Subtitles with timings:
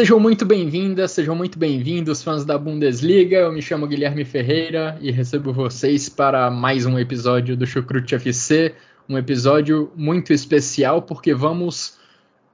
[0.00, 3.36] Sejam muito bem-vindas, sejam muito bem-vindos, fãs da Bundesliga.
[3.36, 8.74] Eu me chamo Guilherme Ferreira e recebo vocês para mais um episódio do Chucrute FC.
[9.06, 11.98] Um episódio muito especial porque vamos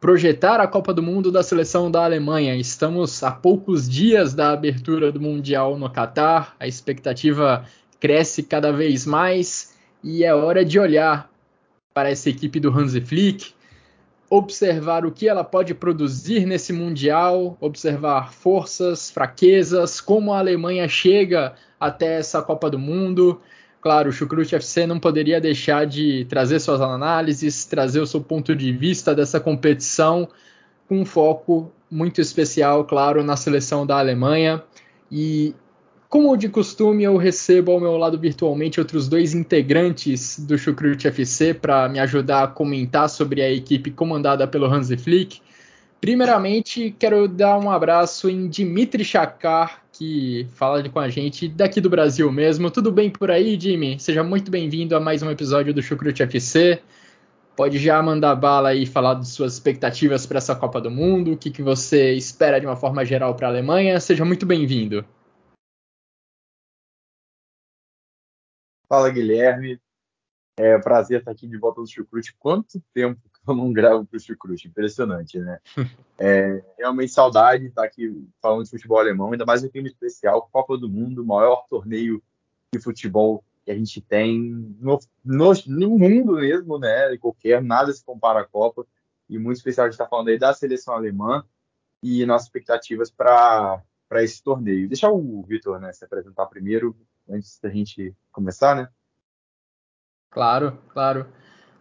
[0.00, 2.56] projetar a Copa do Mundo da seleção da Alemanha.
[2.56, 7.64] Estamos a poucos dias da abertura do Mundial no Catar, a expectativa
[8.00, 11.30] cresce cada vez mais e é hora de olhar
[11.94, 13.54] para essa equipe do Hansi Flick,
[14.28, 21.54] observar o que ela pode produzir nesse Mundial, observar forças, fraquezas, como a Alemanha chega
[21.78, 23.40] até essa Copa do Mundo.
[23.80, 28.54] Claro, o Chucrute FC não poderia deixar de trazer suas análises, trazer o seu ponto
[28.56, 30.28] de vista dessa competição,
[30.88, 34.62] com um foco muito especial, claro, na seleção da Alemanha.
[35.10, 35.54] E
[36.08, 41.52] como de costume, eu recebo ao meu lado virtualmente outros dois integrantes do Chucrute FC
[41.52, 45.40] para me ajudar a comentar sobre a equipe comandada pelo Hansi Flick.
[46.00, 51.90] Primeiramente, quero dar um abraço em Dimitri Chakar, que fala com a gente daqui do
[51.90, 52.70] Brasil mesmo.
[52.70, 53.98] Tudo bem por aí, Jimmy?
[53.98, 56.80] Seja muito bem-vindo a mais um episódio do Chucrute FC.
[57.56, 61.36] Pode já mandar bala e falar de suas expectativas para essa Copa do Mundo, o
[61.36, 63.98] que, que você espera de uma forma geral para a Alemanha.
[63.98, 65.04] Seja muito bem-vindo.
[68.88, 69.80] Fala, Guilherme.
[70.58, 72.34] É um prazer estar aqui de volta no Chucrute.
[72.38, 74.68] Quanto tempo que eu não gravo para o Chucrute?
[74.68, 75.58] Impressionante, né?
[76.18, 80.78] É, realmente saudade estar aqui falando de futebol alemão, ainda mais um clima especial, Copa
[80.78, 82.22] do Mundo, o maior torneio
[82.72, 84.40] de futebol que a gente tem
[84.80, 87.14] no, no, no mundo mesmo, né?
[87.18, 88.86] Qualquer, nada se compara à Copa.
[89.28, 91.44] E muito especial de estar falando aí da seleção alemã
[92.02, 93.82] e nossas expectativas para
[94.14, 94.88] esse torneio.
[94.88, 96.96] Deixa o Vitor né, se apresentar primeiro,
[97.28, 98.88] antes da gente começar, né?
[100.30, 101.26] Claro, claro.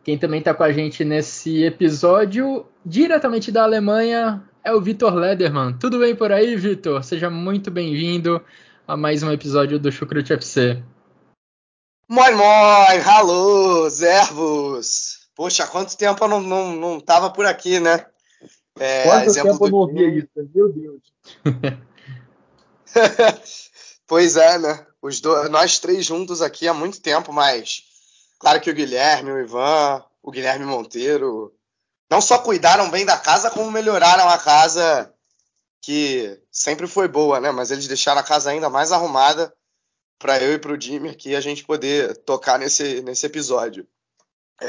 [0.03, 5.77] Quem também está com a gente nesse episódio, diretamente da Alemanha, é o Vitor Lederman.
[5.77, 7.03] Tudo bem por aí, Vitor?
[7.03, 8.43] Seja muito bem-vindo
[8.87, 10.81] a mais um episódio do Chucrute FC.
[12.07, 15.27] Moin, moin, alô, servos.
[15.35, 18.05] Poxa, quanto tempo eu não, não, não tava por aqui, né?
[18.79, 20.29] É, Quanto tempo eu não ouvia isso?
[20.53, 21.01] Meu Deus.
[24.07, 24.87] pois é, né?
[25.01, 27.83] Os dois, nós três juntos aqui há muito tempo, mas
[28.39, 31.53] claro que o Guilherme, o Ivan, o Guilherme Monteiro
[32.09, 35.11] não só cuidaram bem da casa, como melhoraram a casa
[35.81, 37.51] que sempre foi boa, né?
[37.51, 39.53] Mas eles deixaram a casa ainda mais arrumada
[40.17, 43.87] para eu e para o Jimmy aqui a gente poder tocar nesse, nesse episódio.
[44.61, 44.67] É...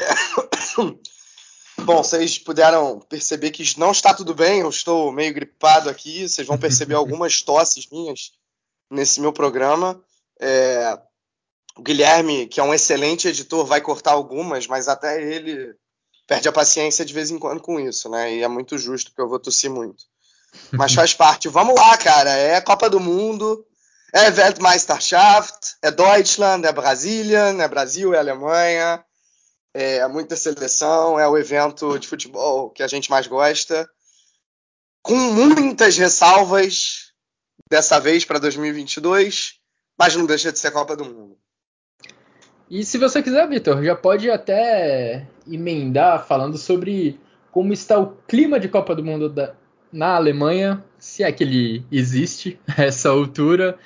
[1.78, 6.47] Bom, vocês puderam perceber que não está tudo bem, eu estou meio gripado aqui, vocês
[6.47, 8.32] vão perceber algumas tosses minhas
[8.91, 10.03] nesse meu programa.
[10.41, 10.98] É,
[11.76, 15.75] o Guilherme, que é um excelente editor, vai cortar algumas, mas até ele
[16.26, 18.34] perde a paciência de vez em quando com isso, né?
[18.34, 20.04] E é muito justo, porque eu vou tossir muito.
[20.72, 21.48] Mas faz parte.
[21.48, 22.31] Vamos lá, cara.
[22.31, 23.64] É Copa do Mundo,
[24.12, 29.04] é Weltmeisterschaft, é Deutschland, é Brasília, é Brasil, é Alemanha,
[29.82, 33.88] é muita seleção, é o evento de futebol que a gente mais gosta.
[35.03, 37.12] Com muitas ressalvas
[37.70, 39.60] dessa vez para 2022
[39.98, 41.37] mas não deixa de ser Copa do Mundo.
[42.69, 47.19] E se você quiser, Vitor, já pode até emendar falando sobre
[47.50, 49.54] como está o clima de Copa do Mundo da,
[49.93, 53.78] na Alemanha, se é que ele existe a essa altura,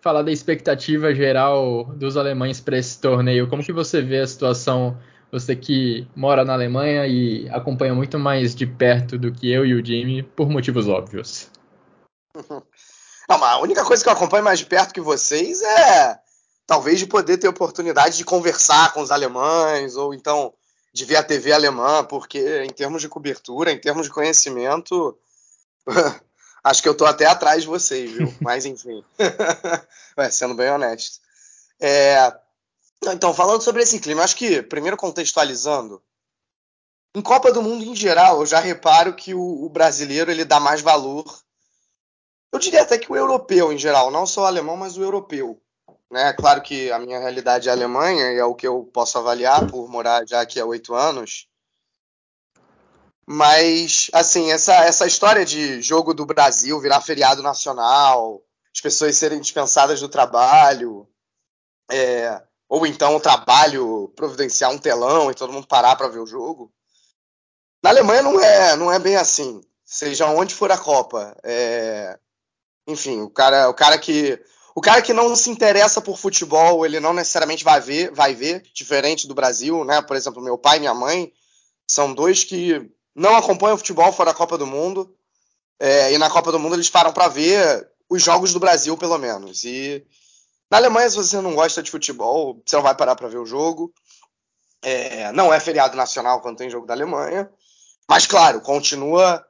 [0.00, 3.48] falar da expectativa geral dos alemães para esse torneio.
[3.48, 4.96] Como que você vê a situação,
[5.30, 9.74] você que mora na Alemanha e acompanha muito mais de perto do que eu e
[9.74, 11.48] o Jimmy, por motivos óbvios?
[13.28, 16.18] Não, mas a única coisa que eu acompanho mais de perto que vocês é
[16.66, 20.52] talvez de poder ter oportunidade de conversar com os alemães, ou então
[20.92, 25.18] de ver a TV alemã, porque em termos de cobertura, em termos de conhecimento,
[26.62, 28.34] acho que eu tô até atrás de vocês, viu?
[28.40, 29.02] Mas enfim,
[30.18, 31.20] Ué, sendo bem honesto.
[31.80, 32.34] É...
[33.04, 36.02] Então, falando sobre esse clima, acho que, primeiro contextualizando,
[37.14, 40.60] em Copa do Mundo em geral, eu já reparo que o, o brasileiro ele dá
[40.60, 41.24] mais valor
[42.52, 45.60] eu diria até que o europeu em geral, não só o alemão, mas o europeu.
[46.10, 46.32] Né?
[46.32, 49.66] Claro que a minha realidade é a Alemanha e é o que eu posso avaliar
[49.70, 51.46] por morar já aqui há oito anos.
[53.26, 58.42] Mas, assim, essa, essa história de jogo do Brasil virar feriado nacional,
[58.74, 61.06] as pessoas serem dispensadas do trabalho,
[61.90, 66.26] é, ou então o trabalho providenciar um telão e todo mundo parar para ver o
[66.26, 66.70] jogo.
[67.82, 69.60] Na Alemanha não é, não é bem assim.
[69.84, 71.34] Seja onde for a Copa.
[71.42, 72.18] É,
[72.86, 74.38] enfim, o cara, o cara que
[74.74, 78.62] o cara que não se interessa por futebol, ele não necessariamente vai ver, vai ver,
[78.72, 80.00] diferente do Brasil, né?
[80.02, 81.32] Por exemplo, meu pai e minha mãe
[81.84, 85.12] são dois que não acompanham futebol fora da Copa do Mundo.
[85.80, 89.18] É, e na Copa do Mundo eles param para ver os jogos do Brasil, pelo
[89.18, 89.64] menos.
[89.64, 90.06] E
[90.70, 93.46] na Alemanha, se você não gosta de futebol, você não vai parar para ver o
[93.46, 93.92] jogo.
[94.82, 97.50] É, não é feriado nacional quando tem jogo da Alemanha.
[98.08, 99.44] Mas, claro, continua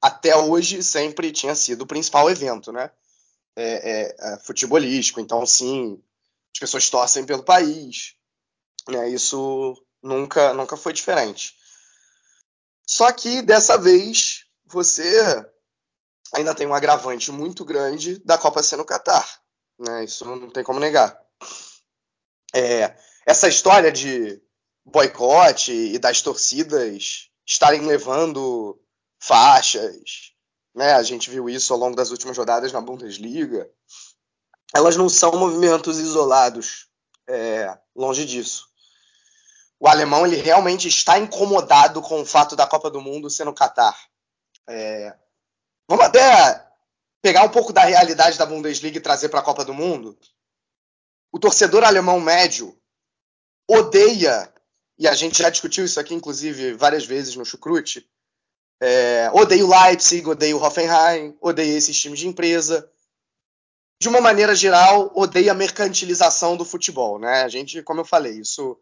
[0.00, 2.90] até hoje, sempre tinha sido o principal evento, né?
[3.56, 5.20] É, é, é, futebolístico.
[5.20, 6.02] Então, sim,
[6.52, 8.14] as pessoas torcem pelo país.
[8.88, 9.08] Né?
[9.08, 11.54] Isso nunca, nunca foi diferente.
[12.86, 15.46] Só que dessa vez você
[16.34, 19.43] ainda tem um agravante muito grande da Copa ser no Catar.
[19.78, 20.04] Né?
[20.04, 21.20] Isso não tem como negar.
[22.54, 24.40] É, essa história de
[24.84, 28.80] boicote e das torcidas estarem levando
[29.18, 30.32] faixas,
[30.74, 30.92] né?
[30.94, 33.70] A gente viu isso ao longo das últimas rodadas na Bundesliga.
[34.74, 36.88] Elas não são movimentos isolados,
[37.28, 38.68] é, longe disso.
[39.78, 43.54] O alemão ele realmente está incomodado com o fato da Copa do Mundo ser no
[43.54, 43.96] Catar.
[44.66, 45.14] É,
[45.88, 46.66] vamos até
[47.24, 50.14] pegar um pouco da realidade da Bundesliga e trazer para a Copa do Mundo.
[51.32, 52.78] O torcedor alemão médio
[53.66, 54.52] odeia,
[54.98, 58.06] e a gente já discutiu isso aqui, inclusive, várias vezes no Chucrute,
[58.78, 62.86] é, odeio Leipzig, odeio Hoffenheim, odeio esses times de empresa.
[63.98, 67.42] De uma maneira geral, odeio a mercantilização do futebol, né?
[67.42, 68.78] A gente, como eu falei, isso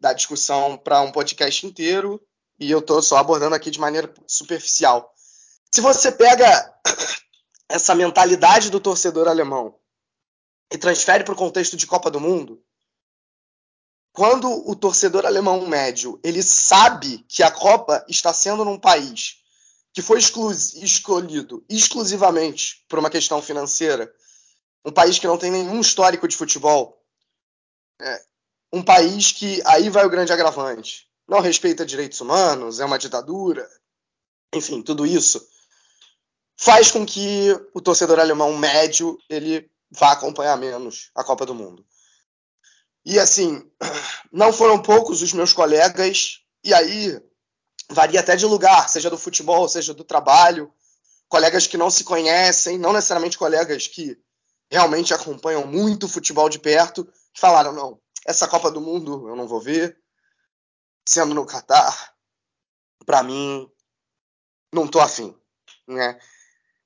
[0.00, 2.18] dá discussão para um podcast inteiro
[2.58, 5.12] e eu estou só abordando aqui de maneira superficial.
[5.70, 6.74] Se você pega
[7.68, 9.78] essa mentalidade do torcedor alemão
[10.72, 12.62] e transfere para o contexto de Copa do Mundo,
[14.12, 19.36] quando o torcedor alemão médio ele sabe que a Copa está sendo num país
[19.92, 24.12] que foi escolhido exclusivamente por uma questão financeira,
[24.84, 27.02] um país que não tem nenhum histórico de futebol,
[28.00, 28.24] é,
[28.72, 33.68] um país que aí vai o grande agravante, não respeita direitos humanos, é uma ditadura,
[34.54, 35.46] enfim, tudo isso
[36.58, 41.86] faz com que o torcedor alemão médio ele vá acompanhar menos a Copa do Mundo.
[43.04, 43.62] E assim,
[44.32, 47.18] não foram poucos os meus colegas, e aí
[47.88, 50.72] varia até de lugar, seja do futebol, seja do trabalho,
[51.28, 54.18] colegas que não se conhecem, não necessariamente colegas que
[54.70, 59.36] realmente acompanham muito o futebol de perto, que falaram: não, essa Copa do Mundo eu
[59.36, 59.96] não vou ver,
[61.06, 62.14] sendo no Catar,
[63.06, 63.70] para mim,
[64.72, 65.34] não tô afim.
[65.86, 66.18] Né?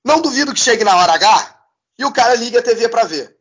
[0.04, 1.66] Não duvido que chegue na hora H
[1.98, 3.36] e o cara liga a TV para ver.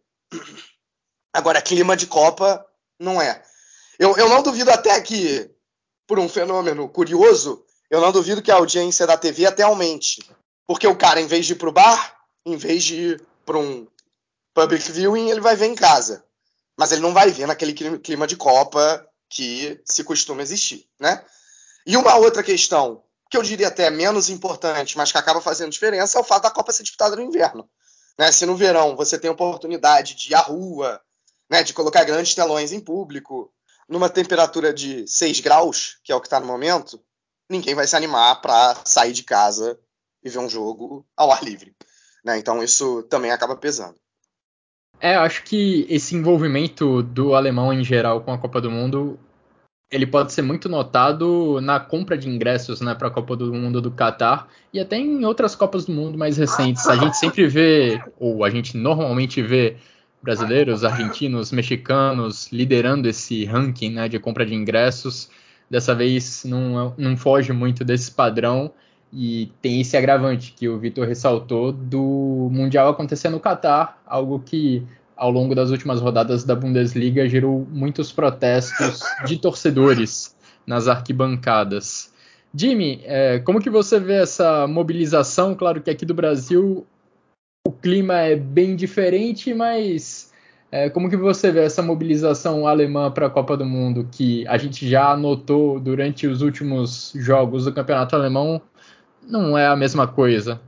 [1.33, 2.65] Agora, clima de Copa,
[2.99, 3.43] não é.
[3.97, 5.49] Eu, eu não duvido até que,
[6.07, 10.21] por um fenômeno curioso, eu não duvido que a audiência da TV até aumente.
[10.67, 13.87] Porque o cara, em vez de ir pro bar, em vez de ir para um
[14.53, 16.23] public viewing, ele vai ver em casa.
[16.77, 21.23] Mas ele não vai ver naquele clima de Copa que se costuma existir, né?
[21.85, 26.17] E uma outra questão, que eu diria até menos importante, mas que acaba fazendo diferença,
[26.17, 27.67] é o fato da Copa ser disputada no inverno.
[28.19, 28.29] Né?
[28.29, 31.01] Se no verão você tem a oportunidade de ir à rua,
[31.49, 33.49] né, de colocar grandes telões em público,
[33.87, 37.01] numa temperatura de 6 graus, que é o que está no momento,
[37.49, 39.79] ninguém vai se animar para sair de casa
[40.21, 41.73] e ver um jogo ao ar livre.
[42.25, 42.37] Né?
[42.37, 43.95] Então isso também acaba pesando.
[44.99, 49.17] É, acho que esse envolvimento do alemão em geral com a Copa do Mundo
[49.91, 53.81] ele pode ser muito notado na compra de ingressos né, para a Copa do Mundo
[53.81, 56.87] do Catar e até em outras Copas do Mundo mais recentes.
[56.87, 59.75] A gente sempre vê, ou a gente normalmente vê
[60.23, 65.29] brasileiros, argentinos, mexicanos liderando esse ranking né, de compra de ingressos.
[65.69, 68.71] Dessa vez não, não foge muito desse padrão
[69.11, 74.83] e tem esse agravante que o Vitor ressaltou do Mundial acontecer no Catar, algo que
[75.21, 80.35] ao longo das últimas rodadas da Bundesliga gerou muitos protestos de torcedores
[80.65, 82.11] nas arquibancadas.
[82.55, 85.53] Jimmy, é, como que você vê essa mobilização?
[85.53, 86.87] Claro que aqui do Brasil
[87.67, 90.33] o clima é bem diferente, mas
[90.71, 94.57] é, como que você vê essa mobilização alemã para a Copa do Mundo que a
[94.57, 98.59] gente já notou durante os últimos jogos do Campeonato Alemão?
[99.21, 100.59] Não é a mesma coisa.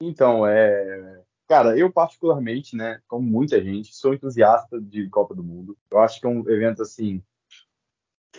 [0.00, 1.21] Então, é
[1.52, 5.76] Cara, eu particularmente, né, como muita gente, sou entusiasta de Copa do Mundo.
[5.90, 7.22] Eu acho que é um evento assim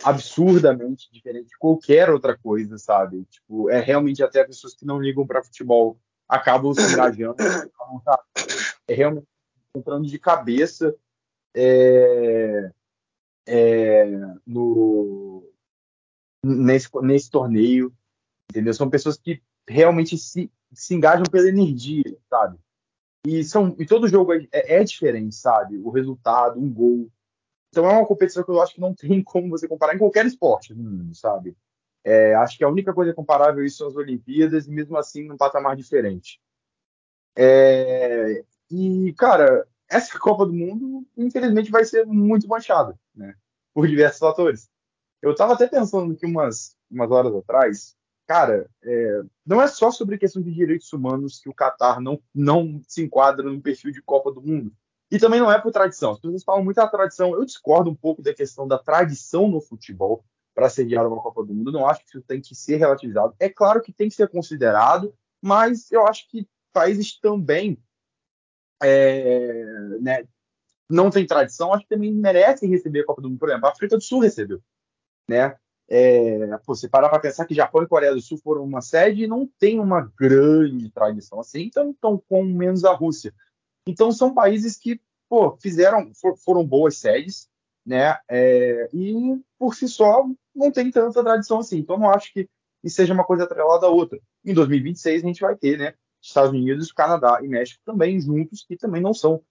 [0.02, 3.24] absurdamente diferente de qualquer outra coisa, sabe?
[3.26, 5.96] Tipo, é realmente até pessoas que não ligam para futebol
[6.28, 7.36] acabam se engajando,
[8.88, 9.28] é realmente
[9.76, 10.92] entrando de cabeça
[11.54, 12.72] é,
[13.46, 14.06] é,
[14.44, 15.48] no
[16.44, 17.94] nesse, nesse torneio,
[18.50, 18.74] entendeu?
[18.74, 22.58] São pessoas que realmente se, se engajam pela energia, sabe?
[23.26, 25.78] E, são, e todo jogo é, é, diferente, sabe?
[25.78, 27.10] O resultado, um gol.
[27.70, 30.26] Então é uma competição que eu acho que não tem como você comparar em qualquer
[30.26, 31.56] esporte mundo, sabe?
[32.04, 35.38] É, acho que a única coisa comparável isso são as Olimpíadas, e mesmo assim num
[35.38, 36.38] patamar diferente.
[37.34, 43.34] É, e, cara, essa Copa do Mundo, infelizmente, vai ser muito manchada, né?
[43.72, 44.68] Por diversos fatores.
[45.22, 50.18] Eu estava até pensando que umas, umas horas atrás, cara, é, não é só sobre
[50.18, 54.32] questão de direitos humanos que o Qatar não, não se enquadra no perfil de Copa
[54.32, 54.72] do Mundo.
[55.10, 56.12] E também não é por tradição.
[56.12, 57.34] As pessoas falam muito da tradição.
[57.34, 61.54] Eu discordo um pouco da questão da tradição no futebol para sediar uma Copa do
[61.54, 61.72] Mundo.
[61.72, 63.34] Não acho que isso tem que ser relativizado.
[63.38, 67.78] É claro que tem que ser considerado, mas eu acho que países também
[68.82, 69.64] é,
[70.00, 70.26] né,
[70.88, 73.38] não têm tradição, acho que também merecem receber a Copa do Mundo.
[73.38, 74.62] Por exemplo, a África do Sul recebeu.
[75.28, 75.56] Né?
[75.88, 79.24] É, pô, você parar para pensar que Japão e Coreia do Sul foram uma sede
[79.24, 83.34] e não tem uma grande tradição assim, então estão com menos a Rússia.
[83.86, 87.48] Então são países que pô, fizeram, for, foram boas sedes,
[87.84, 88.16] né?
[88.28, 91.78] É, e por si só não tem tanta tradição assim.
[91.78, 92.48] Então não acho que
[92.82, 94.18] isso seja uma coisa atrelada à outra.
[94.44, 95.94] Em 2026 a gente vai ter, né?
[96.20, 99.42] Estados Unidos, Canadá e México também juntos, que também não são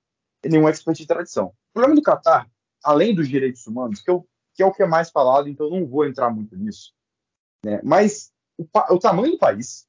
[0.44, 1.48] nenhum expert de tradição.
[1.48, 2.50] O problema do Catar,
[2.84, 5.86] além dos direitos humanos, que eu que é o que é mais falado, então não
[5.86, 6.94] vou entrar muito nisso.
[7.66, 7.80] Né?
[7.84, 9.88] Mas o, o, tamanho do país,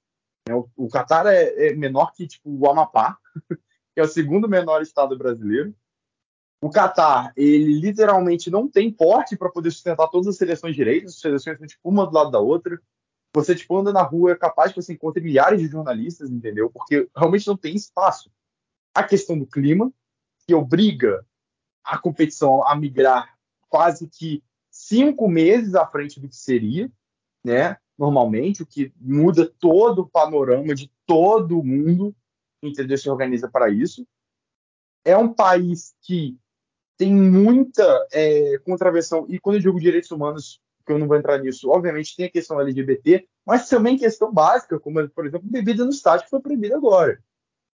[0.48, 0.54] né?
[0.54, 3.18] o, Catar é, é, menor que tipo, o Amapá,
[3.94, 5.74] que é o segundo menor estado brasileiro.
[6.62, 11.20] O Catar, ele literalmente não tem porte para poder sustentar todas as seleções direitas, as
[11.20, 12.80] seleções são tipo, uma do lado da outra.
[13.34, 16.70] Você tipo, anda na rua, é capaz que você encontre milhares de jornalistas, entendeu?
[16.70, 18.30] Porque realmente não tem espaço.
[18.94, 19.92] A questão do clima,
[20.46, 21.26] que obriga
[21.82, 23.36] a competição a migrar
[23.68, 24.42] quase que
[24.74, 26.90] cinco meses à frente do que seria,
[27.44, 27.76] né?
[27.96, 32.14] Normalmente, o que muda todo o panorama de todo mundo,
[32.60, 32.98] entendeu?
[32.98, 34.04] Se organiza para isso.
[35.04, 36.36] É um país que
[36.96, 41.38] tem muita é, contravenção, e quando eu digo direitos humanos, que eu não vou entrar
[41.38, 45.90] nisso, obviamente tem a questão LGBT, mas também questão básica, como, por exemplo, bebida no
[45.90, 47.22] estádio, que foi proibida agora.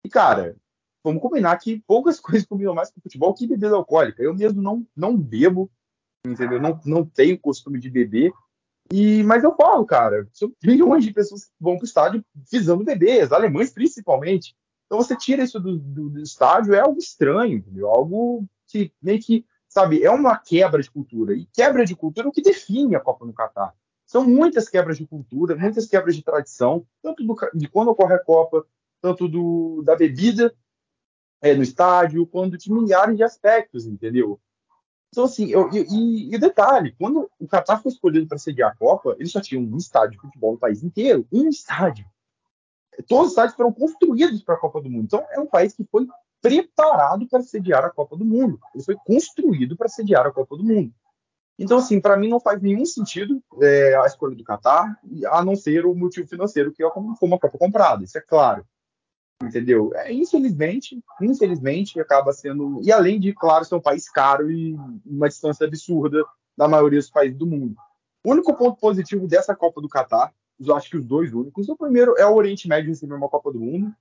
[0.03, 0.57] E, cara,
[1.05, 4.23] vamos combinar que poucas coisas combinam mais com futebol que bebida alcoólica.
[4.23, 5.71] Eu mesmo não, não bebo,
[6.31, 6.61] entendeu?
[6.61, 8.33] Não, não tenho costume de beber.
[8.93, 10.29] E, mas eu falo, cara,
[10.63, 14.55] milhões de pessoas que vão para o estádio visando bebês, alemães principalmente.
[14.87, 17.89] Então você tira isso do, do, do, estádio, é algo estranho, entendeu?
[17.89, 21.35] Algo que meio que, sabe, é uma quebra de cultura.
[21.35, 23.75] E quebra de cultura é o que define a Copa no Catar.
[24.07, 28.23] São muitas quebras de cultura, muitas quebras de tradição, tanto do, de quando ocorre a
[28.23, 28.65] Copa,
[29.03, 30.55] tanto do, da bebida
[31.41, 34.41] é, no estádio, quanto de milhares de aspectos, entendeu?
[35.17, 39.17] Então, assim, eu, e, e detalhe, quando o Qatar foi escolhido para sediar a Copa,
[39.19, 42.05] eles só tinham um estádio de futebol no país inteiro, um estádio.
[43.09, 45.05] Todos os estádios foram construídos para a Copa do Mundo.
[45.05, 46.07] Então, é um país que foi
[46.43, 48.61] preparado para sediar a Copa do Mundo.
[48.75, 50.93] Ele foi construído para sediar a Copa do Mundo.
[51.59, 55.57] Então, assim, para mim não faz nenhum sentido é, a escolha do Qatar, a não
[55.57, 58.67] ser o motivo financeiro, que é como uma Copa comprada, isso é claro
[59.43, 59.93] entendeu?
[59.95, 65.29] É, infelizmente, infelizmente acaba sendo e além de claro ser um país caro e uma
[65.29, 66.25] distância absurda
[66.57, 67.77] da maioria dos países do mundo.
[68.25, 71.77] O único ponto positivo dessa Copa do Catar, eu acho que os dois únicos, o
[71.77, 73.95] primeiro é o Oriente Médio receber uma Copa do Mundo.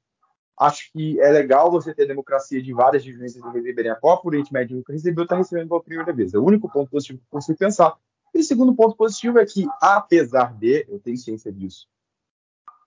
[0.58, 4.24] Acho que é legal você ter democracia de várias regiões receberem a Copa.
[4.24, 6.34] O Oriente Médio nunca recebeu, está recebendo pela primeira vez.
[6.34, 7.98] É o único ponto positivo que eu consigo pensar.
[8.34, 11.88] E o segundo ponto positivo é que, apesar de, eu tenho ciência disso,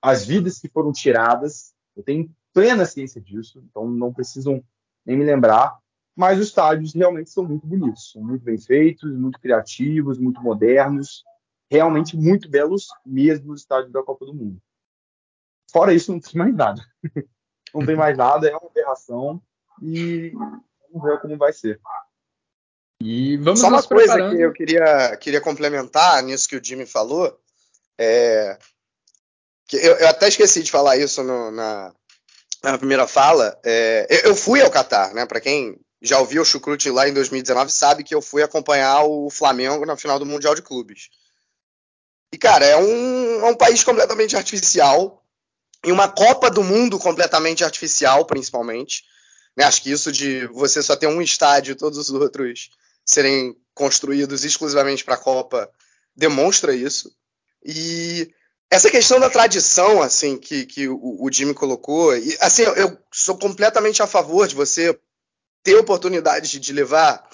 [0.00, 4.64] as vidas que foram tiradas, eu tenho plena ciência disso, então não precisam
[5.05, 5.76] nem me lembrar.
[6.17, 11.25] Mas os estádios realmente são muito bonitos, são muito bem feitos, muito criativos, muito modernos,
[11.71, 14.61] realmente muito belos mesmo os estádios da Copa do Mundo.
[15.71, 16.83] Fora isso, não tem mais nada.
[17.75, 19.43] não tem mais nada, é uma aberração
[19.83, 20.33] e
[20.90, 21.81] vamos ver como vai ser.
[23.00, 24.37] E vamos Só uma coisa preparando.
[24.37, 27.38] que eu queria, queria complementar nisso que o Jimmy falou.
[27.97, 28.59] É,
[29.76, 31.92] eu, eu até esqueci de falar isso no, na,
[32.62, 35.26] na primeira fala, é, eu fui ao Catar, né?
[35.26, 39.30] Para quem já ouviu o Chucrute lá em 2019, sabe que eu fui acompanhar o
[39.30, 41.08] Flamengo na final do Mundial de Clubes.
[42.32, 45.25] E, cara, é um, é um país completamente artificial.
[45.84, 49.04] em uma Copa do Mundo completamente artificial, principalmente.
[49.56, 49.64] Né?
[49.64, 52.70] Acho que isso de você só ter um estádio e todos os outros
[53.04, 55.70] serem construídos exclusivamente para a Copa
[56.14, 57.10] demonstra isso.
[57.64, 58.32] E
[58.70, 63.37] essa questão da tradição, assim, que, que o, o Jimmy colocou, e, assim, eu, sou
[63.38, 64.98] completamente a favor de você
[65.62, 67.26] ter oportunidade de levar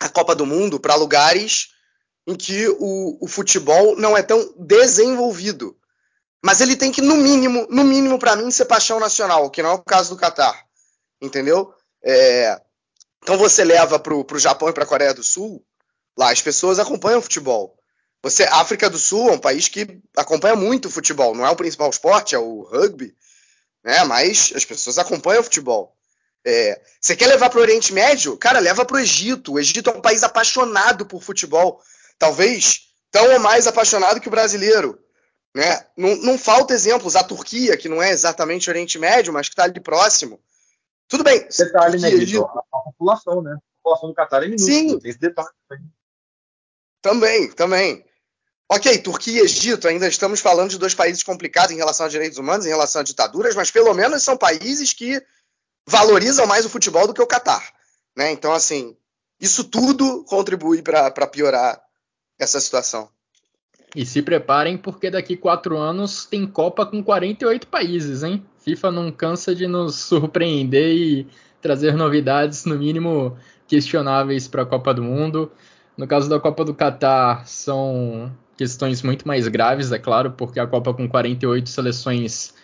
[0.00, 1.68] a Copa do Mundo para lugares
[2.26, 5.76] em que o, o, futebol não é tão desenvolvido.
[6.42, 9.70] Mas ele tem que, no mínimo, no mínimo, para mim, ser paixão nacional, que não
[9.70, 10.66] é o caso do Catar.
[11.20, 11.72] Entendeu?
[12.02, 12.60] É,
[13.22, 15.64] então você leva para o Japão e para a Coreia do Sul,
[16.16, 17.73] lá as pessoas acompanham futebol.
[18.24, 21.34] Você, África do Sul é um país que acompanha muito futebol.
[21.34, 23.14] Não é o principal esporte, é o rugby,
[23.84, 24.02] né?
[24.04, 25.94] Mas as pessoas acompanham futebol.
[26.42, 28.34] É, você quer levar para o Oriente Médio?
[28.38, 29.52] Cara, leva para o Egito.
[29.52, 31.82] O Egito é um país apaixonado por futebol.
[32.18, 34.98] Talvez tão ou mais apaixonado que o brasileiro.
[35.54, 35.86] Né?
[35.94, 37.16] Não, não falta exemplos.
[37.16, 40.40] A Turquia, que não é exatamente Oriente Médio, mas que está ali próximo.
[41.08, 41.46] Tudo bem.
[41.54, 43.52] Detalhe, né, Egito, a, a, população, né?
[43.52, 44.72] A população do Catar é minúscula.
[44.72, 44.98] Sim.
[44.98, 45.92] Tem esse detalhe também.
[47.02, 48.13] Também, também.
[48.70, 52.38] Ok, Turquia e Egito, ainda estamos falando de dois países complicados em relação a direitos
[52.38, 55.22] humanos, em relação a ditaduras, mas pelo menos são países que
[55.86, 57.62] valorizam mais o futebol do que o Catar.
[58.16, 58.32] Né?
[58.32, 58.96] Então, assim,
[59.40, 61.80] isso tudo contribui para piorar
[62.38, 63.08] essa situação.
[63.94, 68.44] E se preparem, porque daqui quatro anos tem Copa com 48 países, hein?
[68.58, 71.28] FIFA não cansa de nos surpreender e
[71.60, 75.52] trazer novidades, no mínimo questionáveis para a Copa do Mundo.
[75.96, 80.66] No caso da Copa do Catar, são questões muito mais graves, é claro, porque a
[80.66, 82.54] Copa com 48 seleções,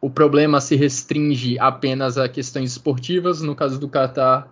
[0.00, 3.42] o problema se restringe apenas a questões esportivas.
[3.42, 4.48] No caso do Catar,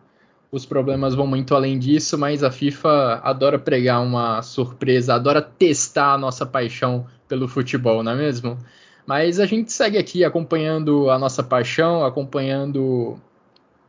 [0.51, 6.15] os problemas vão muito além disso, mas a FIFA adora pregar uma surpresa, adora testar
[6.15, 8.59] a nossa paixão pelo futebol, não é mesmo?
[9.07, 13.19] Mas a gente segue aqui acompanhando a nossa paixão, acompanhando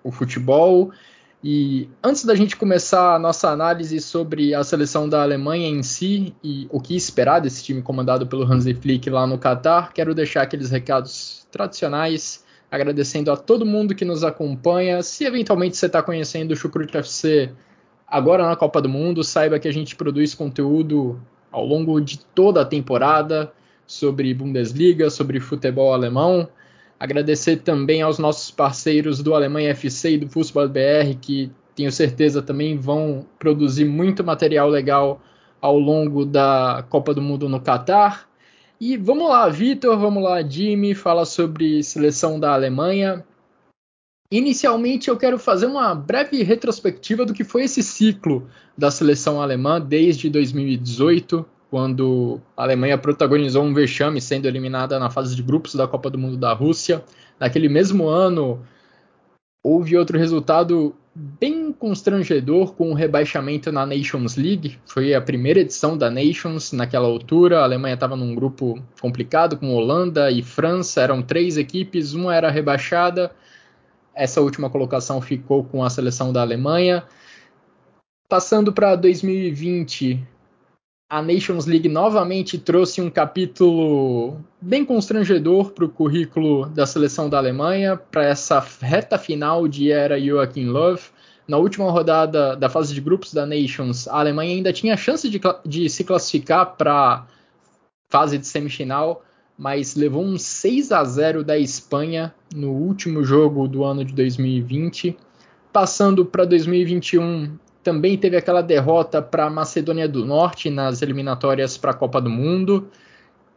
[0.03, 0.91] o futebol.
[1.43, 6.35] E antes da gente começar a nossa análise sobre a seleção da Alemanha em si
[6.43, 10.41] e o que esperar desse time comandado pelo Hansi Flick lá no Catar, quero deixar
[10.41, 15.01] aqueles recados tradicionais agradecendo a todo mundo que nos acompanha.
[15.01, 17.51] Se eventualmente você está conhecendo o Chucrute FC
[18.07, 21.21] agora na Copa do Mundo, saiba que a gente produz conteúdo
[21.51, 23.53] ao longo de toda a temporada
[23.85, 26.49] sobre Bundesliga, sobre futebol alemão.
[26.99, 32.41] Agradecer também aos nossos parceiros do Alemanha FC e do Fußball BR, que tenho certeza
[32.41, 35.21] também vão produzir muito material legal
[35.61, 38.27] ao longo da Copa do Mundo no Catar.
[38.81, 43.23] E vamos lá, Vitor, vamos lá, Jimmy, fala sobre seleção da Alemanha.
[44.31, 49.79] Inicialmente, eu quero fazer uma breve retrospectiva do que foi esse ciclo da seleção alemã
[49.79, 55.87] desde 2018, quando a Alemanha protagonizou um vexame sendo eliminada na fase de grupos da
[55.87, 57.03] Copa do Mundo da Rússia.
[57.39, 58.65] Naquele mesmo ano,
[59.63, 64.77] houve outro resultado bem constrangedor com o rebaixamento na Nations League.
[64.85, 67.59] Foi a primeira edição da Nations naquela altura.
[67.59, 71.01] A Alemanha estava num grupo complicado com Holanda e França.
[71.01, 73.31] Eram três equipes, uma era rebaixada.
[74.13, 77.03] Essa última colocação ficou com a seleção da Alemanha.
[78.29, 80.25] Passando para 2020,
[81.09, 87.37] a Nations League novamente trouxe um capítulo bem constrangedor para o currículo da seleção da
[87.37, 90.99] Alemanha, para essa reta final de era Joachim Löw.
[91.47, 95.39] Na última rodada da fase de grupos da Nations, a Alemanha ainda tinha chance de,
[95.65, 97.25] de se classificar para
[98.09, 99.23] fase de semifinal,
[99.57, 105.17] mas levou um 6 a 0 da Espanha no último jogo do ano de 2020.
[105.71, 111.91] Passando para 2021, também teve aquela derrota para a Macedônia do Norte nas eliminatórias para
[111.91, 112.89] a Copa do Mundo.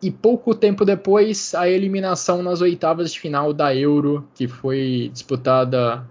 [0.01, 6.07] E pouco tempo depois, a eliminação nas oitavas de final da Euro, que foi disputada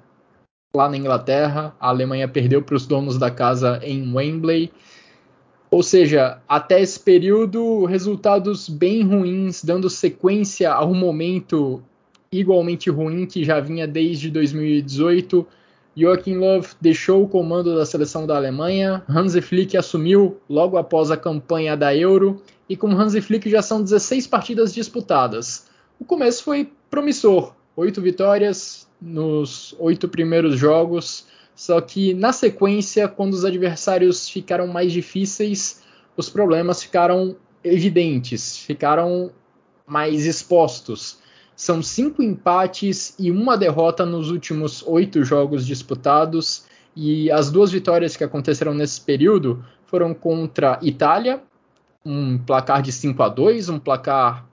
[0.75, 1.73] lá na Inglaterra.
[1.79, 4.69] A Alemanha perdeu para os donos da casa em Wembley.
[5.71, 11.81] Ou seja, até esse período, resultados bem ruins, dando sequência a um momento
[12.29, 15.47] igualmente ruim que já vinha desde 2018
[15.95, 21.17] Joachim Löw deixou o comando da seleção da Alemanha, Hansi Flick assumiu logo após a
[21.17, 25.67] campanha da Euro e com Hansi Flick já são 16 partidas disputadas.
[25.99, 31.25] O começo foi promissor, oito vitórias nos oito primeiros jogos,
[31.55, 35.83] só que na sequência, quando os adversários ficaram mais difíceis,
[36.15, 39.31] os problemas ficaram evidentes, ficaram
[39.85, 41.17] mais expostos.
[41.59, 46.63] São cinco empates e uma derrota nos últimos oito jogos disputados.
[46.95, 51.43] E as duas vitórias que aconteceram nesse período foram contra Itália,
[52.05, 54.47] um placar de 5 a 2, um placar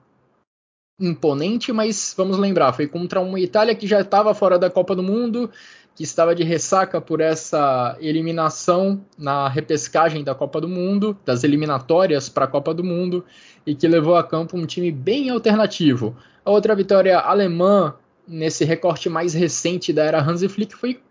[0.99, 5.01] imponente, mas vamos lembrar, foi contra uma Itália que já estava fora da Copa do
[5.01, 5.49] Mundo,
[5.95, 12.27] que estava de ressaca por essa eliminação na repescagem da Copa do Mundo, das eliminatórias
[12.27, 13.23] para a Copa do Mundo,
[13.65, 16.13] e que levou a campo um time bem alternativo.
[16.47, 17.93] A outra vitória alemã
[18.25, 21.01] nesse recorte mais recente da era Hansi Flick foi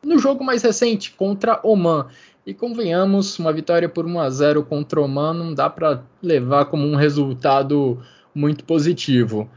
[0.00, 2.06] no jogo mais recente contra Oman.
[2.46, 6.86] E convenhamos, uma vitória por 1 a 0 contra Oman não dá para levar como
[6.86, 8.00] um resultado
[8.32, 9.50] muito positivo.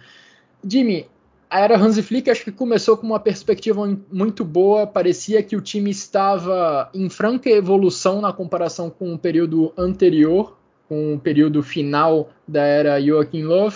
[0.68, 1.06] Jimmy,
[1.48, 4.88] a era Hansi Flick acho que começou com uma perspectiva muito boa.
[4.88, 11.14] Parecia que o time estava em franca evolução na comparação com o período anterior, com
[11.14, 13.72] o período final da era Joachim Löw.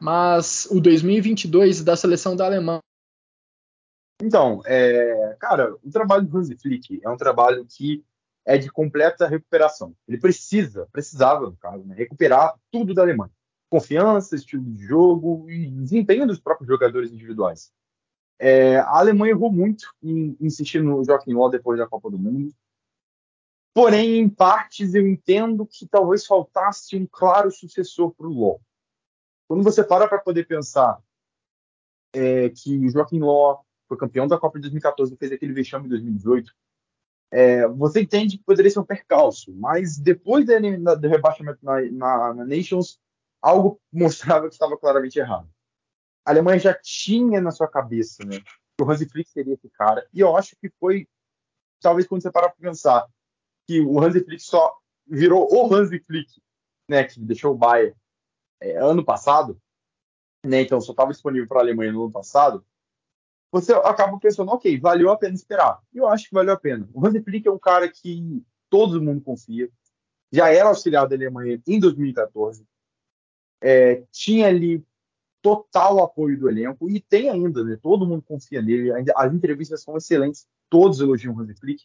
[0.00, 2.80] Mas o 2022 da seleção da Alemanha
[4.20, 8.04] então, é, cara, o trabalho do Hansi Flick é um trabalho que
[8.44, 9.94] é de completa recuperação.
[10.08, 13.30] Ele precisa, precisava, no caso, né, recuperar tudo da Alemanha
[13.68, 17.70] confiança, estilo de jogo e desempenho dos próprios jogadores individuais.
[18.38, 22.52] É, a Alemanha errou muito em insistir no Joaquim Loh depois da Copa do Mundo.
[23.74, 28.60] Porém, em partes, eu entendo que talvez faltasse um claro sucessor para o Loh.
[29.48, 31.02] Quando você para para poder pensar
[32.14, 35.86] é, que o Joaquim Loh foi campeão da Copa de 2014 e fez aquele vexame
[35.86, 36.54] em 2018,
[37.30, 42.44] é, você entende que poderia ser um percalço, mas depois do rebaixamento na, na, na
[42.44, 43.00] Nations,
[43.40, 45.48] algo mostrava que estava claramente errado.
[46.26, 50.06] A Alemanha já tinha na sua cabeça né, que o Hansi Flick seria esse cara,
[50.12, 51.08] e eu acho que foi,
[51.80, 53.06] talvez quando você parar para pensar,
[53.66, 56.30] que o Hansi Flick só virou o Hansi Flick,
[56.88, 57.96] né, que deixou o Bayern
[58.60, 59.60] é, ano passado,
[60.44, 62.64] né, então só estava disponível para a Alemanha no ano passado,
[63.50, 65.80] você acaba pensando, ok, valeu a pena esperar.
[65.92, 66.86] Eu acho que valeu a pena.
[66.92, 69.70] O Hansi Flick é um cara que todo mundo confia,
[70.30, 72.66] já era auxiliar da Alemanha em 2014,
[73.60, 74.84] é, tinha ali
[75.40, 77.78] total apoio do elenco e tem ainda, né?
[77.80, 78.90] Todo mundo confia nele.
[79.16, 81.84] As entrevistas são excelentes, todos elogiam o Hansi Flick.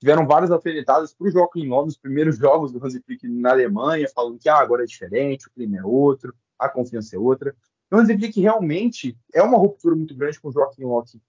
[0.00, 4.08] Tiveram várias alfinetadas para o Joaquim Love nos primeiros jogos do Hansi Flick na Alemanha,
[4.14, 7.54] falando que ah, agora é diferente, o clima é outro, a confiança é outra.
[7.92, 11.20] O Hansi Flick realmente é uma ruptura muito grande com o Joaquim Love,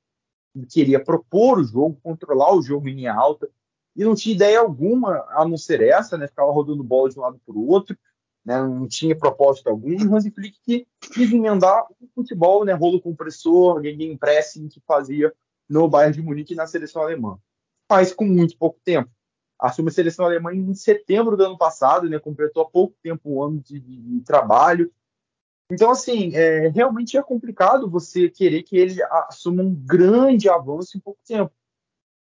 [0.54, 3.50] que queria propor o jogo, controlar o jogo em linha alta,
[3.96, 6.26] e não tinha ideia alguma a não ser essa, né?
[6.28, 7.98] Ficava rodando bola de um lado para o outro
[8.46, 12.74] né, não tinha propósito algum, e o Hansi Flick que quis emendar o futebol, né,
[12.74, 15.34] rolo compressor, ninguém pressing que fazia
[15.70, 17.38] no Bayern de Munique e na seleção alemã.
[17.92, 19.12] Mas com muito pouco tempo.
[19.60, 23.44] Assume a seleção alemã em setembro do ano passado, né, completou há pouco tempo um
[23.44, 24.90] ano de, de, de trabalho.
[25.70, 31.02] Então, assim, é, realmente é complicado você querer que ele assuma um grande avanço em
[31.02, 31.52] pouco tempo.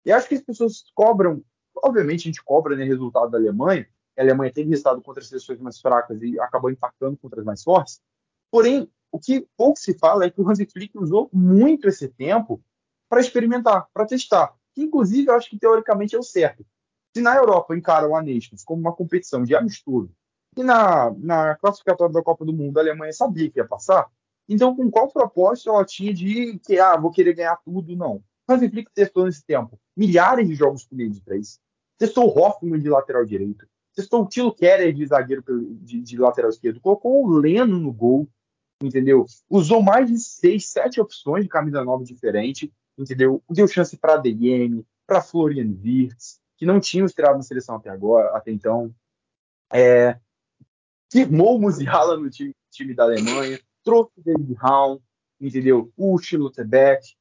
[0.03, 1.43] E acho que as pessoas cobram,
[1.77, 5.59] obviamente a gente cobra né, resultado da Alemanha, a Alemanha teve resultado contra as seleções
[5.59, 8.01] mais fracas e acabou impactando contra as mais fortes.
[8.49, 12.59] Porém, o que pouco se fala é que o Hansi Flick usou muito esse tempo
[13.07, 14.58] para experimentar, para testar.
[14.73, 16.65] Que, inclusive, eu acho que teoricamente é o certo.
[17.15, 20.11] Se na Europa encaram a Nations como uma competição de amistoso
[20.57, 24.07] e na, na classificatória da Copa do Mundo a Alemanha sabia que ia passar,
[24.47, 27.95] então com qual propósito ela tinha de que, ah, vou querer ganhar tudo?
[27.95, 28.23] Não.
[28.47, 31.59] Hansi Flick testou nesse tempo milhares de jogos com meio de três,
[31.97, 35.43] testou o Hoffman de lateral direito, testou o Tilo Keller de zagueiro
[35.81, 38.27] de, de, lateral esquerdo, colocou o Leno no gol,
[38.81, 39.25] entendeu?
[39.49, 43.41] Usou mais de seis, sete opções de camisa nova diferente, entendeu?
[43.49, 48.35] Deu chance para DM, para Florian Wirtz, que não tinham estreado na seleção até agora,
[48.35, 48.93] até então.
[49.71, 50.19] É,
[51.11, 54.99] firmou o Musiala no time, time, da Alemanha, trouxe o David Raum,
[55.39, 55.91] entendeu?
[55.95, 57.15] O Schilottebeck,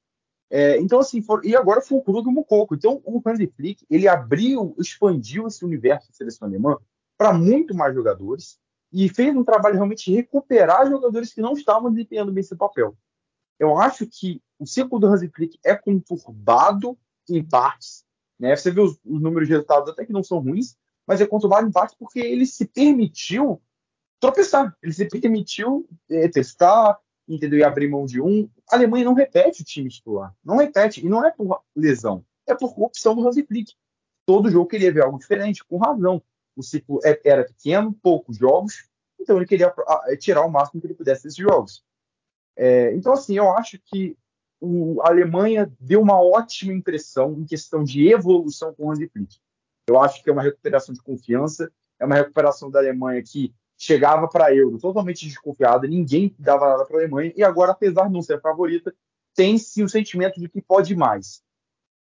[0.51, 2.75] é, então, assim, for, e agora foi o clube do Mucoco.
[2.75, 6.79] Então, o Hansi Flick, ele abriu, expandiu esse universo de seleção alemã
[7.17, 8.59] para muito mais jogadores
[8.93, 12.97] e fez um trabalho realmente de recuperar jogadores que não estavam desempenhando bem esse papel.
[13.59, 18.05] Eu acho que o ciclo do Hansi Flick é conturbado em partes.
[18.39, 18.55] Né?
[18.55, 21.67] Você vê os, os números de resultados até que não são ruins, mas é conturbado
[21.67, 23.61] em partes porque ele se permitiu
[24.21, 24.77] tropeçar.
[24.83, 27.59] Ele se permitiu é, testar, entendeu?
[27.59, 28.49] E abrir mão de um.
[28.71, 30.35] A Alemanha não repete o time titular.
[30.45, 31.05] Não repete.
[31.05, 32.25] E não é por lesão.
[32.47, 33.75] É por opção do Hansi Flick.
[34.27, 36.23] Todo jogo queria ver algo diferente, com razão.
[36.55, 39.73] O ciclo é, era pequeno, poucos jogos, então ele queria
[40.19, 41.85] tirar o máximo que ele pudesse desses jogos.
[42.59, 44.17] É, então, assim, eu acho que
[44.61, 49.39] o, a Alemanha deu uma ótima impressão em questão de evolução com o Hansi Flick.
[49.89, 54.27] Eu acho que é uma recuperação de confiança, é uma recuperação da Alemanha que chegava
[54.27, 58.13] para a Euro totalmente desconfiada, ninguém dava nada para a Alemanha, e agora, apesar de
[58.13, 58.93] não ser a favorita,
[59.37, 61.41] tem-se o sentimento de que pode mais.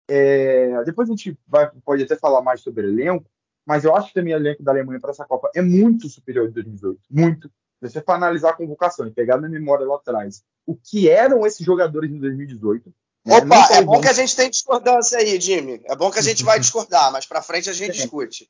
[0.08, 3.26] É, depois a gente vai, pode até falar mais sobre o elenco,
[3.66, 6.48] mas eu acho que também o elenco da Alemanha para essa Copa é muito superior
[6.48, 7.52] de 2018, muito.
[7.88, 11.46] Se você for analisar a convocação e pegar na memória lá atrás o que eram
[11.46, 12.94] esses jogadores em 2018.
[13.26, 13.38] Né?
[13.38, 15.82] Opa, é bom que a gente tem discordância aí, Jimmy.
[15.86, 17.94] É bom que a gente vai discordar, mas para frente a gente é.
[17.94, 18.50] discute.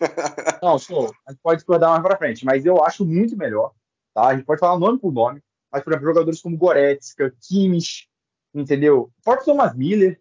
[0.62, 1.12] Não, show.
[1.26, 3.72] A gente pode discordar mais para frente, mas eu acho muito melhor.
[4.14, 4.28] Tá?
[4.28, 8.08] A gente pode falar nome por nome, mas, por exemplo, jogadores como Goretzka, Kimmich,
[8.54, 9.10] entendeu?
[9.18, 10.20] O próprio Thomas Miller,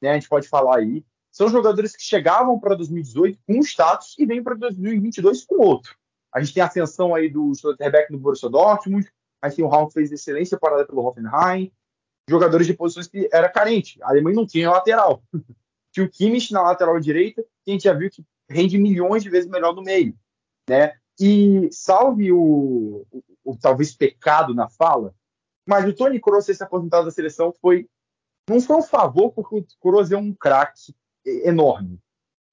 [0.00, 0.10] né?
[0.10, 1.04] A gente pode falar aí.
[1.30, 5.96] São jogadores que chegavam para 2018 com um status e vêm para 2022 com outro.
[6.38, 9.10] A gente tem a ascensão aí do Schlotterbeck no Borussia Dortmund,
[9.42, 11.72] mas tem o que fez excelência parada pelo Hoffenheim.
[12.30, 14.00] Jogadores de posições que era carente.
[14.04, 15.20] A Alemanha não tinha lateral.
[15.92, 19.30] tinha o Kimmich na lateral direita, que a gente já viu que rende milhões de
[19.30, 20.14] vezes melhor no meio.
[20.70, 20.94] Né?
[21.18, 25.12] E salve o, o, o talvez pecado na fala,
[25.66, 27.88] mas o Tony Kroos ser aposentado da seleção foi
[28.48, 30.94] não foi um favor porque o Kroos é um craque
[31.26, 31.98] enorme.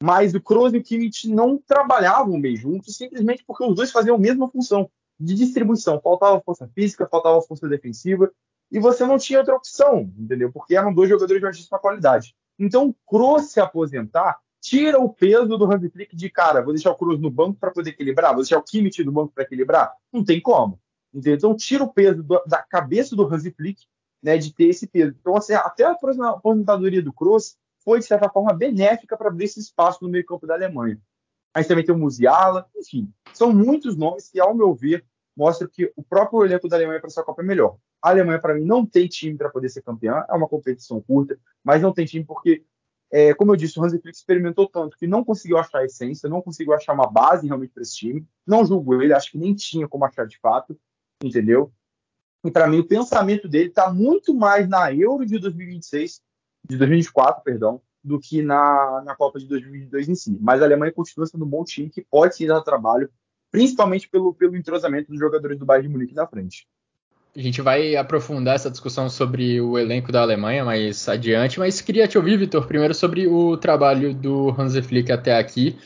[0.06, 4.18] Mas o Kroos e o Kimmich não trabalhavam bem juntos, simplesmente porque os dois faziam
[4.18, 4.88] a mesma função
[5.20, 6.00] de distribuição.
[6.00, 8.32] Faltava força física, faltava força defensiva,
[8.72, 10.52] e você não tinha outra opção, entendeu?
[10.52, 12.36] Porque eram dois jogadores de altíssima qualidade.
[12.60, 16.92] Então, o Kroos se aposentar tira o peso do Hansi Flick de cara, vou deixar
[16.92, 19.92] o Kroos no banco para poder equilibrar, vou deixar o Kimmich no banco para equilibrar?
[20.14, 20.80] Não tem como.
[21.12, 21.36] Entendeu?
[21.36, 23.82] Então, tira o peso do, da cabeça do Hansi Flick
[24.22, 25.16] né, de ter esse peso.
[25.20, 25.98] Então, assim, até a
[26.30, 30.56] aposentadoria do Kroos foi, de certa forma, benéfica para abrir esse espaço no meio-campo da
[30.56, 31.00] Alemanha.
[31.54, 35.06] A gente também tem o Musiala, enfim, são muitos nomes que, ao meu ver,
[35.38, 37.78] mostram que o próprio elenco da Alemanha para essa Copa é melhor.
[38.02, 41.40] A Alemanha, para mim, não tem time para poder ser campeã, é uma competição curta,
[41.64, 42.64] mas não tem time porque,
[43.12, 46.28] é, como eu disse, o Hansi Flick experimentou tanto que não conseguiu achar a essência,
[46.28, 48.28] não conseguiu achar uma base realmente para esse time.
[48.46, 50.78] Não julgo ele, acho que nem tinha como achar de fato,
[51.24, 51.72] entendeu?
[52.44, 56.22] E para mim, o pensamento dele está muito mais na Euro de 2026,
[56.68, 60.38] de 2024, perdão, do que na, na Copa de 2022 em si.
[60.40, 63.10] Mas a Alemanha continua sendo um bom time que pode sim dar trabalho,
[63.52, 66.68] principalmente pelo, pelo entrosamento dos jogadores do Bayern de Munique na frente.
[67.36, 72.08] A gente vai aprofundar essa discussão sobre o elenco da Alemanha mais adiante, mas queria
[72.08, 75.78] te ouvir, Vitor, primeiro sobre o trabalho do Hansi Flick até aqui.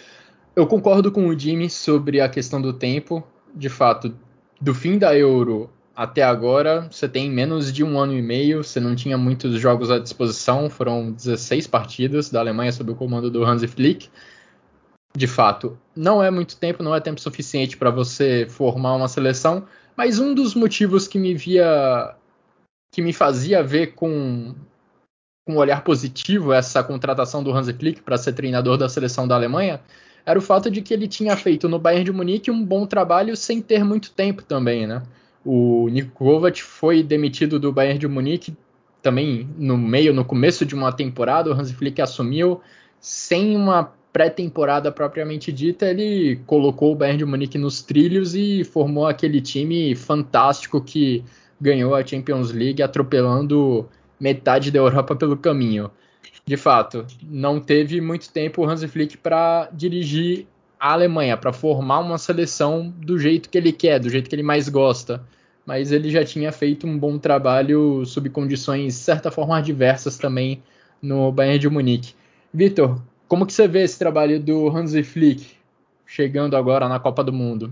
[0.55, 3.23] Eu concordo com o Jimmy sobre a questão do tempo.
[3.55, 4.13] De fato,
[4.61, 8.79] do fim da Euro até agora, você tem menos de um ano e meio, você
[8.79, 13.43] não tinha muitos jogos à disposição, foram 16 partidas da Alemanha sob o comando do
[13.43, 14.09] Hansi Flick.
[15.13, 19.67] De fato, não é muito tempo, não é tempo suficiente para você formar uma seleção,
[19.93, 22.15] mas um dos motivos que me via
[22.93, 24.55] que me fazia ver com,
[25.45, 29.35] com um olhar positivo essa contratação do Hansi Flick para ser treinador da seleção da
[29.35, 29.81] Alemanha
[30.25, 33.35] era o fato de que ele tinha feito no Bayern de Munique um bom trabalho
[33.35, 35.03] sem ter muito tempo também, né?
[35.51, 38.55] O Nico Kovac foi demitido do Bayern de Munique
[39.01, 41.49] também no meio, no começo de uma temporada.
[41.49, 42.61] O Hans Flick assumiu
[42.99, 45.87] sem uma pré-temporada propriamente dita.
[45.87, 51.23] Ele colocou o Bayern de Munique nos trilhos e formou aquele time fantástico que
[51.59, 55.89] ganhou a Champions League, atropelando metade da Europa pelo caminho.
[56.45, 60.45] De fato, não teve muito tempo o Hans Flick para dirigir
[60.79, 64.43] a Alemanha para formar uma seleção do jeito que ele quer, do jeito que ele
[64.43, 65.25] mais gosta.
[65.69, 70.63] Mas ele já tinha feito um bom trabalho sob condições, de certa forma, adversas também
[70.99, 72.15] no Bayern de Munique.
[72.51, 75.55] Vitor, como que você vê esse trabalho do Hansi Flick
[76.07, 77.71] chegando agora na Copa do Mundo?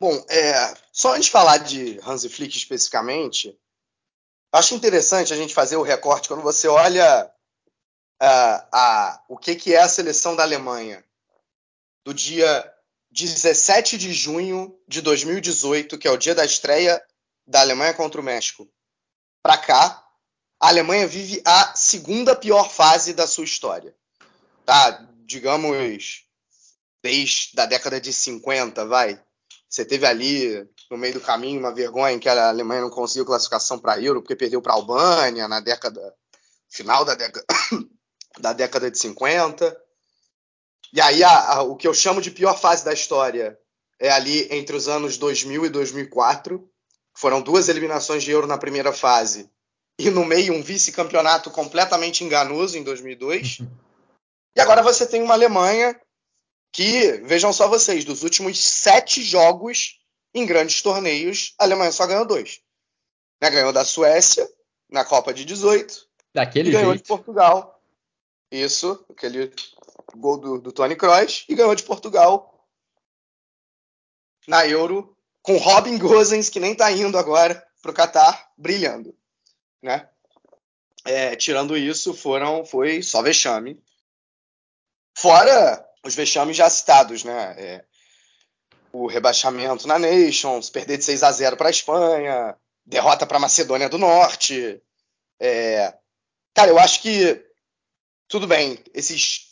[0.00, 3.54] Bom, é, só antes de falar de Hansi Flick especificamente,
[4.50, 7.30] acho interessante a gente fazer o recorte quando você olha
[8.22, 11.04] uh, a, o que, que é a seleção da Alemanha
[12.02, 12.73] do dia
[13.14, 17.00] 17 de junho de 2018, que é o dia da estreia
[17.46, 18.68] da Alemanha contra o México,
[19.40, 20.04] para cá,
[20.60, 23.94] a Alemanha vive a segunda pior fase da sua história.
[24.66, 25.06] Tá?
[25.26, 26.26] Digamos,
[27.00, 29.22] desde a década de 50, vai.
[29.68, 33.24] Você teve ali, no meio do caminho, uma vergonha em que a Alemanha não conseguiu
[33.24, 36.12] classificação para Euro, porque perdeu para a Albânia na década.
[36.68, 37.46] final da década,
[38.40, 39.83] da década de 50.
[40.94, 43.58] E aí, a, a, o que eu chamo de pior fase da história
[43.98, 46.70] é ali entre os anos 2000 e 2004.
[47.12, 49.50] Foram duas eliminações de Euro na primeira fase.
[49.98, 53.58] E no meio, um vice-campeonato completamente enganoso em 2002.
[54.56, 56.00] E agora você tem uma Alemanha
[56.72, 59.98] que, vejam só vocês, dos últimos sete jogos
[60.32, 62.60] em grandes torneios, a Alemanha só ganhou dois.
[63.42, 63.50] Né?
[63.50, 64.48] Ganhou da Suécia
[64.88, 66.08] na Copa de 18.
[66.32, 67.02] Daquele e ganhou jeito.
[67.02, 67.82] de Portugal.
[68.48, 69.52] Isso, aquele
[70.16, 72.50] gol do, do Tony Kroos, e ganhou de Portugal
[74.46, 79.16] na Euro, com Robin Gosens, que nem está indo agora para o Qatar, brilhando.
[79.82, 80.08] Né?
[81.04, 83.82] É, tirando isso, foram foi só vexame.
[85.16, 87.54] Fora os vexames já citados, né?
[87.58, 87.84] É,
[88.92, 93.40] o rebaixamento na Nations, perder de 6 a 0 para a Espanha, derrota para a
[93.40, 94.80] Macedônia do Norte.
[95.40, 95.94] É...
[96.54, 97.44] Cara, eu acho que
[98.28, 99.43] tudo bem, esses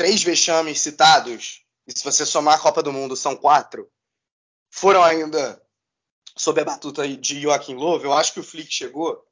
[0.00, 3.86] três vexames citados, e se você somar a Copa do Mundo são quatro,
[4.70, 5.60] foram ainda
[6.34, 8.06] sob a batuta de Joaquim Love.
[8.06, 9.22] Eu acho que o Flick chegou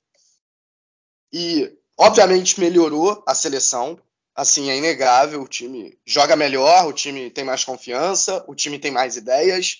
[1.32, 3.98] e, obviamente, melhorou a seleção.
[4.34, 5.40] Assim, é inegável.
[5.40, 9.78] O time joga melhor, o time tem mais confiança, o time tem mais ideias.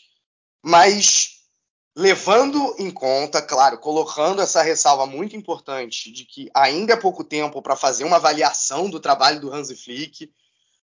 [0.65, 1.43] Mas,
[1.95, 7.61] levando em conta, claro, colocando essa ressalva muito importante de que ainda é pouco tempo
[7.61, 10.33] para fazer uma avaliação do trabalho do Hansi Flick.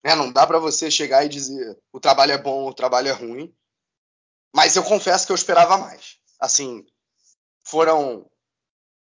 [0.04, 0.14] Né?
[0.14, 3.52] Não dá para você chegar e dizer o trabalho é bom, o trabalho é ruim.
[4.54, 6.18] Mas eu confesso que eu esperava mais.
[6.38, 6.84] Assim,
[7.64, 8.28] foram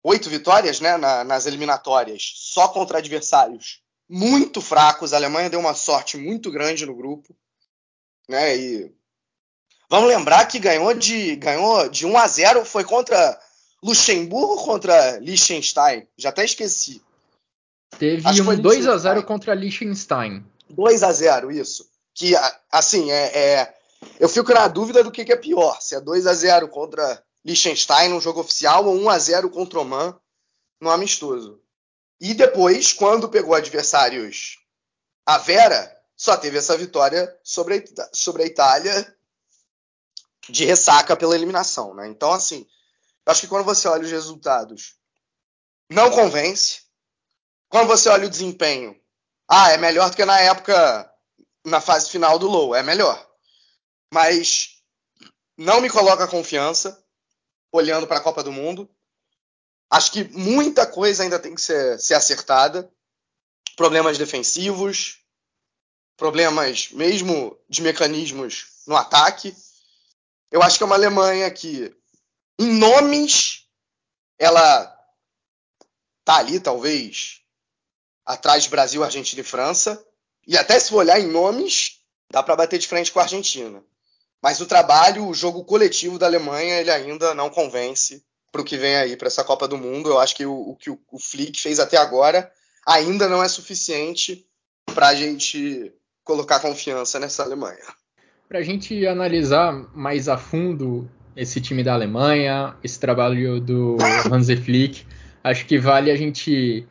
[0.03, 5.11] oito vitórias né, na, nas eliminatórias, só contra adversários muito fracos.
[5.11, 7.35] A Alemanha deu uma sorte muito grande no grupo.
[8.29, 8.95] Né, e
[9.89, 13.37] vamos lembrar que ganhou de, ganhou de 1 a 0 foi contra
[13.83, 16.07] Luxemburgo contra Liechtenstein.
[16.17, 17.01] Já até esqueci.
[17.97, 20.45] Teve Acho um 2 a 0 contra Liechtenstein.
[20.73, 21.89] 2 a 0 isso.
[22.13, 22.33] Que,
[22.71, 23.77] assim, é, é,
[24.19, 25.81] eu fico na dúvida do que, que é pior.
[25.81, 29.79] Se é 2 a 0 contra Liechtenstein no jogo oficial ou 1 a 0 contra
[29.79, 30.17] Oman
[30.79, 31.61] no amistoso.
[32.19, 34.59] E depois, quando pegou adversários
[35.25, 39.15] a Vera, só teve essa vitória sobre a, sobre a Itália
[40.49, 41.93] de ressaca pela eliminação.
[41.93, 42.07] Né?
[42.07, 42.67] Então, assim,
[43.25, 44.95] eu acho que quando você olha os resultados,
[45.89, 46.81] não convence.
[47.69, 48.95] Quando você olha o desempenho,
[49.55, 51.13] ah, é melhor do que na época,
[51.63, 53.23] na fase final do Low, é melhor.
[54.11, 54.81] Mas
[55.55, 56.99] não me coloca confiança
[57.71, 58.89] olhando para a Copa do Mundo.
[59.91, 62.91] Acho que muita coisa ainda tem que ser, ser acertada.
[63.75, 65.19] Problemas defensivos,
[66.17, 69.55] problemas mesmo de mecanismos no ataque.
[70.49, 71.95] Eu acho que é uma Alemanha que,
[72.59, 73.67] em nomes,
[74.39, 74.85] ela
[76.25, 77.42] tá ali, talvez,
[78.25, 80.03] atrás de Brasil, Argentina e França.
[80.47, 81.99] E até se for olhar em nomes,
[82.31, 83.81] dá para bater de frente com a Argentina.
[84.41, 88.77] Mas o trabalho, o jogo coletivo da Alemanha, ele ainda não convence para o que
[88.77, 90.09] vem aí, para essa Copa do Mundo.
[90.09, 92.51] Eu acho que o, o que o, o Flick fez até agora
[92.85, 94.45] ainda não é suficiente
[94.93, 97.83] para a gente colocar confiança nessa Alemanha.
[98.47, 103.97] Para a gente analisar mais a fundo esse time da Alemanha, esse trabalho do
[104.31, 105.05] Hansi Flick,
[105.43, 106.85] acho que vale a gente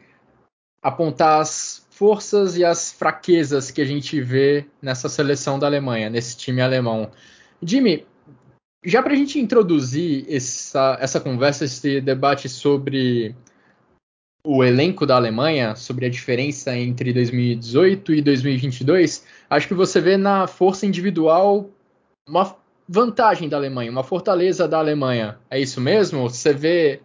[0.83, 6.37] apontar as forças e as fraquezas que a gente vê nessa seleção da Alemanha, nesse
[6.37, 7.11] time alemão.
[7.63, 8.05] Jimmy,
[8.85, 13.37] já para a gente introduzir essa, essa conversa, esse debate sobre
[14.45, 20.17] o elenco da Alemanha, sobre a diferença entre 2018 e 2022, acho que você vê
[20.17, 21.71] na força individual
[22.29, 22.57] uma
[22.89, 25.39] vantagem da Alemanha, uma fortaleza da Alemanha.
[25.49, 26.29] É isso mesmo?
[26.29, 27.01] Você vê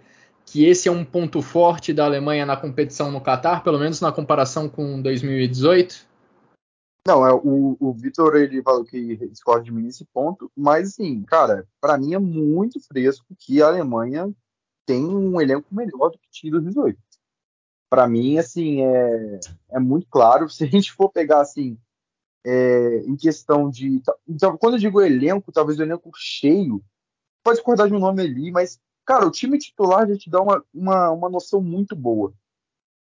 [0.47, 4.13] que esse é um ponto forte da Alemanha na competição no Catar, pelo menos na
[4.13, 6.07] comparação com 2018?
[7.05, 11.21] Não, é, o, o Vitor ele falou que discorda de mim nesse ponto, mas assim,
[11.23, 14.33] cara, para mim é muito fresco que a Alemanha
[14.85, 16.97] tem um elenco melhor do que tinha em 2018.
[17.89, 19.39] Para mim, assim, é,
[19.71, 20.47] é muito claro.
[20.49, 21.77] Se a gente for pegar assim,
[22.45, 24.01] é, em questão de.
[24.27, 26.81] Então, quando eu digo elenco, talvez o elenco cheio,
[27.43, 30.63] pode discordar de um nome ali, mas, cara, o time titular já te dá uma,
[30.71, 32.31] uma, uma noção muito boa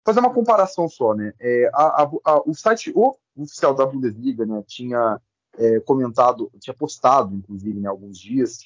[0.04, 1.34] fazer uma comparação só, né?
[1.40, 2.94] É, a, a, a, o site
[3.36, 5.20] oficial da Bundesliga, né, tinha
[5.58, 8.60] é, comentado, tinha postado, inclusive, né, alguns dias,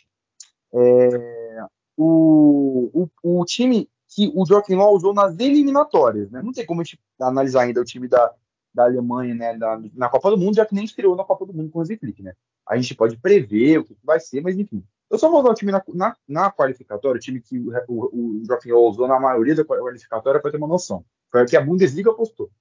[0.74, 1.66] é,
[1.98, 6.42] o, o, o, time que o Joaquim Law usou nas eliminatórias, né?
[6.42, 8.34] Não tem como a gente analisar ainda o time da,
[8.74, 11.54] da Alemanha, né, da, na Copa do Mundo, já que nem estreou na Copa do
[11.54, 12.34] Mundo com o Hansi Flick, né?
[12.68, 14.84] A gente pode prever o que vai ser, mas enfim.
[15.16, 18.42] Eu só vou usar o time na, na, na qualificatória, o time que o, o,
[18.42, 21.06] o Joaquim usou na maioria da qualificatória, para ter uma noção.
[21.32, 22.52] Foi o que a Bundesliga apostou.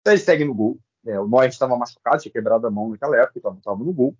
[0.00, 0.78] Então ele segue no gol.
[1.04, 4.16] É, o Neuer estava machucado, tinha quebrado a mão naquela época, então estava no gol.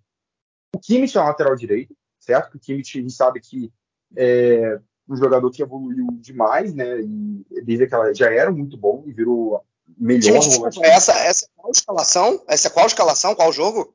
[0.75, 2.51] O Kimmich é um lateral direito, certo?
[2.51, 3.71] Que o Kimmich, a gente sabe que
[4.17, 4.77] é
[5.07, 6.99] um jogador que evoluiu demais, né?
[6.99, 9.63] E desde aquela já era muito bom e virou
[9.97, 10.35] melhor.
[10.83, 12.43] Essa, essa é qual escalação?
[12.45, 13.35] Essa é qual escalação?
[13.35, 13.94] Qual jogo?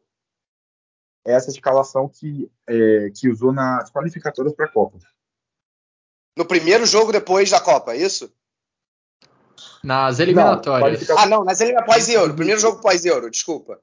[1.24, 4.98] Essa escalação que, é, que usou nas qualificatórias para a Copa.
[6.36, 8.32] No primeiro jogo depois da Copa, é isso?
[9.84, 11.06] Nas eliminatórias.
[11.06, 12.34] Não, ah, não, nas eliminatórias pós-euro.
[12.34, 13.80] Primeiro jogo pós-euro, desculpa.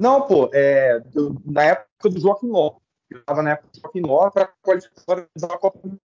[0.00, 1.02] Não, pô, é,
[1.44, 2.78] na época do Joaquim Ló.
[3.10, 5.98] Eu tava na época do Joaquim Ló para qualificar a Copa do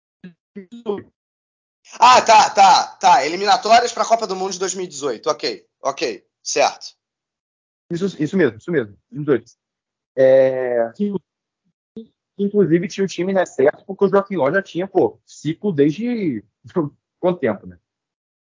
[0.87, 1.13] Mundo.
[1.99, 3.27] Ah, tá, tá, tá.
[3.27, 5.29] Eliminatórias para a Copa do Mundo de 2018.
[5.29, 7.00] Ok, ok, certo.
[7.91, 9.53] Isso, isso mesmo, isso mesmo, 2018.
[10.17, 10.93] É,
[12.39, 16.45] inclusive tinha o time né, certo, porque o Joaquim Ló já tinha, pô, ciclo desde
[17.19, 17.79] quanto tempo, né?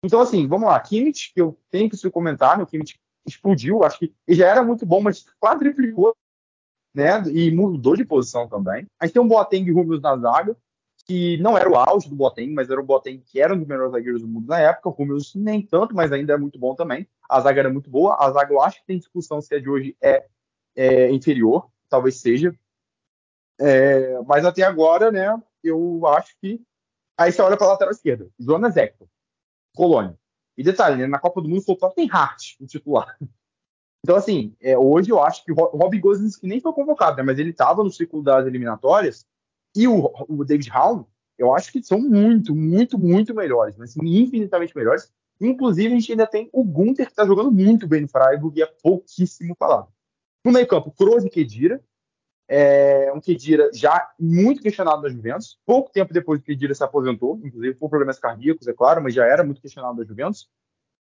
[0.03, 0.79] Então, assim, vamos lá.
[0.79, 4.63] Kimmich, que eu tenho que se comentar, o Kimmich explodiu, acho que ele já era
[4.63, 6.15] muito bom, mas quadriplicou,
[6.93, 7.21] né?
[7.31, 8.85] E mudou de posição também.
[8.99, 10.57] A gente tem um Boateng e Rubens na zaga,
[11.05, 13.67] que não era o auge do Boateng, mas era o Boateng que era um dos
[13.67, 14.89] melhores zagueiros do mundo na época.
[14.89, 17.07] O Rubens nem tanto, mas ainda é muito bom também.
[17.29, 18.15] A zaga era muito boa.
[18.19, 20.25] A zaga eu acho que tem discussão se a de hoje é,
[20.75, 22.57] é inferior, talvez seja.
[23.59, 26.61] É, mas até agora, né, eu acho que.
[27.17, 29.07] Aí você olha para a lateral esquerda, Jonas Hector,
[29.75, 30.17] Colônia.
[30.57, 33.17] E detalhe, né, na Copa do Mundo o Tottenham Hart, o titular.
[34.03, 37.39] Então, assim, é, hoje eu acho que o Rob que nem foi convocado, né, mas
[37.39, 39.25] ele estava no ciclo das eliminatórias,
[39.75, 41.05] e o, o David Howe,
[41.37, 45.11] eu acho que são muito, muito, muito melhores, mas infinitamente melhores.
[45.41, 48.63] Inclusive, a gente ainda tem o Gunter, que está jogando muito bem no Freiburg e
[48.63, 49.87] é pouquíssimo falado.
[50.45, 51.83] No meio campo, Kroos e Kedira,
[52.47, 55.59] é um Kedira já muito questionado na Juventus.
[55.65, 59.25] Pouco tempo depois que Kedira se aposentou, inclusive por problemas cardíacos, é claro, mas já
[59.25, 60.49] era muito questionado na Juventus.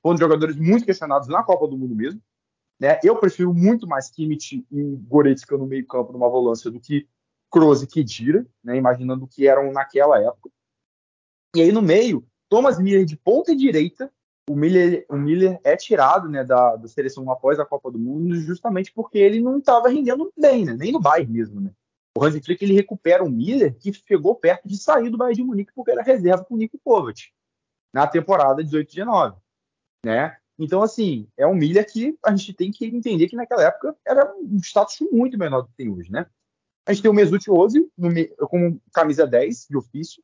[0.03, 2.21] Foram jogadores muito questionados na Copa do Mundo mesmo.
[2.81, 2.99] Né?
[3.03, 7.09] Eu prefiro muito mais Kimmich e Goretzka no meio campo numa volância do que
[7.57, 8.77] Kroos e Kedira, né?
[8.77, 10.51] imaginando o que eram naquela época.
[11.55, 14.13] E aí no meio, Thomas Miller de ponta direita
[14.49, 18.37] o Miller, o Miller é tirado né, da, da, seleção após a Copa do Mundo
[18.37, 21.61] justamente porque ele não estava rendendo bem, né, nem no Bayern mesmo.
[21.61, 21.73] Né.
[22.17, 25.43] O Hansi Flick ele recupera o Miller que chegou perto de sair do Bayern de
[25.43, 27.21] Munique porque era reserva com o Nico Kovac
[27.93, 29.37] na temporada 18-19.
[30.05, 30.37] Né?
[30.59, 34.33] Então, assim, é um Miller que a gente tem que entender que naquela época era
[34.37, 36.13] um status muito menor do que tem hoje.
[36.13, 36.25] Né?
[36.87, 37.91] A gente tem o Mesut Ozil
[38.49, 40.23] como camisa 10 de ofício,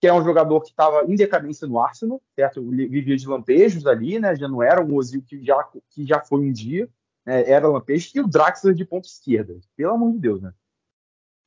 [0.00, 2.62] que é um jogador que estava em decadência no Arsenal, certo?
[2.70, 4.36] Vivia de lampejos ali, né?
[4.36, 6.88] Já não era um Ozil que já, que já foi um dia,
[7.26, 7.50] né?
[7.50, 9.58] era lampejo, e o Draxler de ponta esquerda.
[9.76, 10.54] Pelo amor de Deus, né?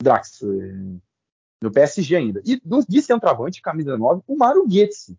[0.04, 0.76] Draxler
[1.62, 2.42] no PSG ainda.
[2.46, 5.18] E do, de centroavante, camisa 9, o Mario Götze.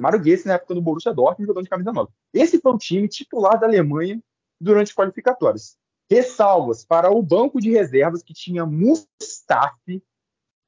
[0.00, 2.10] Mario Götze, na época do Borussia Dortmund, jogando de camisa 9.
[2.34, 4.20] Esse foi o time titular da Alemanha
[4.60, 5.78] durante as qualificatórias.
[6.10, 10.02] Ressalvas para o banco de reservas que tinha Mustafi,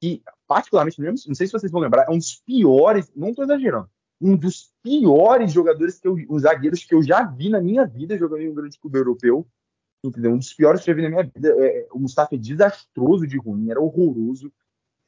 [0.01, 3.89] que, particularmente, não sei se vocês vão lembrar, é um dos piores, não estou exagerando,
[4.19, 8.17] um dos piores jogadores que eu, os zagueiros que eu já vi na minha vida
[8.17, 9.47] jogando em um grande clube europeu.
[10.03, 10.31] Entendeu?
[10.31, 11.49] Um dos piores que eu já vi na minha vida.
[11.57, 14.51] É, é o Mustafa é desastroso de ruim, era horroroso.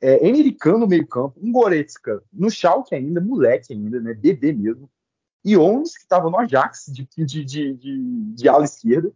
[0.01, 4.13] É, americano no meio-campo, um Goretzka no Schalke ainda, moleque ainda, né?
[4.13, 4.89] Bebê mesmo.
[5.43, 9.11] E Ons, que estava no Ajax de, de, de, de, de ala esquerda.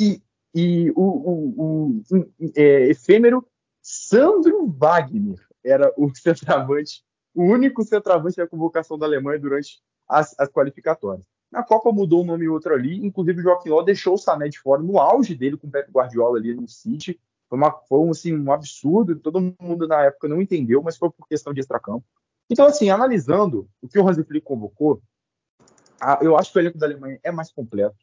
[0.00, 0.22] E,
[0.54, 3.46] e o, o, o, o é, efêmero
[3.80, 7.02] Sandro Wagner era o centroavante,
[7.34, 11.26] o único centroavante da convocação da Alemanha durante as, as qualificatórias.
[11.50, 14.48] Na Copa mudou um nome e outro ali, inclusive o Joaquim Ló deixou o Sané
[14.48, 17.20] de fora no auge dele com o Pep Guardiola ali no City.
[17.48, 21.28] Foi, uma, foi assim, um absurdo, todo mundo na época não entendeu, mas foi por
[21.28, 22.06] questão de extracampo.
[22.48, 25.02] Então, assim, analisando o que o Hansi Flick convocou,
[26.00, 27.96] a, eu acho que o elenco da Alemanha é mais completo,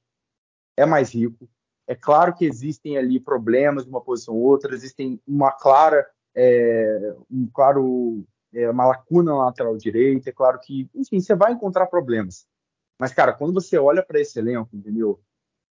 [0.77, 1.49] é mais rico,
[1.89, 7.15] é claro que existem ali problemas de uma posição ou outra, existem uma clara, é,
[7.31, 8.23] um claro,
[8.53, 10.29] é, uma lacuna na lateral direita.
[10.29, 12.45] É claro que, enfim, você vai encontrar problemas.
[12.99, 15.19] Mas, cara, quando você olha para esse elenco, entendeu?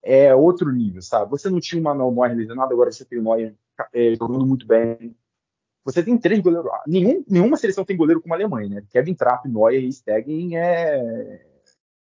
[0.01, 1.29] É outro nível, sabe?
[1.33, 3.57] Você não tinha o Manuel Neuer lesionado, agora você tem o Neuer
[3.93, 5.17] é, jogando muito bem.
[5.85, 6.71] Você tem três goleiros.
[6.87, 8.87] Nenhum, nenhuma seleção tem goleiro como a Alemanha, né?
[8.89, 11.45] Kevin Trapp, Neuer e Stegen é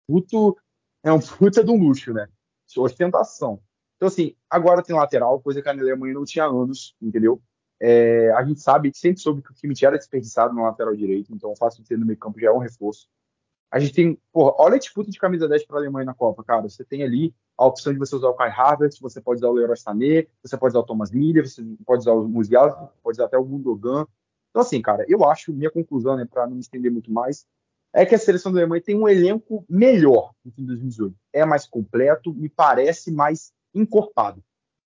[0.06, 0.54] puto,
[1.02, 2.28] é um puta de um luxo, né?
[2.76, 3.58] Ostentação.
[4.03, 7.40] Então, assim, agora tem lateral, coisa que a Alemanha não tinha anos, entendeu?
[7.80, 11.53] É, a gente sabe, sempre soube que o Kimmich era desperdiçado no lateral direito, então
[11.53, 13.07] o fato de ter no meio campo já é um reforço.
[13.70, 16.42] A gente tem, porra, olha a disputa de camisa 10 para a Alemanha na Copa,
[16.42, 16.62] cara.
[16.62, 19.53] Você tem ali a opção de você usar o Kai Havertz, você pode usar o
[19.53, 23.26] Leroy Sané, você pode usar o Thomas Miller, você pode usar o Musiala, pode usar
[23.26, 24.05] até o Gundogan.
[24.50, 27.46] Então, assim, cara, eu acho, minha conclusão, né, para não me estender muito mais,
[27.94, 31.14] é que a seleção da Alemanha tem um elenco melhor do que em 2018.
[31.32, 34.42] É mais completo, me parece mais encorpado.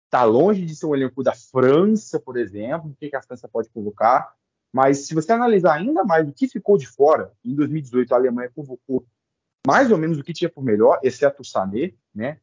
[0.06, 3.68] Está longe de ser um elenco da França, por exemplo, o que, a França pode
[3.70, 4.34] convocar.
[4.72, 8.50] Mas se você analisar ainda mais o que ficou de fora, em 2018 a Alemanha
[8.54, 9.06] convocou
[9.66, 12.40] mais ou menos o que tinha por melhor, exceto o Sané, né?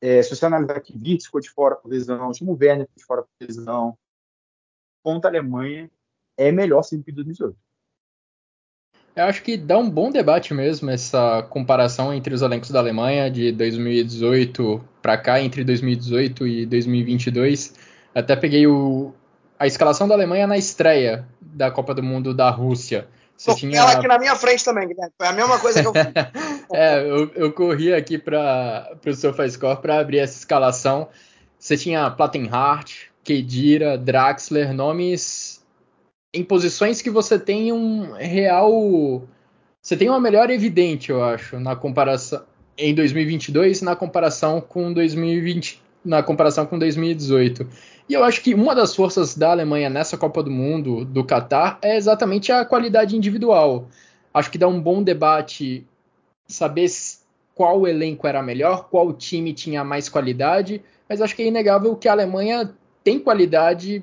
[0.00, 3.04] É, se você analisar que Wirtz ficou de fora por lesão, Timo Werner ficou de
[3.04, 3.98] fora por lesão,
[5.02, 5.90] ponto a Alemanha
[6.36, 7.56] é melhor sim do que 2018.
[9.14, 13.30] Eu acho que dá um bom debate mesmo essa comparação entre os elencos da Alemanha
[13.30, 17.74] de 2018 para cá, entre 2018 e 2022.
[18.14, 19.12] Até peguei o,
[19.58, 23.06] a escalação da Alemanha na estreia da Copa do Mundo da Rússia.
[23.36, 23.78] Você tinha...
[23.78, 25.12] Ela aqui na minha frente também, Guilherme.
[25.18, 25.92] Foi a mesma coisa que eu
[26.72, 31.08] é, eu, eu corri aqui para o SofaScore para abrir essa escalação.
[31.58, 35.61] Você tinha Plattenhardt, Kedira, Draxler, nomes
[36.32, 39.22] em posições que você tem um real.
[39.80, 42.42] Você tem uma melhor evidente, eu acho, na comparação
[42.76, 47.66] em 2022 na comparação com 2020, na comparação com 2018.
[48.08, 51.78] E eu acho que uma das forças da Alemanha nessa Copa do Mundo do Catar
[51.80, 53.88] é exatamente a qualidade individual.
[54.34, 55.86] Acho que dá um bom debate
[56.48, 56.90] saber
[57.54, 62.08] qual elenco era melhor, qual time tinha mais qualidade, mas acho que é inegável que
[62.08, 62.74] a Alemanha
[63.04, 64.02] tem qualidade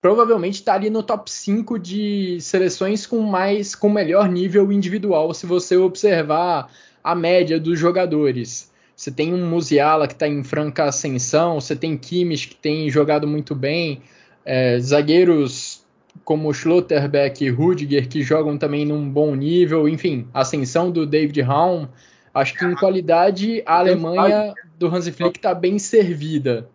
[0.00, 5.46] provavelmente está ali no top 5 de seleções com mais com melhor nível individual, se
[5.46, 6.70] você observar
[7.02, 8.70] a média dos jogadores.
[8.94, 13.26] Você tem um Musiala que está em franca ascensão, você tem Kimmich que tem jogado
[13.26, 14.02] muito bem,
[14.44, 15.84] é, zagueiros
[16.24, 21.88] como Schlotterbeck e Rudiger que jogam também num bom nível, enfim, ascensão do David Raum.
[22.34, 26.68] Acho que em qualidade a Alemanha do Hansi Flick está bem servida.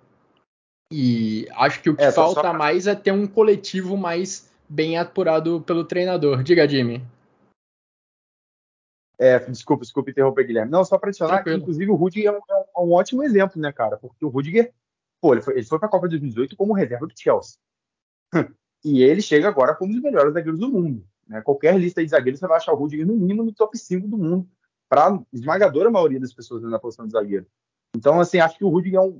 [0.96, 2.54] E acho que o que é, falta só...
[2.54, 6.44] mais é ter um coletivo mais bem apurado pelo treinador.
[6.44, 7.04] Diga, Jimmy.
[9.18, 10.72] É, desculpa, desculpa interromper, Guilherme.
[10.72, 13.72] Não, só para adicionar que, inclusive, o Rudiger é um, é um, ótimo exemplo, né,
[13.72, 13.98] cara?
[13.98, 14.72] Porque o Rudiger,
[15.20, 17.58] pô, ele foi, ele foi para a Copa de 2018 como reserva do Chelsea.
[18.86, 21.04] e ele chega agora como um dos melhores zagueiros do mundo.
[21.28, 21.42] Né?
[21.42, 24.18] Qualquer lista de zagueiros você vai achar o Rudiger no mínimo no top 5 do
[24.18, 24.48] mundo,
[24.88, 27.48] para esmagadora maioria das pessoas na posição de zagueiro.
[27.96, 29.20] Então, assim, acho que o Rudiger é um,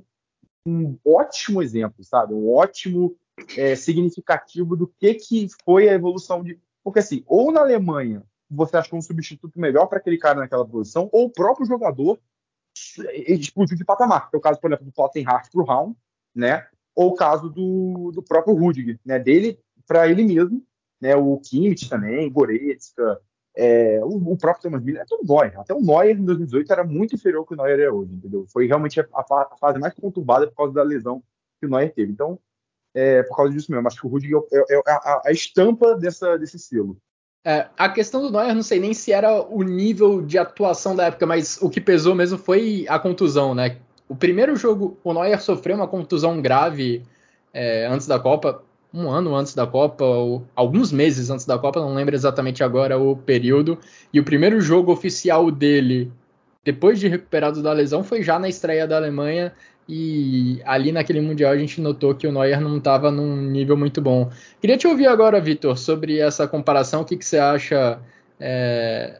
[0.66, 2.34] um ótimo exemplo, sabe?
[2.34, 3.16] Um ótimo
[3.56, 6.58] é, significativo do que, que foi a evolução de.
[6.82, 11.08] Porque, assim, ou na Alemanha você achou um substituto melhor para aquele cara naquela posição,
[11.12, 12.18] ou o próprio jogador
[13.26, 14.28] explodiu de patamar.
[14.32, 15.94] É o caso, por exemplo, do Tottenham para o Raum,
[16.34, 16.66] né?
[16.94, 19.18] Ou o caso do, do próprio Rudiger, né?
[19.18, 20.62] Dele para ele mesmo,
[21.00, 21.14] né?
[21.16, 23.20] O Kimmich também, Goretzka,
[23.56, 25.60] é, o, o, próprio Thomas Miller, até o Neuer.
[25.60, 28.44] Até o Neuer em 2018 era muito inferior ao que o Neuer é hoje, entendeu?
[28.52, 31.22] Foi realmente a, a, fase mais conturbada por causa da lesão
[31.60, 32.12] que o Neuer teve.
[32.12, 32.38] Então,
[32.92, 35.94] é, por causa disso mesmo, acho que o Rudiger é, é, é a, a, estampa
[35.96, 36.96] dessa, desse selo.
[37.44, 41.06] É, a questão do Neuer, não sei nem se era o nível de atuação da
[41.06, 43.78] época, mas o que pesou mesmo foi a contusão, né?
[44.08, 47.04] O primeiro jogo, o Neuer sofreu uma contusão grave
[47.52, 48.62] é, antes da Copa,
[48.94, 52.96] um ano antes da Copa, ou alguns meses antes da Copa, não lembro exatamente agora
[52.96, 53.76] o período.
[54.12, 56.12] E o primeiro jogo oficial dele,
[56.64, 59.52] depois de recuperado da lesão, foi já na estreia da Alemanha
[59.88, 64.00] e ali naquele Mundial a gente notou que o Neuer não estava num nível muito
[64.00, 64.30] bom.
[64.60, 67.02] Queria te ouvir agora, Vitor, sobre essa comparação.
[67.02, 67.98] O que, que você acha
[68.38, 69.18] é,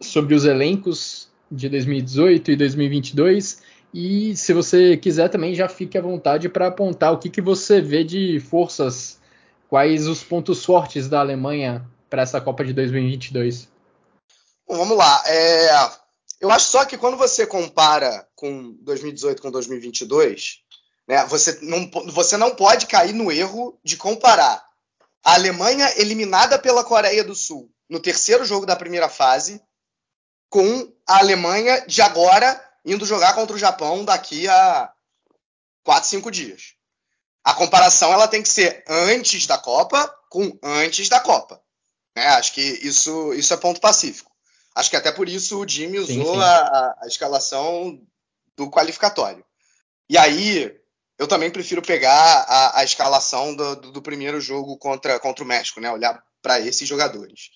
[0.00, 3.62] sobre os elencos de 2018 e 2022?
[3.94, 7.80] E se você quiser também, já fique à vontade para apontar o que, que você
[7.80, 9.20] vê de forças,
[9.68, 13.68] quais os pontos fortes da Alemanha para essa Copa de 2022.
[14.66, 15.22] Bom, vamos lá.
[15.28, 15.90] É,
[16.40, 20.58] eu acho só que quando você compara com 2018 com 2022,
[21.06, 24.66] né, você, não, você não pode cair no erro de comparar
[25.24, 29.62] a Alemanha eliminada pela Coreia do Sul no terceiro jogo da primeira fase
[30.50, 34.92] com a Alemanha de agora indo jogar contra o Japão daqui a
[35.84, 36.74] 4, 5 dias.
[37.42, 41.60] A comparação ela tem que ser antes da Copa com antes da Copa.
[42.16, 42.26] Né?
[42.28, 44.30] Acho que isso, isso é ponto pacífico.
[44.74, 46.40] Acho que até por isso o Jimmy usou sim, sim.
[46.40, 48.00] A, a, escalação
[48.56, 49.44] do qualificatório.
[50.08, 50.74] E aí,
[51.18, 55.46] eu também prefiro pegar a, a escalação do, do, do, primeiro jogo contra, contra o
[55.46, 55.90] México, né?
[55.90, 57.50] Olhar para esses jogadores.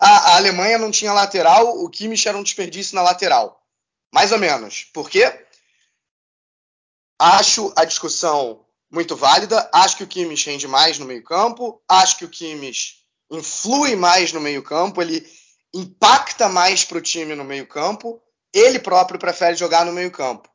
[0.00, 3.61] A, a, Alemanha não tinha lateral, o Kimmich era um desperdício na lateral.
[4.12, 4.84] Mais ou menos.
[4.92, 5.46] Por quê?
[7.18, 9.68] Acho a discussão muito válida.
[9.72, 11.82] Acho que o Kimmich rende mais no meio-campo.
[11.88, 12.96] Acho que o Kimmich
[13.30, 15.00] influi mais no meio-campo.
[15.00, 15.26] Ele
[15.74, 18.20] impacta mais para o time no meio-campo,
[18.52, 20.48] ele próprio prefere jogar no meio-campo.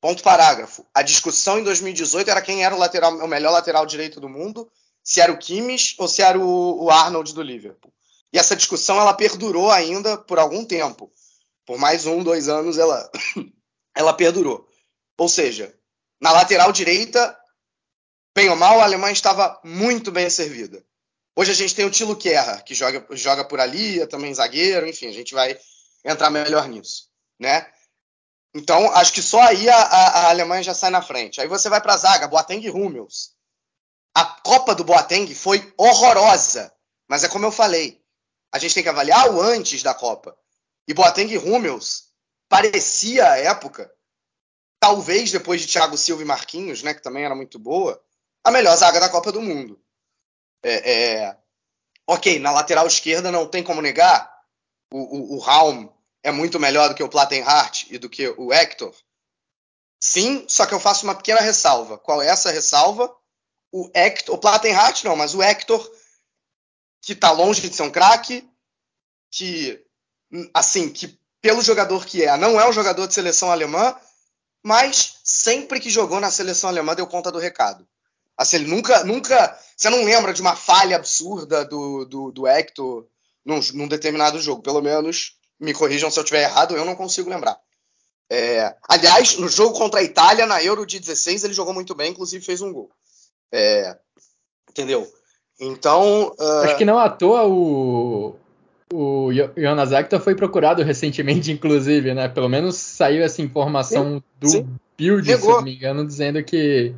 [0.00, 0.86] Ponto parágrafo.
[0.94, 4.70] A discussão em 2018 era quem era o, lateral, o melhor lateral direito do mundo,
[5.02, 7.92] se era o Kimmich ou se era o, o Arnold do Liverpool.
[8.32, 11.10] E essa discussão ela perdurou ainda por algum tempo.
[11.66, 13.10] Por mais um, dois anos ela,
[13.94, 14.68] ela perdurou.
[15.18, 15.74] Ou seja,
[16.20, 17.38] na lateral direita,
[18.34, 20.84] bem ou mal, a Alemanha estava muito bem servida.
[21.36, 24.86] Hoje a gente tem o Tilo Kerr, que joga, joga por ali, é também zagueiro,
[24.86, 25.58] enfim, a gente vai
[26.04, 27.08] entrar melhor nisso,
[27.40, 27.66] né?
[28.54, 31.40] Então, acho que só aí a, a, a Alemanha já sai na frente.
[31.40, 33.32] Aí você vai para a zaga, Boateng e Hummels.
[34.14, 36.72] A Copa do Boateng foi horrorosa,
[37.08, 38.00] mas é como eu falei,
[38.52, 40.38] a gente tem que avaliar o antes da Copa.
[40.86, 42.10] E Boateng e Hummels
[42.48, 43.92] parecia à época,
[44.78, 48.02] talvez depois de Thiago Silva e Marquinhos, né, que também era muito boa,
[48.44, 49.80] a melhor zaga da Copa do Mundo.
[50.62, 51.38] É, é,
[52.06, 54.32] ok, na lateral esquerda não tem como negar.
[54.92, 58.52] O, o, o Raum é muito melhor do que o Plattenhardt e do que o
[58.52, 58.94] Hector.
[60.00, 61.98] Sim, só que eu faço uma pequena ressalva.
[61.98, 63.14] Qual é essa ressalva?
[63.72, 65.90] O Hector, o Plattenhardt não, mas o Hector,
[67.02, 68.48] que tá longe de ser um craque,
[69.30, 69.84] que,
[70.52, 73.94] assim, que pelo jogador que é, não é um jogador de seleção alemã,
[74.62, 77.86] mas sempre que jogou na seleção alemã deu conta do recado.
[78.36, 79.58] Assim, ele nunca, nunca.
[79.76, 83.06] Você não lembra de uma falha absurda do, do, do Hector
[83.44, 84.62] num, num determinado jogo.
[84.62, 87.58] Pelo menos, me corrijam se eu estiver errado, eu não consigo lembrar.
[88.28, 92.10] É, aliás, no jogo contra a Itália, na Euro de 16, ele jogou muito bem,
[92.10, 92.90] inclusive fez um gol.
[93.52, 93.96] É,
[94.68, 95.06] entendeu?
[95.60, 96.34] Então.
[96.38, 96.64] Uh...
[96.64, 98.34] Acho que não à toa o,
[98.94, 102.28] o Jonas Hector foi procurado recentemente, inclusive, né?
[102.28, 104.66] Pelo menos saiu essa informação do sim.
[104.96, 105.50] Build, Negou.
[105.50, 106.94] se não me engano, dizendo que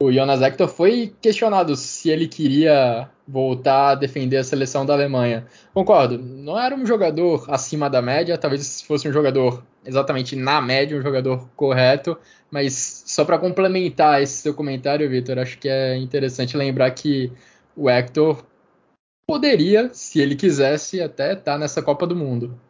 [0.00, 5.46] o Jonas Hector foi questionado se ele queria voltar a defender a seleção da Alemanha.
[5.72, 10.98] Concordo, não era um jogador acima da média, talvez fosse um jogador exatamente na média,
[10.98, 12.18] um jogador correto,
[12.50, 17.30] mas só para complementar esse seu comentário, Vitor, acho que é interessante lembrar que
[17.76, 18.44] o Hector
[19.26, 22.60] poderia, se ele quisesse, até estar tá nessa Copa do Mundo.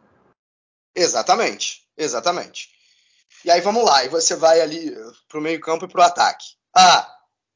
[0.95, 2.69] Exatamente, exatamente.
[3.43, 4.95] E aí vamos lá, e você vai ali
[5.27, 6.45] para o meio campo e para o ataque.
[6.75, 7.09] Ah,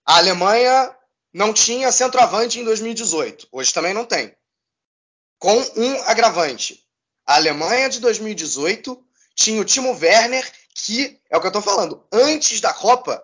[0.05, 0.93] a Alemanha
[1.33, 3.47] não tinha centroavante em 2018.
[3.51, 4.35] Hoje também não tem.
[5.39, 6.83] Com um agravante.
[7.25, 9.01] A Alemanha de 2018
[9.35, 12.05] tinha o Timo Werner, que é o que eu estou falando.
[12.11, 13.23] Antes da Copa,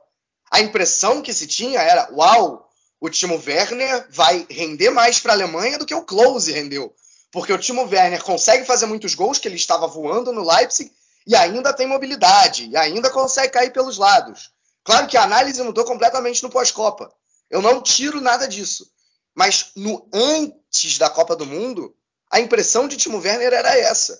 [0.51, 2.69] a impressão que se tinha era: uau,
[3.03, 6.95] o Timo Werner vai render mais para a Alemanha do que o Klose rendeu.
[7.33, 10.89] Porque o Timo Werner consegue fazer muitos gols, que ele estava voando no Leipzig,
[11.27, 14.51] e ainda tem mobilidade, e ainda consegue cair pelos lados.
[14.85, 17.13] Claro que a análise mudou completamente no pós-Copa.
[17.49, 18.89] Eu não tiro nada disso.
[19.35, 21.93] Mas no antes da Copa do Mundo,
[22.31, 24.17] a impressão de Timo Werner era essa.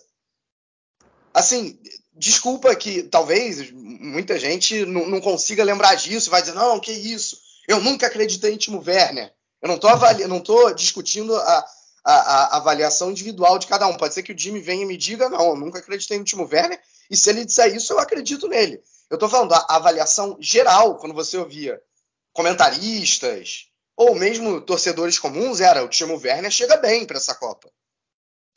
[1.33, 1.79] Assim,
[2.11, 7.42] desculpa que talvez muita gente não, não consiga lembrar disso, vai dizer, não, que isso,
[7.67, 9.33] eu nunca acreditei em Timo Werner.
[9.61, 9.69] Eu
[10.27, 11.65] não estou discutindo a,
[12.03, 13.95] a, a, avaliação individual de cada um.
[13.95, 16.49] Pode ser que o Jimmy venha e me diga, não, eu nunca acreditei no Timo
[16.51, 18.81] Werner, e se ele disser isso, eu acredito nele.
[19.09, 21.81] Eu estou falando a avaliação geral, quando você ouvia
[22.33, 27.69] comentaristas ou mesmo torcedores comuns, era o Timo Werner chega bem para essa Copa.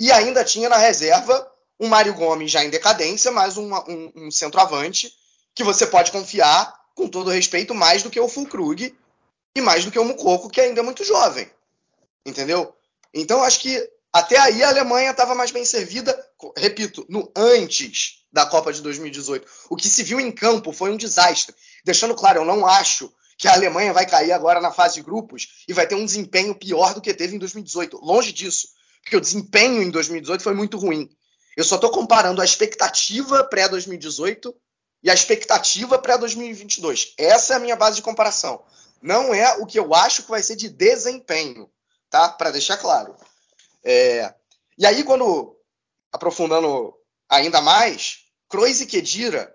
[0.00, 4.30] E ainda tinha na reserva um Mário Gomes já em decadência, mais um, um, um
[4.30, 5.12] centroavante
[5.54, 8.92] que você pode confiar, com todo respeito, mais do que o Fulkrug
[9.54, 11.48] e mais do que o Mukoko, que ainda é muito jovem.
[12.24, 12.74] Entendeu?
[13.14, 16.18] Então, acho que até aí a Alemanha estava mais bem servida,
[16.56, 19.46] repito, no antes da Copa de 2018.
[19.68, 21.54] O que se viu em campo foi um desastre.
[21.84, 25.64] Deixando claro, eu não acho que a Alemanha vai cair agora na fase de grupos
[25.68, 27.98] e vai ter um desempenho pior do que teve em 2018.
[28.02, 28.68] Longe disso,
[29.02, 31.10] porque o desempenho em 2018 foi muito ruim.
[31.54, 34.54] Eu só estou comparando a expectativa pré-2018
[35.02, 37.12] e a expectativa pré-2022.
[37.18, 38.62] Essa é a minha base de comparação.
[39.00, 41.70] Não é o que eu acho que vai ser de desempenho,
[42.10, 42.28] tá?
[42.28, 43.14] Para deixar claro.
[43.84, 44.34] É...
[44.78, 45.56] E aí, quando
[46.12, 46.94] aprofundando
[47.28, 48.18] ainda mais,
[48.48, 49.54] Kroos e Kedira,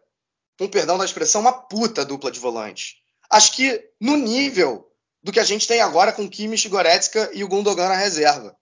[0.58, 2.98] com perdão da expressão, uma puta dupla de volante.
[3.30, 4.88] Acho que no nível
[5.24, 8.56] do que a gente tem agora com Kimmich, Goretzka e o Gundogan na reserva.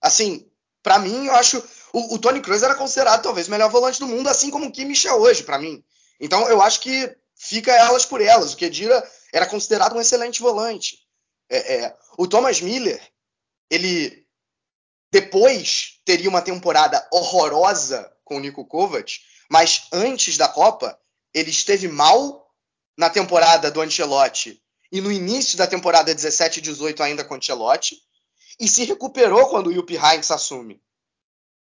[0.00, 0.50] Assim,
[0.82, 1.62] para mim, eu acho
[1.92, 4.72] o, o Tony Kroos era considerado talvez o melhor volante do mundo, assim como o
[4.72, 5.84] Kimmich é hoje, para mim.
[6.22, 8.54] Então, eu acho que fica elas por elas.
[8.54, 11.00] O Kedira era considerado um excelente volante.
[11.50, 13.02] É, é, o Thomas Miller,
[13.68, 14.24] ele
[15.10, 19.20] depois teria uma temporada horrorosa com o Nico Kovac,
[19.50, 20.96] mas antes da Copa,
[21.34, 22.48] ele esteve mal
[22.96, 24.62] na temporada do Ancelotti
[24.92, 27.98] e no início da temporada 17 e 18 ainda com o Ancelotti,
[28.60, 30.80] e se recuperou quando o Jupp Heynckes assume.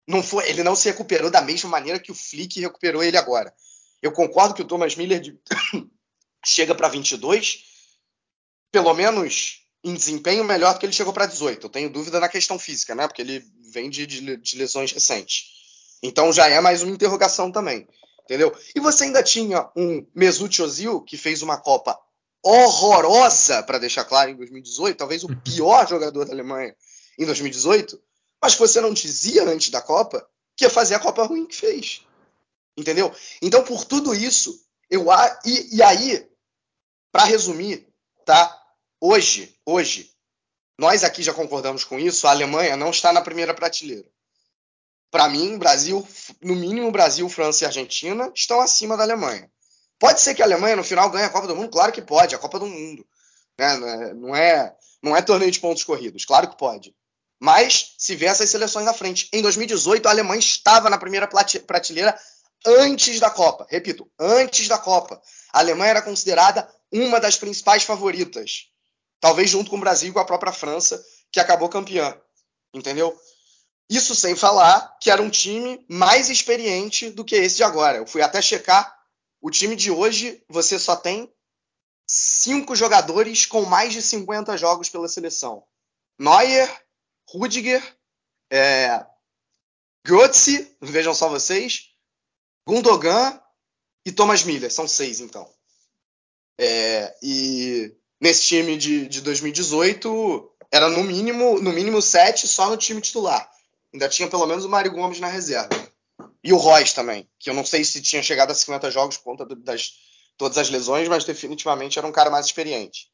[0.08, 3.53] Não foi, ele não se recuperou da mesma maneira que o Flick recuperou ele agora.
[4.02, 5.39] Eu concordo que o Thomas Miller de...
[6.46, 7.64] chega para 22,
[8.72, 11.66] pelo menos em desempenho melhor do que ele chegou para 18.
[11.66, 13.08] Eu tenho dúvida na questão física, né?
[13.08, 15.56] Porque ele vem de, de, de lesões recentes.
[16.02, 17.88] Então já é mais uma interrogação também,
[18.24, 18.56] entendeu?
[18.76, 22.00] E você ainda tinha um Mesut Ozil que fez uma Copa
[22.43, 26.76] horrorosa, para deixar claro, em 2018, talvez o pior jogador da Alemanha
[27.18, 28.00] em 2018,
[28.41, 32.06] mas você não dizia antes da Copa que ia fazer a Copa ruim que fez.
[32.78, 33.13] Entendeu?
[33.41, 34.59] Então, por tudo isso,
[34.89, 35.05] eu
[35.45, 36.30] e, e aí,
[37.11, 37.88] para resumir,
[38.26, 38.61] tá?
[38.99, 40.11] Hoje, hoje,
[40.78, 44.09] nós aqui já concordamos com isso, a Alemanha não está na primeira prateleira
[45.15, 46.05] para mim, Brasil,
[46.41, 49.49] no mínimo Brasil, França e Argentina estão acima da Alemanha.
[49.97, 51.69] Pode ser que a Alemanha no final ganhe a Copa do Mundo?
[51.69, 53.07] Claro que pode, a Copa do Mundo.
[53.57, 53.78] Né?
[54.13, 56.93] Não, é, não é torneio de pontos corridos, claro que pode.
[57.39, 59.30] Mas se vê essas seleções na frente.
[59.32, 61.30] Em 2018, a Alemanha estava na primeira
[61.65, 62.13] prateleira
[62.66, 63.68] antes da Copa.
[63.70, 65.22] Repito, antes da Copa.
[65.53, 68.70] A Alemanha era considerada uma das principais favoritas.
[69.20, 72.20] Talvez junto com o Brasil e com a própria França, que acabou campeã.
[72.74, 73.18] Entendeu?
[73.89, 77.97] Isso sem falar que era um time mais experiente do que esse de agora.
[77.97, 78.95] Eu fui até checar.
[79.41, 81.32] O time de hoje, você só tem
[82.07, 85.63] cinco jogadores com mais de 50 jogos pela seleção.
[86.20, 86.70] Neuer,
[87.30, 87.84] Rudiger,
[88.51, 89.05] é,
[90.05, 91.95] Götze, vejam só vocês,
[92.66, 93.39] Gundogan
[94.05, 94.72] e Thomas Miller.
[94.72, 95.47] São seis, então.
[96.57, 102.78] É, e nesse time de, de 2018, era no mínimo, no mínimo sete só no
[102.78, 103.49] time titular.
[103.93, 105.70] Ainda tinha pelo menos o Mário Gomes na reserva.
[106.43, 109.24] E o Royce também, que eu não sei se tinha chegado a 50 jogos por
[109.24, 109.93] conta das
[110.38, 113.09] todas as lesões, mas definitivamente era um cara mais experiente.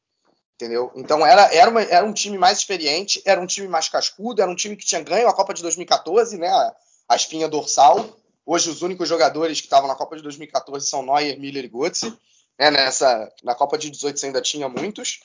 [0.54, 0.92] Entendeu?
[0.94, 4.50] Então era, era, uma, era um time mais experiente, era um time mais cascudo, era
[4.50, 6.48] um time que tinha ganho a Copa de 2014, né?
[6.48, 6.74] A,
[7.08, 8.16] a espinha dorsal.
[8.44, 12.16] Hoje os únicos jogadores que estavam na Copa de 2014 são Neuer, Miller e Götze.
[12.58, 12.70] Né?
[12.70, 15.20] Nessa, na Copa de 18 você ainda tinha muitos.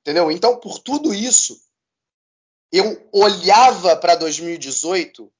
[0.00, 0.30] Entendeu?
[0.30, 1.60] Então, por tudo isso,
[2.72, 5.30] eu olhava para 2018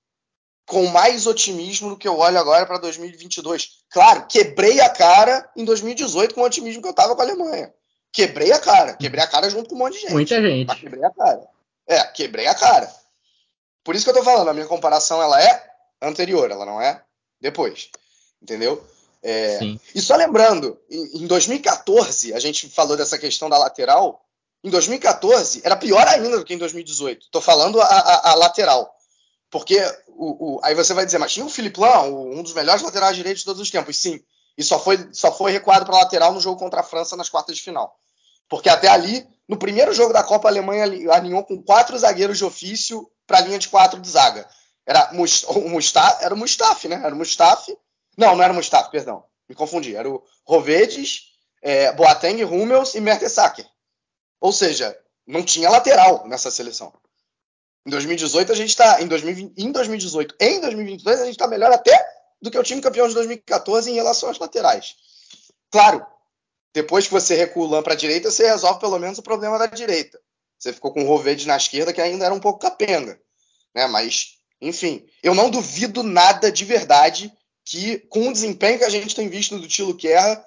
[0.67, 3.83] com mais otimismo do que eu olho agora para 2022.
[3.89, 7.73] Claro, quebrei a cara em 2018 com o otimismo que eu tava com a Alemanha.
[8.13, 8.95] Quebrei a cara.
[8.95, 10.13] Quebrei a cara junto com um monte de gente.
[10.13, 10.67] Muita gente.
[10.67, 11.49] Mas quebrei a cara.
[11.87, 12.93] É, quebrei a cara.
[13.83, 15.71] Por isso que eu tô falando, a minha comparação ela é
[16.03, 17.03] anterior, ela não é
[17.41, 17.91] depois.
[18.43, 18.85] Entendeu?
[19.23, 19.59] É,
[19.95, 24.25] e só lembrando, em 2014, a gente falou dessa questão da lateral
[24.63, 27.27] em 2014 era pior ainda do que em 2018.
[27.27, 28.95] Estou falando a, a, a, lateral.
[29.51, 33.17] Porque o, o, aí você vai dizer, mas tinha o Lan, um dos melhores laterais
[33.17, 33.97] direitos de todos os tempos.
[33.97, 34.21] Sim.
[34.57, 37.57] E só foi, só foi recuado para lateral no jogo contra a França nas quartas
[37.57, 37.97] de final.
[38.49, 42.45] Porque até ali, no primeiro jogo da Copa, a Alemanha alinhou com quatro zagueiros de
[42.45, 44.47] ofício para a linha de quatro de zaga.
[44.87, 47.01] Era o Mustafa, era o Mustafi, né?
[47.05, 47.77] Era o Mustafi.
[48.17, 49.25] Não, não era o Mustafi, perdão.
[49.49, 49.95] Me confundi.
[49.95, 53.67] Era o Rovedes, é, Boateng, Hummels e Mertesacker.
[54.41, 56.93] Ou seja, não tinha lateral nessa seleção.
[57.87, 61.73] Em 2018 a gente está em, 2020, em 2018, em 2022 a gente está melhor
[61.73, 61.99] até
[62.41, 64.97] do que o time campeão de 2014 em relação às laterais.
[65.71, 66.05] Claro,
[66.75, 69.67] depois que você recua o para a direita, você resolve pelo menos o problema da
[69.67, 70.21] direita.
[70.59, 73.21] Você ficou com o Rovede na esquerda, que ainda era um pouco capenga.
[73.75, 73.87] Né?
[73.87, 77.33] Mas, enfim, eu não duvido nada de verdade
[77.65, 80.45] que, com o desempenho que a gente tem visto do Tilo Guerra,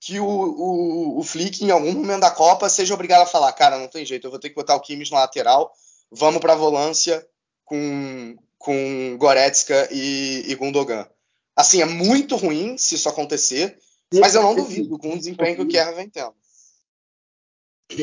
[0.00, 3.78] que o, o, o Flick, em algum momento da Copa, seja obrigado a falar: cara,
[3.78, 5.72] não tem jeito, eu vou ter que botar o Kimmich na lateral,
[6.10, 7.26] vamos para a volância
[7.64, 11.08] com, com Goretzka e, e Gundogan.
[11.54, 13.78] Assim, é muito ruim se isso acontecer,
[14.12, 16.34] mas eu não duvido com o desempenho que o Kerr vem tendo.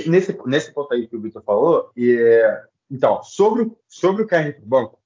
[0.07, 2.41] Nesse, nesse ponto aí que o Vitor falou, e,
[2.89, 4.99] então, sobre, sobre o Kerr pro banco,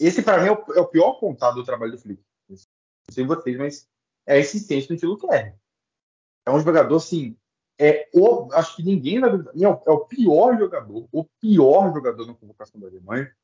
[0.00, 2.22] esse para mim é o, é o, pior ponto do trabalho do Flick.
[2.48, 2.56] Não
[3.10, 3.88] sei vocês, mas
[4.26, 5.54] é a insistência do estilo Kerr.
[6.46, 7.36] É um jogador, assim,
[7.78, 12.34] é o, acho que ninguém vai é é o pior jogador, o pior jogador na
[12.34, 13.34] convocação da Alemanha.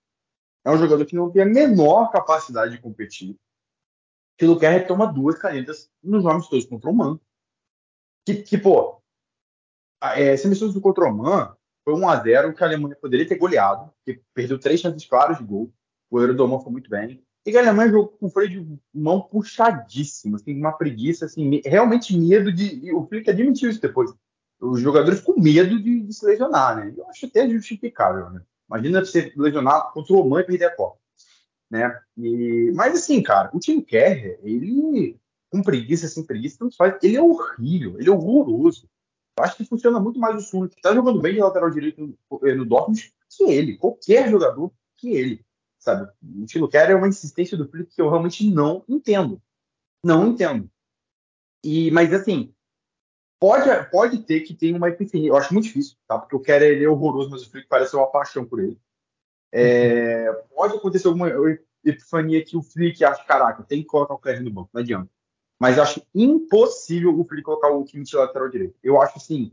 [0.65, 3.39] É um jogador que não tem a menor capacidade de competir.
[4.39, 7.19] Pelo que toma duas canetas nos nomes todos contra o Man.
[8.27, 9.01] Que, que pô,
[10.03, 14.21] é, semifinais do contra o Man foi 1x0 que a Alemanha poderia ter goleado, que
[14.35, 15.73] perdeu três chances claras de gol.
[16.11, 17.23] O goleiro foi muito bem.
[17.47, 22.93] E Alemanha jogou com freio de mão puxadíssimo, assim, uma preguiça, assim, realmente medo de.
[22.93, 24.13] O Flick admitiu isso depois.
[24.61, 26.93] Os jogadores com medo de, de se lesionar, né?
[26.97, 28.43] Eu acho até justificável, né?
[28.69, 30.99] Imagina você lesionar contra o Oman e perder a Copa.
[31.71, 32.01] Né?
[32.17, 35.17] E, mas assim, cara, o time Kerr, ele
[35.49, 36.97] com preguiça, sem preguiça, não faz.
[37.01, 38.89] Ele é horrível, ele é horroroso.
[39.39, 42.01] Eu acho que funciona muito mais o Sul, que tá jogando bem de lateral direito
[42.01, 45.45] no, no Dortmund que ele, qualquer jogador que ele
[45.87, 46.11] sabe?
[46.23, 49.41] O estilo Kerr é uma insistência do Flick que eu realmente não entendo.
[50.05, 50.69] Não entendo.
[51.65, 52.53] E, mas assim,
[53.41, 55.29] pode, pode ter que tenha uma epifania.
[55.29, 56.19] Eu acho muito difícil, tá?
[56.19, 58.79] Porque o Kerr ele é horroroso, mas o Flick parece uma paixão por ele.
[59.53, 61.29] É, pode acontecer alguma
[61.85, 65.09] epifania que o Flick acha, caraca, tem que colocar o Kerr no banco, não adianta.
[65.59, 68.75] Mas eu acho impossível o Flick colocar o Kimmich lateral direito.
[68.83, 69.53] Eu acho, assim,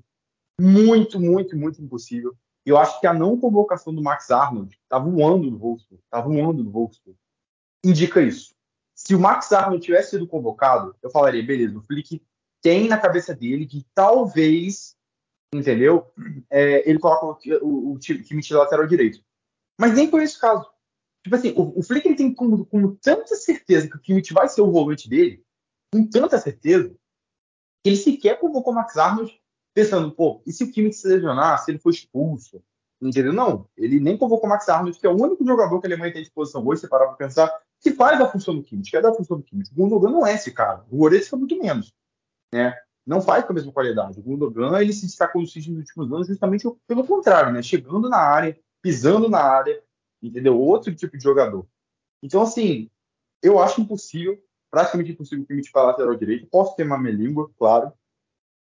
[0.60, 2.36] muito, muito, muito impossível.
[2.66, 6.64] Eu acho que a não convocação do Max Arnold está voando no Wolfsburg, está voando
[6.64, 7.18] no Wolfsburg,
[7.84, 8.56] indica isso.
[8.96, 12.22] Se o Max Arnold tivesse sido convocado, eu falaria, beleza, o Flick
[12.62, 14.96] tem na cabeça dele que talvez,
[15.54, 16.12] entendeu?
[16.50, 19.22] É, ele coloca o, o, o time de lateral direito.
[19.80, 20.66] Mas nem foi esse caso.
[21.24, 24.48] Tipo assim, o, o Flick ele tem como, como tanta certeza que o Kimmich vai
[24.48, 25.44] ser o volante dele,
[25.94, 26.90] com tanta certeza,
[27.84, 29.38] que ele sequer convocou o Max Arnold
[29.74, 32.62] pensando, pô, e se o Kimmich se lesionar, se ele for expulso?
[33.02, 33.34] Entendeu?
[33.34, 36.14] Não, ele nem convocou o Max Arnold, que é o único jogador que a Alemanha
[36.14, 38.96] tem à disposição hoje, você parar para pensar, que faz a função do Kimmich, que
[38.96, 39.72] é da função do Kimmich.
[39.72, 40.86] O Gundogan não é esse cara.
[40.90, 41.94] O Goretzka muito menos.
[42.54, 42.74] Né?
[43.06, 44.20] Não faz com a mesma qualidade.
[44.20, 47.62] O Gundogan ele se destacou nos últimos anos justamente pelo contrário, né?
[47.62, 49.84] chegando na área, pisando na área,
[50.22, 50.58] entendeu?
[50.58, 51.68] Outro tipo de jogador.
[52.22, 52.90] Então, assim,
[53.42, 56.48] eu acho impossível, praticamente impossível o Kimmich para lateral direito.
[56.48, 57.92] Posso ter uma minha língua, claro,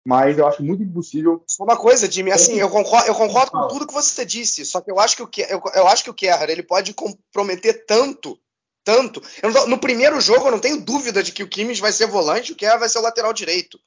[0.05, 1.43] mas eu acho muito impossível.
[1.59, 4.91] Uma coisa, Jimmy, assim, eu concordo, eu concordo com tudo que você disse, só que
[4.91, 8.37] eu acho que o eu, eu acho que o Kerr ele pode comprometer tanto
[8.83, 9.21] tanto.
[9.21, 12.49] Tô, no primeiro jogo, eu não tenho dúvida de que o Kimmich vai ser volante
[12.49, 13.79] e o Kerr vai ser o lateral direito.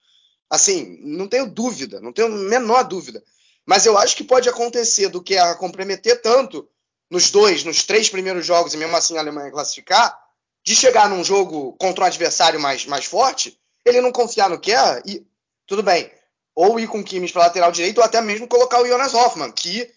[0.48, 3.22] Assim, não tenho dúvida, não tenho a menor dúvida.
[3.64, 6.68] Mas eu acho que pode acontecer do Kerr comprometer tanto
[7.10, 10.16] nos dois, nos três primeiros jogos, e mesmo assim a Alemanha classificar,
[10.64, 15.02] de chegar num jogo contra um adversário mais, mais forte, ele não confiar no Kerr
[15.04, 15.24] e
[15.66, 16.10] tudo bem.
[16.54, 19.52] Ou ir com o Kimmich para lateral direito, ou até mesmo colocar o Jonas Hoffmann,
[19.52, 19.90] que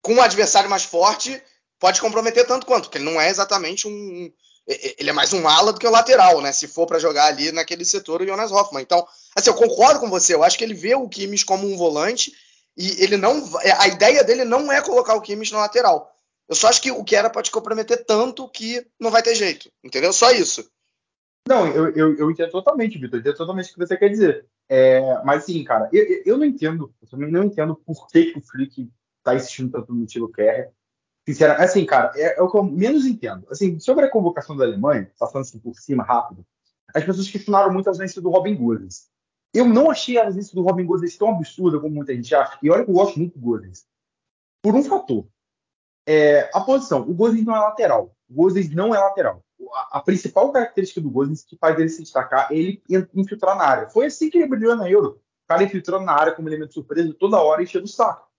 [0.00, 1.40] com um adversário mais forte
[1.78, 4.32] pode comprometer tanto quanto, porque ele não é exatamente um.
[4.66, 6.52] Ele é mais um ala do que o lateral, né?
[6.52, 8.80] Se for para jogar ali naquele setor, o Jonas Hoffman.
[8.80, 10.34] Então, assim, eu concordo com você.
[10.34, 12.32] Eu acho que ele vê o Kimmich como um volante
[12.76, 13.42] e ele não.
[13.78, 16.08] A ideia dele não é colocar o Kimmich na lateral.
[16.48, 19.70] Eu só acho que o que era pode comprometer tanto que não vai ter jeito.
[19.82, 20.12] Entendeu?
[20.12, 20.64] Só isso.
[21.48, 23.16] Não, eu, eu, eu entendo totalmente, Vitor.
[23.16, 24.46] Eu entendo totalmente o que você quer dizer.
[24.68, 26.94] É, mas, sim, cara, eu, eu não entendo.
[27.00, 28.90] Eu também não entendo por que, que o Flick
[29.22, 30.70] tá insistindo tanto no Tilo Kerr.
[31.26, 33.46] Sinceramente, assim, cara, é, é, o que eu menos entendo.
[33.50, 36.44] Assim, sobre a convocação da Alemanha, passando assim por cima rápido,
[36.94, 39.08] as pessoas questionaram muito a ausência do Robin Gosens.
[39.54, 42.58] Eu não achei a ausência do Robin Gosens tão absurda como muita gente acha.
[42.62, 43.86] E olha que eu gosto muito do Gosens.
[44.62, 45.26] Por um fator.
[46.06, 47.02] É, a posição.
[47.02, 48.16] O Gosens não é lateral.
[48.28, 49.44] O não é lateral.
[49.90, 52.82] A, principal característica do Gosens que faz ele se destacar é ele
[53.14, 53.90] infiltrar na área.
[53.90, 55.20] Foi assim que ele brilhou na Euro.
[55.44, 58.32] O cara infiltrando na área como elemento surpresa toda hora enchendo o saco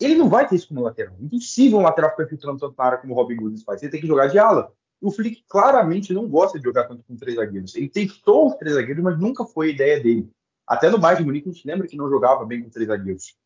[0.00, 1.14] ele não vai ter isso como lateral.
[1.20, 3.82] Impossível um lateral ficar filtrando tanto na área como o Robin Gosens faz.
[3.82, 4.72] Ele tem que jogar de ala.
[5.00, 7.74] E o Flick claramente não gosta de jogar tanto com três zagueiros.
[7.74, 10.30] Ele testou os três zagueiros, mas nunca foi a ideia dele.
[10.66, 13.36] Até no Bayern de Munique a gente lembra que não jogava bem com três zagueiros.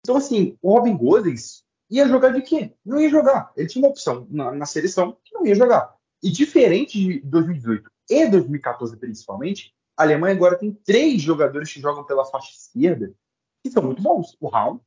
[0.00, 2.72] Então, assim, o Robin Gosens ia jogar de quê?
[2.84, 3.52] Não ia jogar.
[3.56, 5.94] Ele tinha uma opção na, na seleção que não ia jogar.
[6.22, 12.04] E diferente de 2018 e 2014 principalmente, a Alemanha agora tem três jogadores que jogam
[12.04, 13.14] pela faixa esquerda
[13.62, 14.36] que são muito bons.
[14.40, 14.80] O Raul,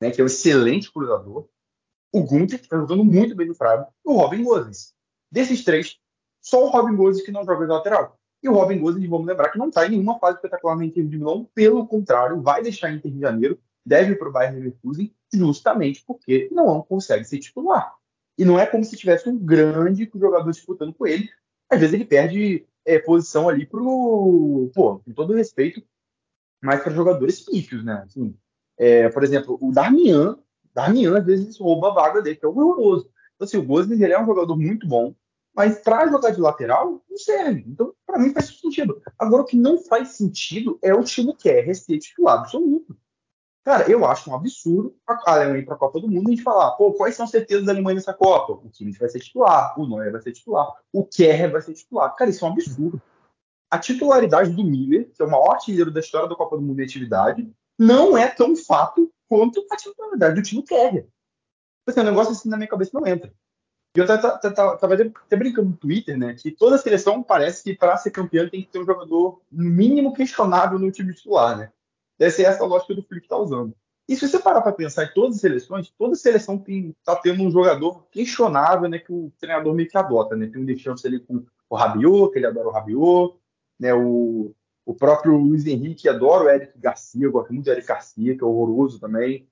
[0.00, 1.48] né, que é um excelente cruzador,
[2.12, 4.94] o Gunther, que está jogando muito bem no Freiburg, e o Robin Gosens.
[5.30, 5.98] Desses três,
[6.40, 8.18] só o Robin Gosens que não joga de lateral.
[8.42, 11.04] E o Robin Gosens, vamos lembrar, que não está em nenhuma fase espetacular na Inter
[11.06, 14.56] de Milão, pelo contrário, vai deixar a Inter de Janeiro, deve ir para o Bayern
[14.56, 17.94] Leverkusen, justamente porque não consegue ser titular.
[18.38, 21.28] E não é como se tivesse um grande jogador disputando com ele.
[21.68, 24.70] Às vezes ele perde é, posição ali para o.
[24.72, 25.82] Pô, com todo respeito,
[26.62, 28.04] mas para jogadores pífios, né?
[28.06, 28.34] Assim,
[28.78, 30.38] é, por exemplo, o Darmian,
[30.72, 33.10] Darmian às vezes rouba a vaga dele, que é horroroso.
[33.34, 35.14] Então, assim, o Gosling ele é um jogador muito bom,
[35.54, 37.64] mas para jogar de lateral, não serve.
[37.66, 39.02] Então, para mim faz sentido.
[39.18, 42.96] Agora, o que não faz sentido é o time que é titular absoluto.
[43.68, 46.36] Cara, eu acho um absurdo a Alemanha ir para a Copa do Mundo e a
[46.36, 48.54] gente falar, pô, quais são as certezas da Alemanha nessa Copa?
[48.54, 52.16] O time vai ser titular, o Neuer vai ser titular, o Kerr vai ser titular.
[52.16, 52.98] Cara, isso é um absurdo.
[53.70, 56.80] A titularidade do Miller, que é o maior artilheiro da história da Copa do Mundo
[56.80, 57.46] em atividade,
[57.78, 61.04] não é tão fato quanto a titularidade do time Kerr.
[61.86, 63.30] Assim, um negócio assim na minha cabeça não entra.
[63.94, 68.12] E eu estava até brincando no Twitter, né, que toda seleção parece que para ser
[68.12, 71.70] campeão tem que ter um jogador mínimo questionável no time titular, né?
[72.18, 73.74] Deve ser essa a lógica do Felipe está usando.
[74.08, 77.50] E se você parar para pensar em todas as seleções, toda seleção está tendo um
[77.50, 80.46] jogador questionável, né, que o treinador meio que adota, né?
[80.46, 83.36] Tem um deixante ali com o Rabiot, que ele adora o Rabiot,
[83.78, 84.54] né, o,
[84.86, 88.42] o próprio Luiz Henrique adora o Eric Garcia, eu gosto muito do Eric Garcia, que
[88.42, 89.46] é horroroso também.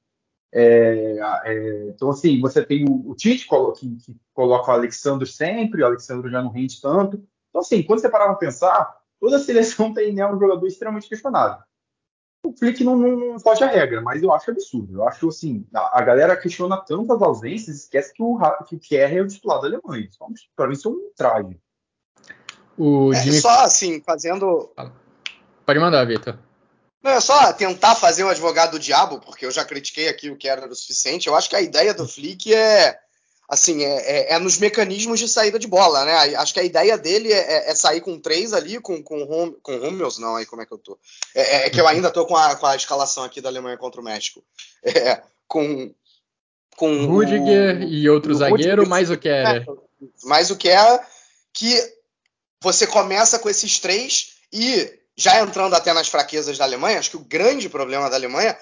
[0.50, 5.82] É, é, então, assim, você tem o, o Tite que, que, coloca o Alexandre sempre,
[5.82, 7.22] o Alexandre já não rende tanto.
[7.50, 11.62] Então, assim, quando você parar para pensar, toda seleção tem né, um jogador extremamente questionável.
[12.47, 14.94] O Flick não, não, não foge a regra, mas eu acho absurdo.
[14.94, 19.16] Eu acho, assim, a, a galera questiona tantas ausências, esquece que o, que o Kerr
[19.16, 20.09] é o titular da Alemanha.
[20.55, 21.59] Para mim, isso é um traje.
[22.78, 23.40] O é, Jimmy...
[23.40, 24.70] Só, assim, fazendo...
[25.64, 26.38] Pode mandar, Vitor.
[27.03, 30.36] Não, é só tentar fazer o advogado do diabo, porque eu já critiquei aqui o
[30.36, 31.26] que era o suficiente.
[31.26, 32.99] Eu acho que a ideia do Flick é
[33.49, 36.36] assim, é, é, é, nos mecanismos de saída de bola, né?
[36.36, 39.72] Acho que a ideia dele é, é sair com três ali, com, com, Hum, com
[39.72, 40.99] Hummels, não, aí como é que eu tô?
[41.34, 44.01] É, é, que eu ainda tô com a, com a escalação aqui da Alemanha contra
[44.01, 44.42] o México.
[44.82, 45.92] É, com.
[46.76, 49.66] com Rudiger o, e outro zagueiro, Rudiger, mais o que era.
[50.24, 51.01] Mais o que é
[51.53, 51.97] que
[52.61, 57.16] você começa com esses três e já entrando até nas fraquezas da Alemanha, acho que
[57.16, 58.57] o grande problema da Alemanha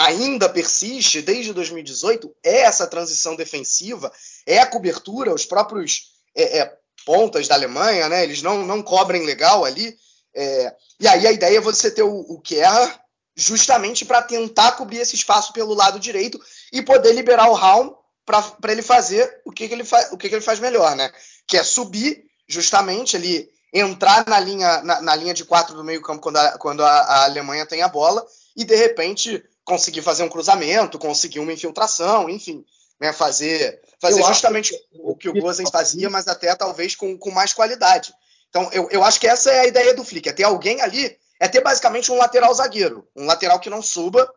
[0.00, 4.10] ainda persiste desde 2018 é essa transição defensiva,
[4.46, 8.22] é a cobertura, os próprios é, é, pontas da Alemanha, né?
[8.22, 9.94] Eles não, não cobrem legal ali.
[10.34, 12.98] É, e aí a ideia é você ter o, o Kerr
[13.36, 16.40] justamente para tentar cobrir esse espaço pelo lado direito
[16.72, 17.94] e poder liberar o Raum
[18.24, 21.10] para ele fazer o que, que ele o que, que ele faz melhor, né?
[21.46, 26.00] Que é subir justamente ali, entrar na linha, na, na linha de quatro do meio
[26.00, 28.24] campo quando, a, quando a, a, Alemanha tem a bola
[28.56, 32.64] e de repente conseguir fazer um cruzamento, conseguir uma infiltração, enfim,
[33.00, 33.12] né?
[33.12, 35.00] Fazer, fazer justamente que...
[35.00, 38.12] o que o Gozens fazia, mas até talvez com, com mais qualidade.
[38.48, 41.16] Então, eu, eu acho que essa é a ideia do Flick, é ter alguém ali,
[41.38, 44.28] é ter basicamente um lateral zagueiro, um lateral que não suba,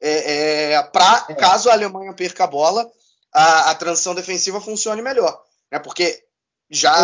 [0.00, 1.34] é, é, para é.
[1.34, 2.90] caso a Alemanha perca a bola,
[3.30, 5.38] a, a transição defensiva funcione melhor.
[5.70, 5.78] Né?
[5.78, 6.24] Porque
[6.70, 6.94] já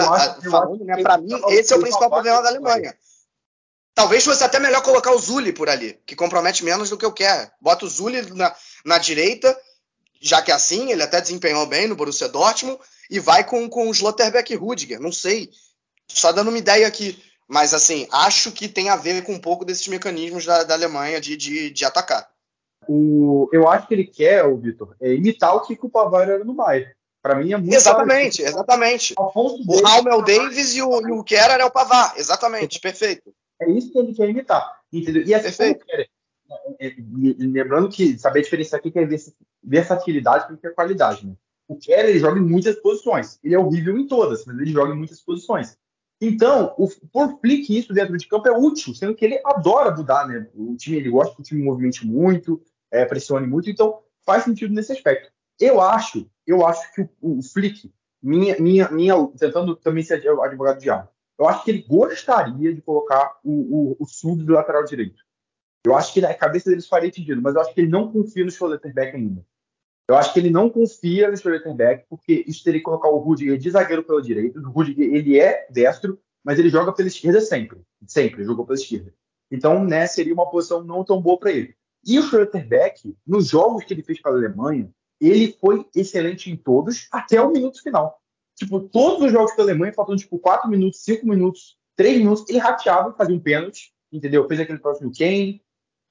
[0.51, 2.97] falando, né, para mim, esse é o principal problema da Alemanha.
[3.95, 7.13] Talvez fosse até melhor colocar o Zulli por ali, que compromete menos do que eu
[7.13, 7.49] quero.
[7.61, 9.57] Bota o Zulli na, na direita,
[10.21, 13.89] já que é assim, ele até desempenhou bem no Borussia Dortmund, e vai com, com
[13.89, 15.01] o Schlotterbeck e Rudiger.
[15.01, 15.51] Não sei.
[16.09, 17.23] Só dando uma ideia aqui.
[17.47, 21.21] Mas, assim, acho que tem a ver com um pouco desses mecanismos da, da Alemanha
[21.21, 22.29] de, de, de atacar.
[22.89, 26.45] O, eu acho que ele quer, o Vitor, é imitar o que o Pavar era
[26.45, 26.91] no Bayern.
[27.23, 29.15] Para mim é muito Exatamente, exatamente.
[29.17, 32.15] O Raul é o Davis e o, e o Kerr é o Pavar.
[32.19, 33.33] Exatamente, perfeito.
[33.61, 34.81] É isso que ele quer imitar.
[34.93, 35.23] Entendeu?
[35.25, 35.85] E assim, perfeito.
[35.91, 36.95] É, é,
[37.39, 39.09] lembrando que saber diferenciar aqui que é
[39.63, 41.27] versatilidade do que é qualidade.
[41.27, 41.35] Né?
[41.67, 43.39] O Kerr ele joga em muitas posições.
[43.43, 45.77] Ele é horrível em todas, mas ele joga em muitas posições.
[46.21, 50.27] Então, o, por Flick, isso dentro de campo é útil, sendo que ele adora mudar,
[50.27, 50.49] né?
[50.55, 54.73] O time, ele gosta que o time movimente muito, é, pressione muito, então faz sentido
[54.73, 55.31] nesse aspecto.
[55.61, 57.93] Eu acho, eu acho que o, o Flick,
[58.23, 61.09] minha, minha, minha, tentando também ser advogado de diabo,
[61.39, 65.23] eu acho que ele gostaria de colocar o, o, o sub do lateral direito.
[65.85, 68.45] Eu acho que na cabeça deles faria sentido, mas eu acho que ele não confia
[68.45, 69.45] no Schlotterbeck ainda.
[70.09, 73.59] Eu acho que ele não confia no Schlotterbeck, porque isso teria que colocar o Rudiger
[73.59, 74.61] de zagueiro pela direita.
[74.61, 77.81] O Rudiger, ele é destro, mas ele joga pela esquerda sempre.
[78.07, 79.13] Sempre, jogou pela esquerda.
[79.51, 81.75] Então, né, seria uma posição não tão boa para ele.
[82.07, 86.57] E o Schlotterbeck, nos jogos que ele fez para a Alemanha, ele foi excelente em
[86.57, 88.21] todos até o minuto final.
[88.57, 92.59] Tipo, todos os jogos da Alemanha, faltando tipo 4 minutos, 5 minutos, 3 minutos, ele
[92.59, 94.47] rateava, fazia um pênalti, entendeu?
[94.47, 95.63] Fez aquele próximo Kane,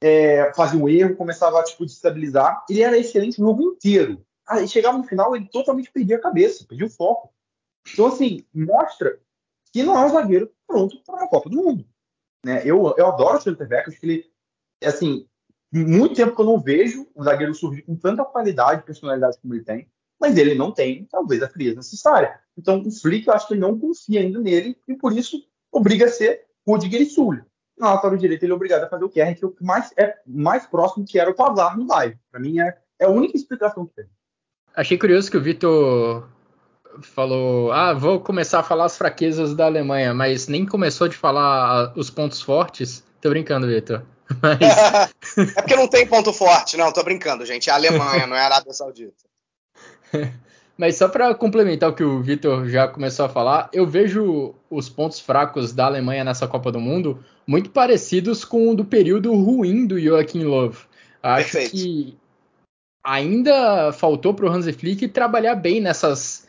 [0.02, 2.66] é, fazia um erro, começava a tipo, destabilizar.
[2.70, 4.26] Ele era excelente o jogo inteiro.
[4.46, 7.34] Aí chegava no final, ele totalmente perdia a cabeça, perdia o foco.
[7.94, 9.18] Então, assim, mostra
[9.72, 11.86] que não é um zagueiro pronto para uma Copa do Mundo.
[12.46, 12.62] Né?
[12.66, 14.32] Eu, eu adoro o Schlotterbeck, acho que ele,
[14.84, 15.28] assim,
[15.72, 19.56] muito tempo que eu não vejo um zagueiro surgir com tanta qualidade e personalidade como
[19.56, 19.90] ele tem,
[20.24, 22.40] mas ele não tem, talvez, a frieza necessária.
[22.58, 26.06] Então, o Flick, eu acho que ele não confia ainda nele e, por isso, obriga
[26.06, 27.42] a ser Rudiger e Sully.
[27.78, 29.92] Na lateral direita, ele é obrigado a fazer o Kerr, que é o que mais,
[29.98, 32.18] é mais próximo que era o Pavard no live.
[32.32, 34.06] Para mim, é, é a única explicação que tem.
[34.74, 36.26] Achei curioso que o Vitor
[37.02, 41.92] falou: Ah, vou começar a falar as fraquezas da Alemanha, mas nem começou de falar
[41.98, 43.04] os pontos fortes.
[43.20, 44.04] Tô brincando, Vitor.
[44.42, 44.58] Mas...
[45.58, 47.70] é porque não tem ponto forte, não, tô brincando, gente.
[47.70, 49.33] É a Alemanha, não é a Arábia Saudita.
[50.78, 54.90] Mas só para complementar o que o Vitor já começou a falar, eu vejo os
[54.90, 59.86] pontos fracos da Alemanha nessa Copa do Mundo muito parecidos com o do período ruim
[59.86, 60.74] do Joachim Löw.
[61.22, 61.72] Acho Perfeito.
[61.72, 62.18] que
[63.04, 66.48] ainda faltou para o Hansi Flick trabalhar bem nessas,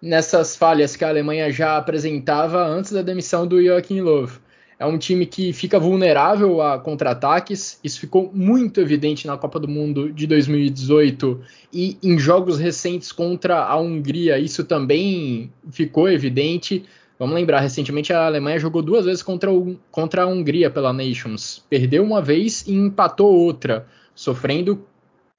[0.00, 4.30] nessas falhas que a Alemanha já apresentava antes da demissão do Joachim Löw.
[4.78, 7.80] É um time que fica vulnerável a contra-ataques.
[7.82, 11.40] Isso ficou muito evidente na Copa do Mundo de 2018
[11.72, 14.38] e em jogos recentes contra a Hungria.
[14.38, 16.84] Isso também ficou evidente.
[17.18, 21.64] Vamos lembrar, recentemente a Alemanha jogou duas vezes contra, o, contra a Hungria pela Nations.
[21.70, 24.84] Perdeu uma vez e empatou outra, sofrendo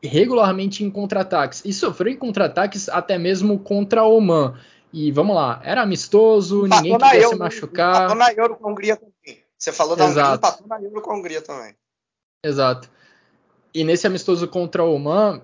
[0.01, 1.63] regularmente em contra-ataques.
[1.63, 4.55] E sofreu em contra-ataques até mesmo contra a Oman.
[4.91, 7.95] E vamos lá, era amistoso, ninguém queria Euro, se machucar.
[7.95, 8.99] Empatou na Euro com a Hungria.
[9.57, 10.19] Você falou da Exato.
[10.19, 11.75] Hungria, empatou na Euro com a Hungria também.
[12.43, 12.89] Exato.
[13.73, 15.41] E nesse amistoso contra o Oman,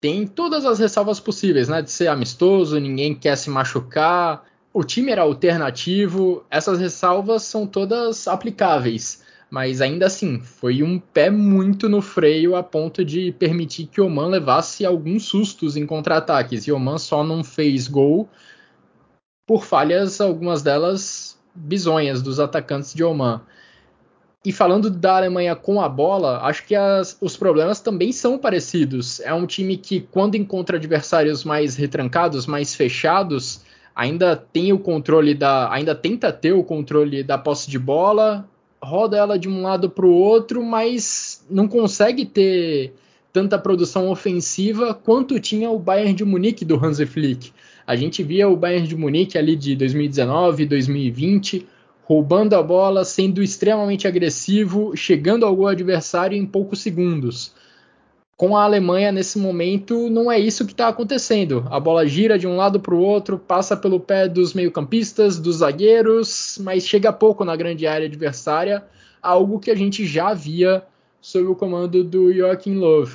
[0.00, 1.82] tem todas as ressalvas possíveis, né?
[1.82, 8.28] De ser amistoso, ninguém quer se machucar, o time era alternativo, essas ressalvas são todas
[8.28, 9.24] aplicáveis.
[9.48, 14.06] Mas ainda assim, foi um pé muito no freio a ponto de permitir que o
[14.06, 16.66] Oman levasse alguns sustos em contra-ataques.
[16.66, 18.28] E o Oman só não fez gol
[19.46, 23.40] por falhas, algumas delas bizonhas, dos atacantes de Oman.
[24.44, 29.18] E falando da Alemanha com a bola, acho que as, os problemas também são parecidos.
[29.20, 33.62] É um time que, quando encontra adversários mais retrancados, mais fechados,
[33.94, 35.72] ainda tem o controle da.
[35.72, 38.48] ainda tenta ter o controle da posse de bola,
[38.80, 42.94] roda ela de um lado para o outro, mas não consegue ter
[43.32, 47.52] tanta produção ofensiva quanto tinha o Bayern de Munique do Hansi Flick.
[47.86, 51.66] A gente via o Bayern de Munique ali de 2019, 2020,
[52.02, 57.54] roubando a bola, sendo extremamente agressivo, chegando ao gol adversário em poucos segundos.
[58.36, 61.66] Com a Alemanha, nesse momento, não é isso que está acontecendo.
[61.70, 65.56] A bola gira de um lado para o outro, passa pelo pé dos meio-campistas, dos
[65.56, 68.84] zagueiros, mas chega pouco na grande área adversária,
[69.22, 70.82] algo que a gente já via
[71.20, 73.08] sob o comando do Joachim Löw.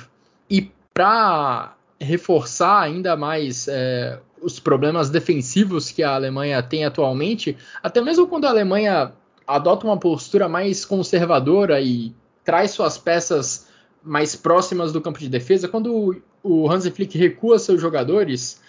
[0.50, 8.00] E para reforçar ainda mais é, os problemas defensivos que a Alemanha tem atualmente, até
[8.00, 9.12] mesmo quando a Alemanha
[9.46, 12.14] adota uma postura mais conservadora e
[12.44, 13.68] traz suas peças
[14.02, 18.60] mais próximas do campo de defesa, quando o Hansi Flick recua seus jogadores,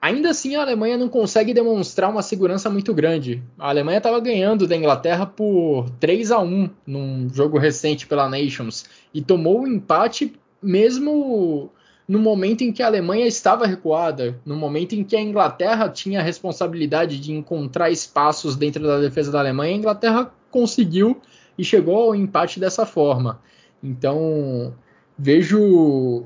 [0.00, 3.42] ainda assim a Alemanha não consegue demonstrar uma segurança muito grande.
[3.58, 8.86] A Alemanha estava ganhando da Inglaterra por 3 a 1 num jogo recente pela Nations
[9.12, 11.70] e tomou o um empate mesmo
[12.06, 16.20] no momento em que a Alemanha estava recuada, no momento em que a Inglaterra tinha
[16.20, 21.20] a responsabilidade de encontrar espaços dentro da defesa da Alemanha, a Inglaterra conseguiu
[21.58, 23.40] e chegou ao empate dessa forma.
[23.82, 24.74] Então,
[25.18, 26.24] vejo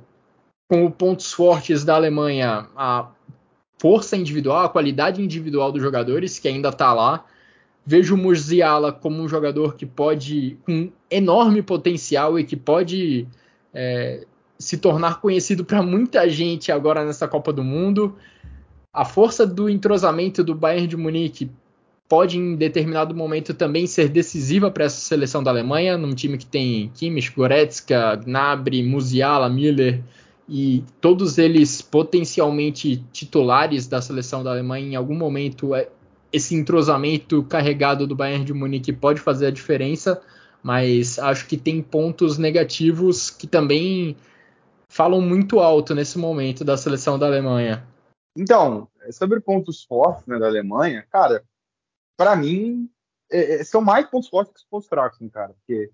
[0.69, 3.09] como pontos fortes da Alemanha a
[3.79, 7.25] força individual, a qualidade individual dos jogadores, que ainda está lá.
[7.87, 13.27] Vejo o Musiala como um jogador que pode, com enorme potencial e que pode
[13.73, 14.27] é,
[14.59, 18.17] se tornar conhecido para muita gente agora nessa Copa do Mundo.
[18.93, 21.51] A força do entrosamento do Bayern de Munique
[22.09, 26.47] pode em determinado momento também ser decisiva para essa seleção da Alemanha, num time que
[26.47, 30.03] tem Kimmich, Goretzka, Gnabry, Musiala, Miller
[30.49, 35.89] e todos eles potencialmente titulares da seleção da Alemanha em algum momento é,
[36.33, 40.21] esse entrosamento carregado do Bayern de Munique pode fazer a diferença,
[40.63, 44.17] mas acho que tem pontos negativos que também
[44.91, 47.87] falam muito alto nesse momento da seleção da Alemanha.
[48.37, 51.45] Então, sobre pontos fortes né, da Alemanha, cara,
[52.17, 52.91] para mim
[53.31, 55.91] é, é, são mais pontos fortes que pontos fracos, né, cara, porque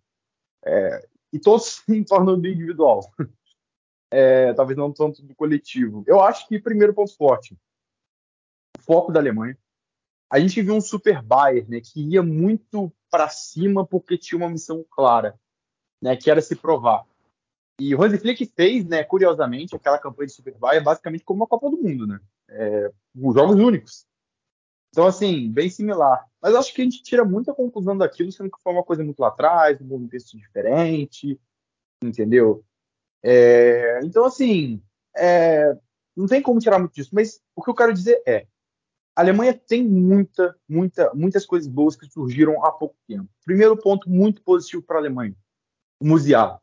[0.65, 3.01] é, e todos em torno do individual,
[4.11, 6.05] é, talvez não tanto do coletivo.
[6.07, 7.57] Eu acho que primeiro ponto forte,
[8.79, 9.59] o foco da Alemanha.
[10.31, 14.51] A gente viu um super Bayern, né, que ia muito para cima porque tinha uma
[14.51, 15.39] missão clara,
[16.03, 17.07] né, que era se provar.
[17.81, 21.69] E o Hansi Flick fez, né, curiosamente, aquela campanha de Superbike basicamente como uma Copa
[21.71, 22.21] do Mundo, né?
[22.49, 24.07] É, os jogos únicos.
[24.91, 26.25] Então, assim, bem similar.
[26.41, 29.19] Mas acho que a gente tira muita conclusão daquilo, sendo que foi uma coisa muito
[29.19, 31.41] lá atrás, um contexto diferente,
[32.01, 32.65] entendeu?
[33.21, 34.81] É, então, assim,
[35.17, 35.77] é,
[36.17, 37.11] não tem como tirar muito disso.
[37.13, 38.47] Mas o que eu quero dizer é,
[39.17, 43.29] a Alemanha tem muita, muita, muitas coisas boas que surgiram há pouco tempo.
[43.45, 45.35] Primeiro ponto muito positivo para a Alemanha,
[46.01, 46.61] o Musiala.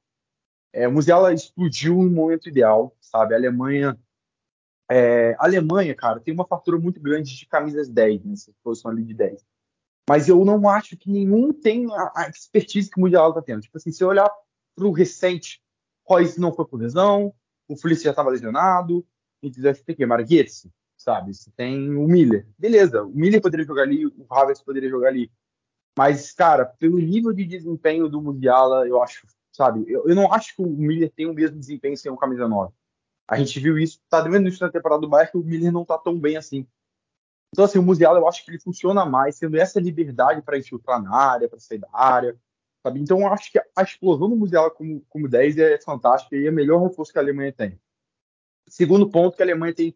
[0.74, 3.34] É, o Musiala explodiu no momento ideal, sabe?
[3.34, 4.00] A Alemanha,
[4.90, 9.04] é, a Alemanha, cara, tem uma fatura muito grande de camisas 10, nessa posição ali
[9.04, 9.46] de 10.
[10.10, 13.62] Mas eu não acho que nenhum tem a, a expertise que o Musiala está tendo.
[13.62, 14.30] Tipo assim, se eu olhar
[14.76, 15.62] para o recente,
[16.08, 17.34] Royce não foi por lesão,
[17.68, 19.06] o Felice já estava lesionado,
[19.42, 19.74] entendeu?
[19.74, 21.34] Você tem que Marguerite, sabe?
[21.34, 22.48] Você tem o Miller.
[22.58, 25.32] Beleza, o Miller poderia jogar ali, o Havertz poderia jogar ali.
[25.98, 29.84] Mas, cara, pelo nível de desempenho do Musiala, eu acho sabe?
[29.88, 32.74] Eu, eu, não acho que o Miller tem o mesmo desempenho sem o camisa 9.
[33.28, 35.86] A gente viu isso, tá vendo isso na temporada do Bayern, que o Miller não
[35.86, 36.68] tá tão bem assim.
[37.54, 41.02] Então, assim, o Musiala eu acho que ele funciona mais, tendo essa liberdade para infiltrar
[41.02, 42.38] na área, para sair da área,
[42.82, 43.00] sabe?
[43.00, 46.50] Então, eu acho que a explosão do Musiala como, como 10 é fantástica e é
[46.50, 47.80] o melhor reforço que a Alemanha tem.
[48.68, 49.96] Segundo ponto que a Alemanha tem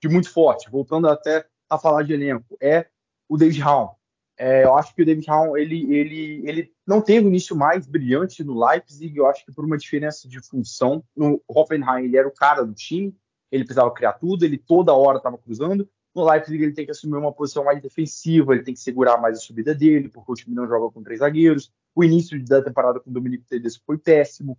[0.00, 2.88] de muito forte, voltando até a falar de elenco, é
[3.28, 3.90] o David Raum.
[4.36, 7.86] É, eu acho que o David Raum ele, ele, ele não teve o início mais
[7.86, 11.04] brilhante no Leipzig, eu acho que por uma diferença de função.
[11.16, 13.16] No Hoffenheim ele era o cara do time,
[13.50, 15.88] ele precisava criar tudo, ele toda hora estava cruzando.
[16.14, 19.38] No Leipzig ele tem que assumir uma posição mais defensiva, ele tem que segurar mais
[19.38, 21.72] a subida dele, porque o time não joga com três zagueiros.
[21.94, 24.58] O início da temporada com o Dominico Tedesco foi péssimo,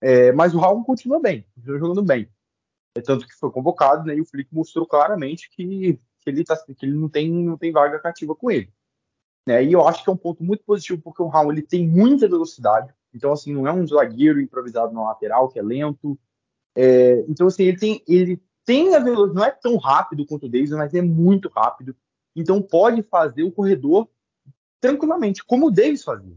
[0.00, 2.28] é, mas o Raul continua bem, continua jogando bem.
[2.94, 6.56] É tanto que foi convocado, né, e o Flick mostrou claramente que, que ele, tá,
[6.56, 8.72] que ele não, tem, não tem vaga cativa com ele.
[9.46, 9.64] Né?
[9.64, 12.28] E eu acho que é um ponto muito positivo porque o Raul ele tem muita
[12.28, 12.92] velocidade.
[13.14, 16.18] Então, assim, não é um zagueiro improvisado na lateral, que é lento.
[16.76, 20.48] É, então, assim, ele tem, ele tem a velocidade, não é tão rápido quanto o
[20.48, 21.96] Davis, mas é muito rápido.
[22.36, 24.08] Então, pode fazer o corredor
[24.80, 26.36] tranquilamente, como o Davis fazia.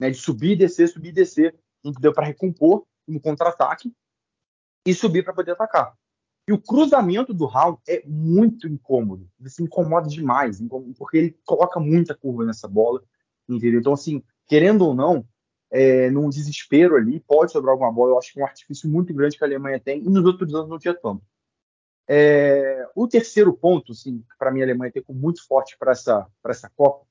[0.00, 0.10] Né?
[0.10, 1.54] De subir e descer, subir e descer,
[1.84, 2.12] entendeu?
[2.12, 3.92] Para recompor no contra-ataque
[4.86, 5.96] e subir para poder atacar.
[6.46, 9.28] E o cruzamento do Raul é muito incômodo.
[9.40, 10.60] Ele se incomoda demais,
[10.98, 13.02] porque ele coloca muita curva nessa bola,
[13.48, 13.80] entendeu?
[13.80, 15.26] Então, assim, querendo ou não,
[15.70, 18.12] é, num desespero ali, pode sobrar alguma bola.
[18.12, 20.54] Eu acho que é um artifício muito grande que a Alemanha tem, e nos outros
[20.54, 21.22] anos não tinha tanto.
[22.06, 26.26] É, o terceiro ponto, assim, para mim a Alemanha tem como muito forte para essa,
[26.46, 27.06] essa Copa,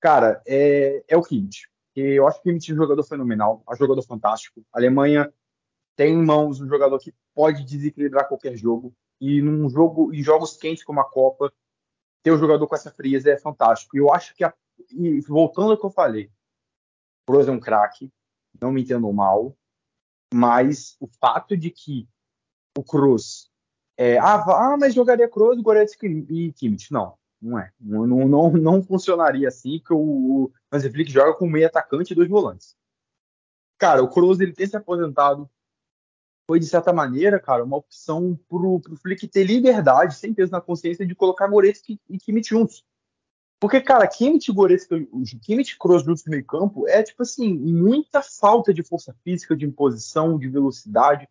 [0.00, 1.68] cara, é, é o Kimmich.
[1.94, 4.60] Eu acho que o Kimmich é um jogador fenomenal, é um jogador fantástico.
[4.72, 5.32] A Alemanha
[5.94, 8.94] tem em mãos um jogador que pode desequilibrar qualquer jogo.
[9.20, 11.52] E num jogo, em jogos quentes como a Copa,
[12.22, 13.94] ter um jogador com essa frieza é fantástico.
[13.94, 14.52] E eu acho que, a,
[14.90, 18.10] e voltando ao que eu falei, o Kroos é um craque,
[18.58, 19.54] não me entendam mal,
[20.32, 22.08] mas o fato de que
[22.76, 23.50] o Kroos
[23.98, 26.92] é, ah, ah, mas jogaria Kroos, Goretzka e Kimmich.
[26.92, 27.72] Não, não é.
[27.80, 32.28] Não, não, não funcionaria assim, que o Hansi Flick joga com meio atacante e dois
[32.28, 32.76] volantes.
[33.78, 35.48] Cara, o Kroos ele tem se aposentado,
[36.46, 40.60] foi, de certa maneira, cara, uma opção pro, pro Flick ter liberdade, sem peso na
[40.60, 42.84] consciência, de colocar Goretzka e Kimmich juntos.
[43.60, 44.96] Porque, cara, Kimmich e Goretzka,
[45.42, 49.56] Kimmich e Kroos juntos no meio campo é, tipo assim, muita falta de força física,
[49.56, 51.28] de imposição, de velocidade.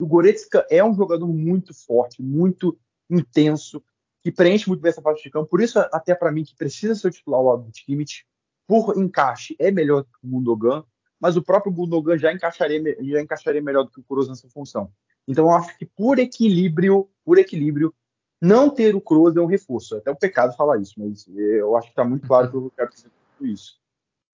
[0.00, 2.78] O Goretzka é um jogador muito forte, muito
[3.10, 3.82] intenso,
[4.22, 5.48] que preenche muito bem essa parte de campo.
[5.48, 8.24] Por isso, até para mim, que precisa ser titular o Kimmich,
[8.66, 10.84] por encaixe, é melhor que o Gundogan
[11.24, 14.92] mas o próprio Gundogan já encaixaria, já encaixaria melhor do que o Kroos nessa função.
[15.26, 17.94] Então eu acho que por equilíbrio, por equilíbrio,
[18.42, 19.94] não ter o Kroos é um reforço.
[19.94, 22.70] É até o pecado falar isso, mas eu acho que está muito claro que eu
[22.76, 23.78] quero dizer tudo isso.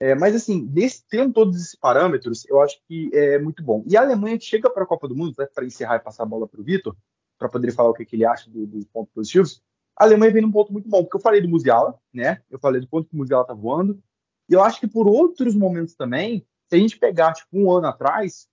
[0.00, 3.84] É, mas assim, desse, tendo todos esses parâmetros, eu acho que é muito bom.
[3.86, 6.48] E a Alemanha chega para a Copa do Mundo, para encerrar e passar a bola
[6.48, 6.96] para o Vitor,
[7.38, 9.62] para poder falar o que, que ele acha dos do pontos positivos.
[9.96, 12.42] A Alemanha vem num ponto muito bom, porque eu falei do Musiala, né?
[12.50, 14.02] Eu falei do ponto que o Musiala está voando.
[14.48, 17.88] E eu acho que por outros momentos também, se a gente pegar, tipo, um ano
[17.88, 18.48] atrás,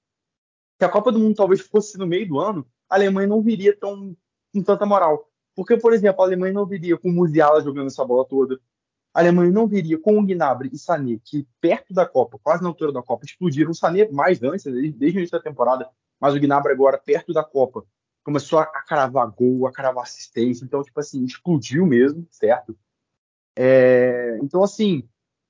[0.79, 3.77] se a Copa do Mundo talvez fosse no meio do ano, a Alemanha não viria
[3.77, 4.17] tão
[4.51, 5.29] com tanta moral.
[5.55, 8.59] Porque, por exemplo, a Alemanha não viria com o Musiala jogando essa bola toda.
[9.13, 12.69] A Alemanha não viria com o Gnabry e Sané, que perto da Copa, quase na
[12.69, 13.69] altura da Copa, explodiram.
[13.69, 15.87] O Sané mais antes, desde, desde o início da temporada,
[16.19, 17.85] mas o Gnabry agora, perto da Copa,
[18.23, 20.65] começou a, a cravar gol, a cravar assistência.
[20.65, 22.75] Então, tipo assim, explodiu mesmo, certo?
[23.55, 25.07] É, então, assim,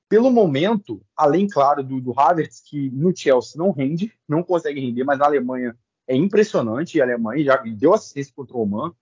[0.09, 5.03] pelo momento, além, claro, do, do Havertz, que no Chelsea não rende, não consegue render,
[5.03, 5.77] mas na Alemanha
[6.07, 6.99] é impressionante.
[7.01, 8.93] A Alemanha já deu assistência contra o Oman,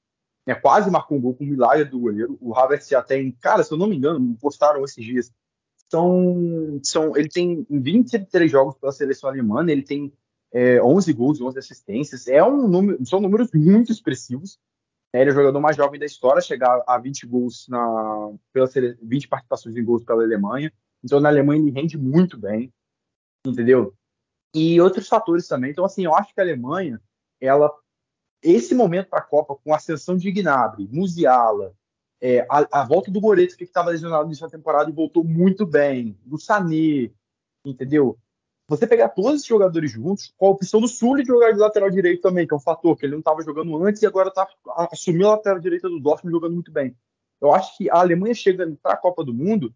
[0.45, 2.37] né, quase marcou um gol com o milagre do goleiro.
[2.41, 5.31] O Havertz já tem, cara, se eu não me engano, postaram esses dias.
[5.89, 10.11] São, são, ele tem 23 jogos pela seleção alemã, ele tem
[10.51, 12.27] é, 11 gols, 11 assistências.
[12.27, 14.57] É um número, são números muito expressivos.
[15.13, 18.67] É, ele é o jogador mais jovem da história, chegar a 20 gols na, pela
[19.01, 20.73] 20 participações em gols pela Alemanha.
[21.05, 22.73] Então, na Alemanha, ele rende muito bem,
[23.45, 23.93] entendeu?
[24.55, 25.69] E outros fatores também.
[25.69, 26.99] Então, assim, eu acho que a Alemanha,
[27.39, 27.71] ela,
[28.41, 31.75] esse momento para a Copa, com a ascensão de Gnabry, Musiala,
[32.19, 36.17] é, a, a, volta do Goretzka, que estava lesionado nessa temporada e voltou muito bem,
[36.25, 37.11] do Sané,
[37.63, 38.17] entendeu?
[38.67, 41.91] Você pegar todos esses jogadores juntos, com a opção do Sul de jogar de lateral
[41.91, 44.47] direito também, que é um fator que ele não estava jogando antes e agora tá,
[44.91, 46.97] assumiu a lateral direita do Dortmund jogando muito bem.
[47.39, 49.71] Eu acho que a Alemanha chega para a Copa do Mundo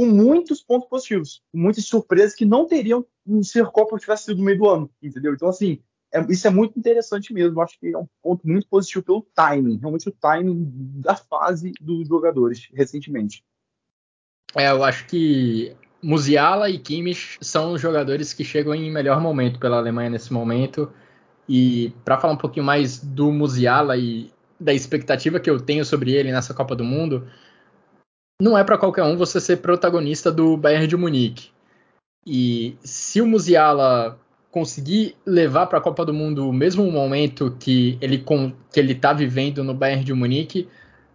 [0.00, 3.04] com muitos pontos positivos, muitas surpresas que não teriam
[3.42, 5.34] se a Copa tivesse sido no meio do ano, entendeu?
[5.34, 5.78] Então, assim,
[6.10, 7.60] é, isso é muito interessante mesmo.
[7.60, 10.72] Acho que é um ponto muito positivo pelo timing, realmente o timing
[11.02, 13.44] da fase dos jogadores recentemente.
[14.56, 19.60] É, eu acho que Musiala e Kimmich são os jogadores que chegam em melhor momento
[19.60, 20.90] pela Alemanha nesse momento.
[21.46, 26.12] E para falar um pouquinho mais do Musiala e da expectativa que eu tenho sobre
[26.12, 27.28] ele nessa Copa do Mundo,
[28.40, 31.50] não é para qualquer um você ser protagonista do Bayern de Munique.
[32.26, 34.18] E se o Musiala
[34.50, 38.24] conseguir levar para a Copa do Mundo o mesmo momento que ele
[38.72, 40.68] que ele está vivendo no Bayern de Munique,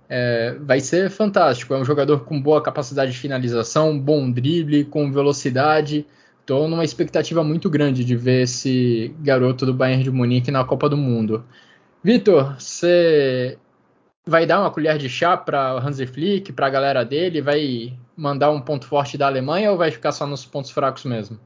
[0.07, 1.73] é, vai ser fantástico.
[1.73, 6.05] É um jogador com boa capacidade de finalização, bom drible, com velocidade.
[6.41, 10.87] Estou numa expectativa muito grande de ver esse garoto do Bayern de Munique na Copa
[10.87, 11.43] do Mundo.
[12.03, 13.57] Vitor, você
[14.25, 17.41] vai dar uma colher de chá para o Hansi Flick, para a galera dele?
[17.41, 21.39] Vai mandar um ponto forte da Alemanha ou vai ficar só nos pontos fracos mesmo?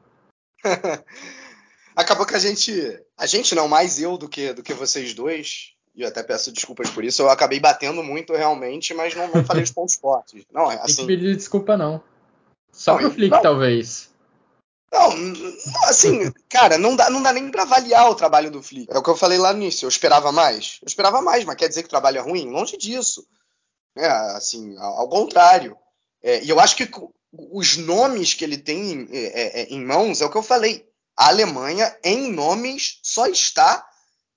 [1.96, 5.74] Acabou que a gente, a gente não, mais eu do que do que vocês dois,
[5.94, 9.44] e eu até peço desculpas por isso, eu acabei batendo muito realmente, mas não, não
[9.44, 10.46] falei os pontos fortes.
[10.52, 10.96] Não, é assim.
[10.96, 12.02] Tem que pedir desculpa não.
[12.72, 13.42] Só não, pro Flick não.
[13.42, 14.09] talvez.
[14.92, 18.92] Não, assim, cara, não dá, não dá nem pra avaliar o trabalho do Flick.
[18.92, 19.86] É o que eu falei lá no início.
[19.86, 20.80] Eu esperava mais?
[20.82, 22.50] Eu esperava mais, mas quer dizer que o trabalho é ruim?
[22.50, 23.26] Longe disso.
[23.96, 25.78] É, assim, ao, contrário.
[26.24, 26.90] É, e eu acho que
[27.32, 30.88] os nomes que ele tem é, é, é, em mãos é o que eu falei.
[31.16, 33.86] A Alemanha, em nomes, só está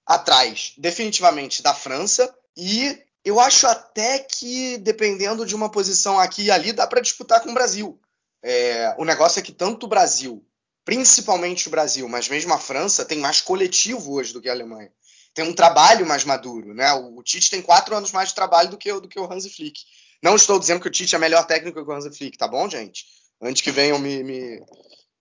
[0.05, 2.33] atrás, definitivamente, da França.
[2.57, 7.41] E eu acho até que, dependendo de uma posição aqui e ali, dá para disputar
[7.41, 7.99] com o Brasil.
[8.43, 10.44] É, o negócio é que tanto o Brasil,
[10.85, 14.90] principalmente o Brasil, mas mesmo a França, tem mais coletivo hoje do que a Alemanha.
[15.32, 16.93] tem um trabalho mais maduro, né?
[16.93, 19.48] O, o Tite tem quatro anos mais de trabalho do que, do que o Hansi
[19.48, 19.81] Flick.
[20.23, 22.69] Não estou dizendo que o Tite é melhor técnico que o Hansi Flick, tá bom,
[22.69, 23.06] gente?
[23.40, 24.62] Antes que venham me, me,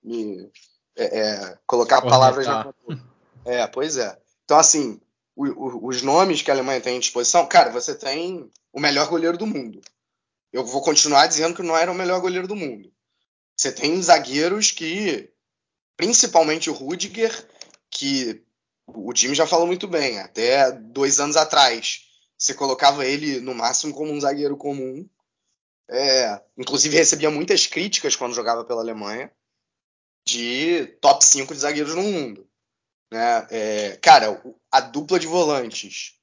[0.03, 0.52] me
[0.95, 2.73] é, é, colocar palavras na
[3.45, 4.15] É, pois é.
[4.43, 4.99] Então, assim,
[5.35, 9.07] o, o, os nomes que a Alemanha tem à disposição, cara, você tem o melhor
[9.07, 9.81] goleiro do mundo.
[10.52, 12.91] Eu vou continuar dizendo que não era o melhor goleiro do mundo.
[13.61, 15.29] Você tem zagueiros que,
[15.95, 17.47] principalmente o Rudiger,
[17.91, 18.43] que
[18.88, 23.93] o time já falou muito bem, até dois anos atrás, você colocava ele no máximo
[23.93, 25.07] como um zagueiro comum.
[25.88, 29.31] É, inclusive recebia muitas críticas quando jogava pela Alemanha
[30.27, 32.49] de top 5 de zagueiros no mundo.
[33.13, 33.47] Né?
[33.51, 36.15] É, cara, a dupla de volantes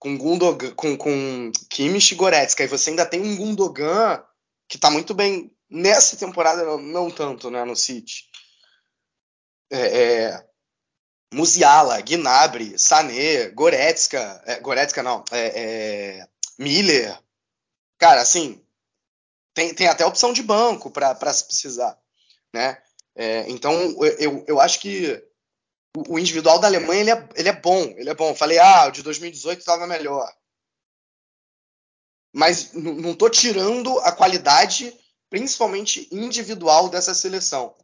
[0.00, 4.20] com Gundogan, com, com Kimmich e Goretzka, e você ainda tem um Gundogan
[4.68, 8.28] que tá muito bem nessa temporada, não, não tanto, né, no City.
[9.70, 10.46] É, é,
[11.32, 16.28] Musiala, Gnabry, Sané, Goretzka, é, Goretzka não, é, é,
[16.58, 17.18] Miller.
[17.98, 18.64] Cara, assim,
[19.54, 21.98] tem, tem até opção de banco para se precisar,
[22.52, 22.80] né?
[23.14, 23.72] É, então,
[24.18, 25.22] eu, eu acho que
[26.08, 28.34] o individual da Alemanha ele é, ele é bom, ele é bom.
[28.34, 30.30] Falei, ah, o de 2018 estava melhor.
[32.32, 34.94] Mas não estou tirando a qualidade,
[35.30, 37.74] principalmente individual, dessa seleção.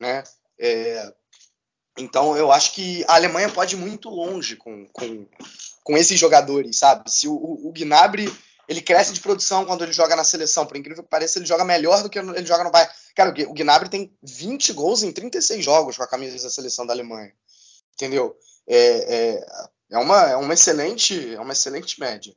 [0.00, 0.22] Né?
[0.58, 1.12] É,
[1.98, 5.26] então eu acho que a Alemanha pode ir muito longe com, com,
[5.82, 7.10] com esses jogadores, sabe?
[7.10, 8.30] Se o, o Gnabry
[8.68, 10.66] ele cresce de produção quando ele joga na seleção.
[10.66, 12.92] Por incrível que pareça, ele joga melhor do que ele joga no Bayern.
[13.14, 16.92] Cara, o Gnabry tem 20 gols em 36 jogos com a camisa da seleção da
[16.92, 17.32] Alemanha.
[17.94, 18.36] Entendeu?
[18.66, 19.46] É, é,
[19.92, 22.34] é, uma, é uma excelente é uma excelente média.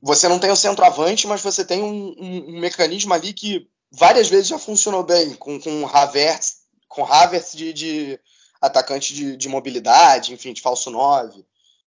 [0.00, 4.28] Você não tem o centroavante, mas você tem um, um, um mecanismo ali que várias
[4.28, 8.20] vezes já funcionou bem, com, com Havertz, com Havertz de, de
[8.60, 11.44] atacante de, de, mobilidade, enfim, de falso 9.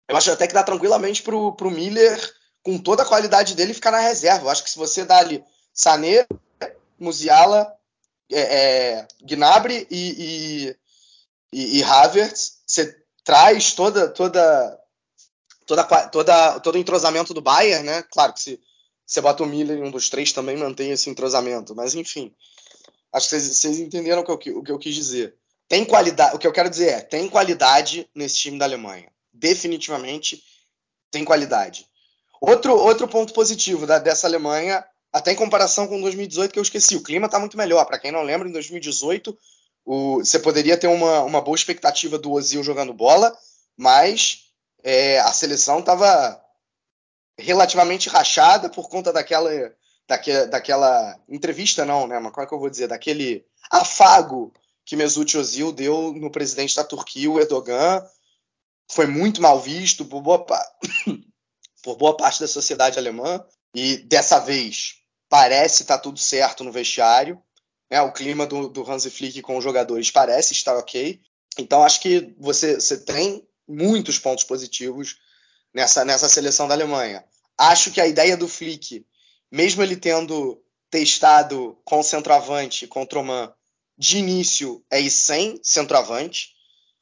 [0.07, 2.19] Eu acho até que dá tranquilamente pro, pro Miller
[2.61, 4.45] com toda a qualidade dele, ficar na reserva.
[4.45, 5.43] Eu acho que se você dá ali
[5.73, 6.25] Sané,
[6.99, 7.73] Musiala,
[8.31, 10.75] é, é, Gnabry e,
[11.51, 14.79] e, e, Havertz, você traz toda, toda,
[15.65, 18.03] toda, toda, todo o entrosamento do Bayern, né?
[18.11, 18.59] Claro que se
[19.05, 22.33] você bota o Miller em um dos três também mantém esse entrosamento, mas enfim.
[23.11, 25.35] Acho que vocês, entenderam o que, eu, o que eu quis dizer.
[25.67, 29.11] Tem qualidade, o que eu quero dizer é, tem qualidade nesse time da Alemanha.
[29.31, 30.43] Definitivamente
[31.11, 31.87] tem qualidade.
[32.41, 36.95] Outro, outro ponto positivo da, dessa Alemanha, até em comparação com 2018, que eu esqueci,
[36.95, 37.85] o clima está muito melhor.
[37.85, 39.37] Para quem não lembra, em 2018
[39.85, 43.37] o, você poderia ter uma, uma boa expectativa do Ozil jogando bola,
[43.77, 44.42] mas
[44.83, 46.43] é, a seleção estava
[47.39, 49.49] relativamente rachada por conta daquela,
[50.07, 52.19] daquela, daquela entrevista, não, né?
[52.19, 52.87] Mas como é que eu vou dizer?
[52.87, 54.53] Daquele afago
[54.85, 58.05] que Mesut Ozil deu no presidente da Turquia, o Erdogan.
[58.91, 60.45] Foi muito mal visto por boa,
[61.81, 63.43] por boa parte da sociedade alemã.
[63.73, 64.97] E dessa vez
[65.29, 67.41] parece estar tá tudo certo no vestiário.
[67.89, 68.01] Né?
[68.01, 71.19] O clima do, do Hansi Flick com os jogadores parece estar ok.
[71.57, 75.17] Então acho que você, você tem muitos pontos positivos
[75.73, 77.23] nessa, nessa seleção da Alemanha.
[77.57, 79.05] Acho que a ideia do Flick,
[79.51, 83.53] mesmo ele tendo testado com centroavante, com Troman,
[83.97, 86.53] de início é ir sem centroavante.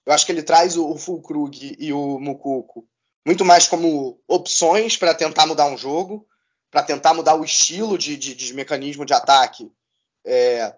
[0.06, 2.88] Eu acho que ele traz o, o Fulkrug e o Mukuko
[3.26, 6.28] muito mais como opções para tentar mudar um jogo,
[6.70, 9.72] para tentar mudar o estilo de, de, de mecanismo de ataque.
[10.26, 10.74] É,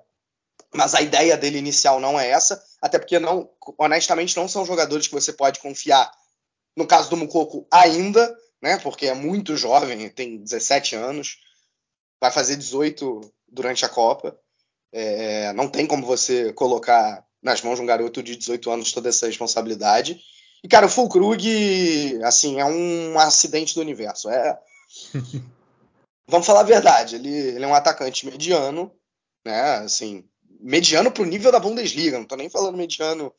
[0.73, 5.07] mas a ideia dele inicial não é essa, até porque não, honestamente não são jogadores
[5.07, 6.11] que você pode confiar.
[6.76, 8.77] No caso do Mukoko, ainda, né?
[8.77, 11.38] Porque é muito jovem, tem 17 anos,
[12.19, 14.38] vai fazer 18 durante a Copa.
[14.91, 19.07] É, não tem como você colocar nas mãos de um garoto de 18 anos toda
[19.07, 20.19] essa responsabilidade.
[20.61, 24.30] E, cara, o Fulkrug, assim, é um acidente do universo.
[24.30, 24.60] É.
[26.27, 28.91] Vamos falar a verdade, ele, ele é um atacante mediano,
[29.45, 29.77] né?
[29.77, 30.27] Assim,
[30.64, 33.34] mediano pro nível da Bundesliga, não tô nem falando mediano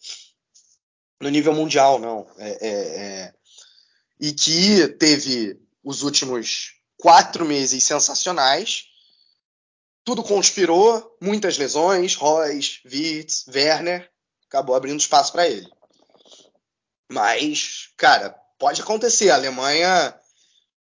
[1.20, 2.26] no nível mundial, não.
[2.38, 3.34] É, é, é...
[4.20, 8.84] E que teve os últimos quatro meses sensacionais.
[10.04, 14.10] Tudo conspirou, muitas lesões, Royce, Wirtz, Werner,
[14.46, 15.66] acabou abrindo espaço para ele.
[17.10, 19.30] Mas, cara, pode acontecer.
[19.30, 20.14] A Alemanha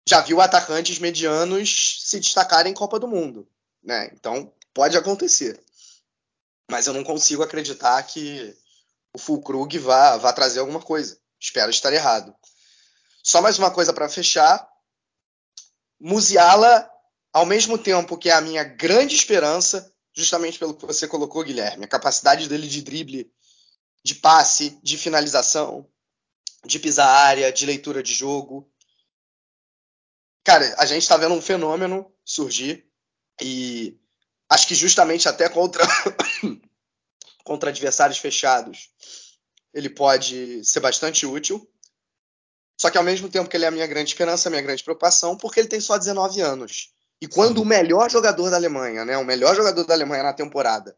[0.08, 3.48] já viu atacantes medianos se destacarem em Copa do Mundo,
[3.82, 4.10] né?
[4.14, 5.60] Então, pode acontecer.
[6.70, 8.56] Mas eu não consigo acreditar que
[9.14, 11.20] o Fulkrug vá, vá trazer alguma coisa.
[11.40, 12.36] Espero estar errado.
[13.24, 14.68] Só mais uma coisa para fechar.
[16.00, 16.90] Musiala,
[17.32, 21.86] ao mesmo tempo que é a minha grande esperança, justamente pelo que você colocou, Guilherme,
[21.86, 23.32] a capacidade dele de drible,
[24.04, 25.90] de passe, de finalização,
[26.66, 28.72] de pisar área, de leitura de jogo.
[30.44, 32.88] Cara, a gente está vendo um fenômeno surgir
[33.42, 34.00] e
[34.50, 35.86] acho que justamente até contra,
[37.44, 38.90] contra adversários fechados
[39.74, 41.70] ele pode ser bastante útil.
[42.80, 44.84] Só que ao mesmo tempo que ele é a minha grande esperança, a minha grande
[44.84, 46.94] preocupação, porque ele tem só 19 anos.
[47.22, 50.98] E quando o melhor jogador da Alemanha, né, o melhor jogador da Alemanha na temporada,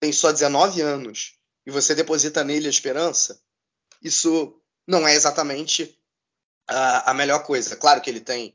[0.00, 3.40] tem só 19 anos e você deposita nele a esperança,
[4.02, 5.98] isso não é exatamente
[6.68, 7.76] a, a melhor coisa.
[7.76, 8.54] Claro que ele tem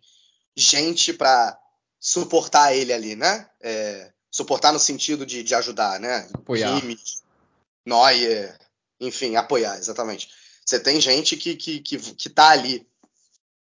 [0.56, 1.58] gente para
[2.00, 3.50] suportar ele ali, né?
[3.62, 6.30] É, suportar no sentido de, de ajudar, né?
[6.34, 6.80] Apoiar.
[6.80, 7.20] Kimmich,
[7.86, 8.58] Neuer,
[9.00, 10.30] enfim, apoiar, exatamente.
[10.66, 12.88] Você tem gente que, que, que, que tá ali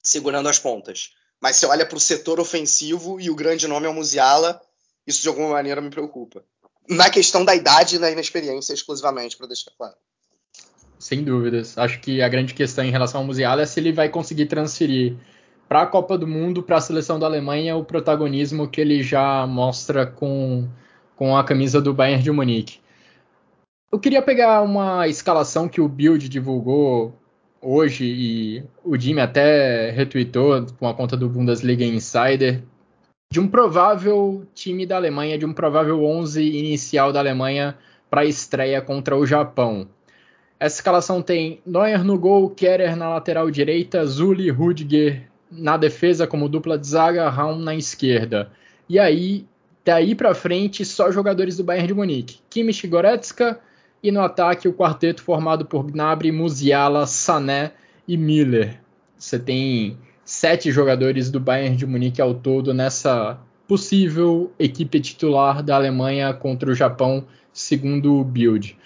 [0.04, 1.12] segurando as pontas.
[1.42, 4.62] Mas você olha para o setor ofensivo e o grande nome é o Musiala,
[5.08, 6.44] isso de alguma maneira me preocupa.
[6.90, 9.96] Na questão da idade e da inexperiência, exclusivamente, para deixar claro.
[11.00, 11.78] Sem dúvidas.
[11.78, 15.16] Acho que a grande questão em relação ao Musiala é se ele vai conseguir transferir
[15.70, 19.46] para a Copa do Mundo, para a seleção da Alemanha, o protagonismo que ele já
[19.46, 20.68] mostra com,
[21.16, 22.80] com a camisa do Bayern de Munique.
[23.92, 27.14] Eu queria pegar uma escalação que o Build divulgou
[27.62, 32.64] hoje e o Jimmy até retweetou com a conta do Bundesliga Insider
[33.32, 37.78] de um provável time da Alemanha, de um provável 11 inicial da Alemanha
[38.10, 39.88] para a estreia contra o Japão.
[40.60, 46.50] Essa escalação tem Neuer no gol, Kerer na lateral direita, Zulli, Rudiger na defesa como
[46.50, 48.52] dupla de zaga, Raum na esquerda.
[48.88, 49.46] E aí,
[49.84, 52.40] daí para frente, só jogadores do Bayern de Munique.
[52.50, 53.60] Kimmich Goretzka
[54.02, 57.72] e no ataque o quarteto formado por Gnabry, Musiala, Sané
[58.08, 58.80] e Miller.
[59.18, 65.76] Você tem sete jogadores do Bayern de Munique ao todo nessa possível equipe titular da
[65.76, 68.78] Alemanha contra o Japão, segundo o Build.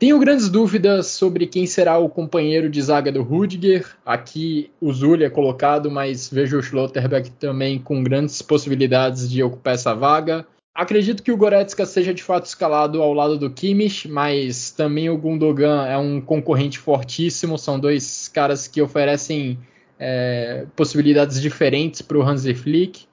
[0.00, 3.86] Tenho grandes dúvidas sobre quem será o companheiro de zaga do Rudiger.
[4.02, 9.74] Aqui o Zulia é colocado, mas vejo o Schlotterbeck também com grandes possibilidades de ocupar
[9.74, 10.46] essa vaga.
[10.74, 15.18] Acredito que o Goretzka seja de fato escalado ao lado do Kimmich, mas também o
[15.18, 17.58] Gundogan é um concorrente fortíssimo.
[17.58, 19.58] São dois caras que oferecem
[19.98, 23.04] é, possibilidades diferentes para o Hansi Flick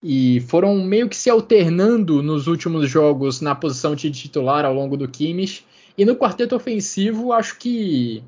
[0.00, 4.96] e foram meio que se alternando nos últimos jogos na posição de titular ao longo
[4.96, 5.64] do Kimmich.
[5.96, 8.22] E no quarteto ofensivo, acho que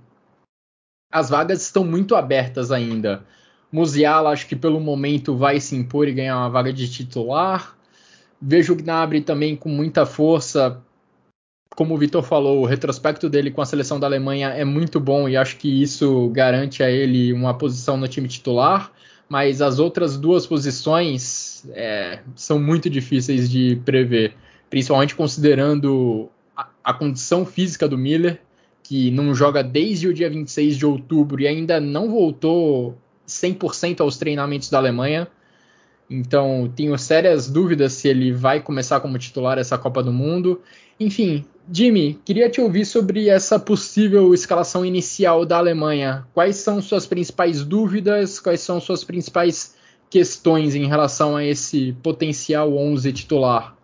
[1.10, 3.24] as vagas estão muito abertas ainda.
[3.72, 7.76] Musiala, acho que pelo momento vai se impor e ganhar uma vaga de titular.
[8.40, 10.80] Vejo o Gnabry também com muita força.
[11.74, 15.28] Como o Vitor falou, o retrospecto dele com a seleção da Alemanha é muito bom
[15.28, 18.92] e acho que isso garante a ele uma posição no time titular.
[19.28, 24.34] Mas as outras duas posições é, são muito difíceis de prever,
[24.70, 26.30] principalmente considerando
[26.86, 28.40] a, condição física do Miller,
[28.82, 32.96] que não joga desde o dia 26 de outubro e ainda não voltou
[33.26, 35.26] 100% aos treinamentos da Alemanha.
[36.08, 40.62] Então, tenho sérias dúvidas se ele vai começar como titular essa Copa do Mundo.
[41.00, 46.24] Enfim, Jimmy, queria te ouvir sobre essa possível escalação inicial da Alemanha.
[46.32, 48.38] Quais são suas principais dúvidas?
[48.38, 49.74] Quais são suas principais
[50.08, 53.76] questões em relação a esse potencial 11 titular?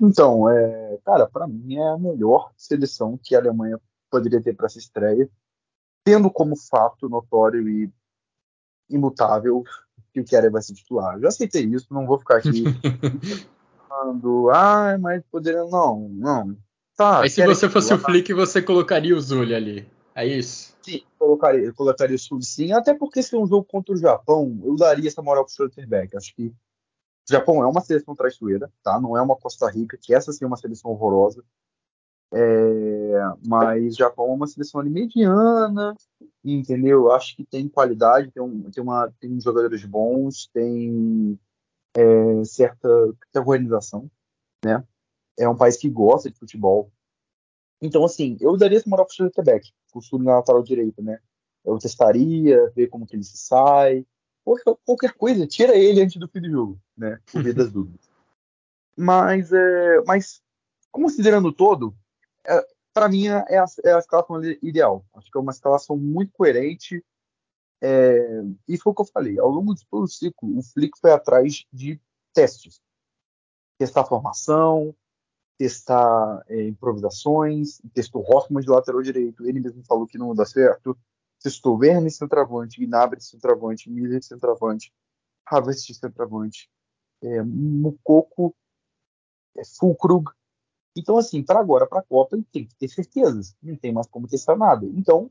[0.00, 3.80] Então, é, cara, para mim é a melhor seleção que a Alemanha
[4.10, 5.28] poderia ter para essa estreia,
[6.04, 7.90] tendo como fato notório e
[8.90, 9.62] imutável
[10.12, 11.18] que o Kerer vai ser titular.
[11.20, 12.64] Já aceitei isso, não vou ficar aqui
[13.88, 15.64] falando, ah, mas poderia.
[15.64, 16.56] Não, não.
[16.96, 19.88] Tá, Aí se você fosse o Flick, você colocaria o Zully ali.
[20.14, 20.76] É isso?
[20.80, 24.60] Sim, colocaria, colocaria o Zully sim, até porque se é um jogo contra o Japão,
[24.64, 26.16] eu daria essa moral pro Schlotterbeck.
[26.16, 26.52] Acho que
[27.28, 29.00] o Japão é uma seleção traiçoeira, tá?
[29.00, 31.42] Não é uma Costa Rica, que essa sim é uma seleção horrorosa.
[32.32, 33.14] É,
[33.46, 35.94] mas Japão é uma seleção ali mediana,
[36.44, 37.12] entendeu?
[37.12, 41.38] Acho que tem qualidade, tem, um, tem, uma, tem jogadores bons, tem
[41.96, 42.88] é, certa,
[43.32, 44.10] certa organização,
[44.64, 44.84] né?
[45.38, 46.90] É um país que gosta de futebol.
[47.80, 51.20] Então, assim, eu daria esse moral para o Quebec, sul na lateral direita, né?
[51.64, 54.04] Eu testaria, ver como que ele se sai,
[54.84, 57.18] qualquer coisa, tira ele antes do fim do jogo, né?
[57.30, 58.08] Por via das dúvidas.
[58.96, 60.42] Mas, é, mas
[60.92, 61.94] considerando todo,
[62.46, 65.04] é, para mim é a, é a escalação ideal.
[65.14, 67.04] Acho que é uma escalação muito coerente.
[67.82, 69.38] É, e foi o que eu falei.
[69.38, 72.00] Ao longo de todo o ciclo, o Flick foi atrás de
[72.32, 72.80] testes.
[73.78, 74.94] Testar a formação,
[75.58, 79.46] testar é, improvisações, testou Hoffman de lateral direito.
[79.46, 80.96] Ele mesmo falou que não dá certo
[81.44, 84.92] testou Werner centroavante, Gnabry centroavante, Miller centroavante,
[85.46, 86.70] Havertz centroavante,
[87.22, 88.56] é, Mukoko,
[89.56, 90.30] é, Fulkrug.
[90.96, 93.54] Então, assim, para agora, para a Copa, ele tem que ter certezas.
[93.62, 94.86] Não tem mais como testar nada.
[94.86, 95.30] Então,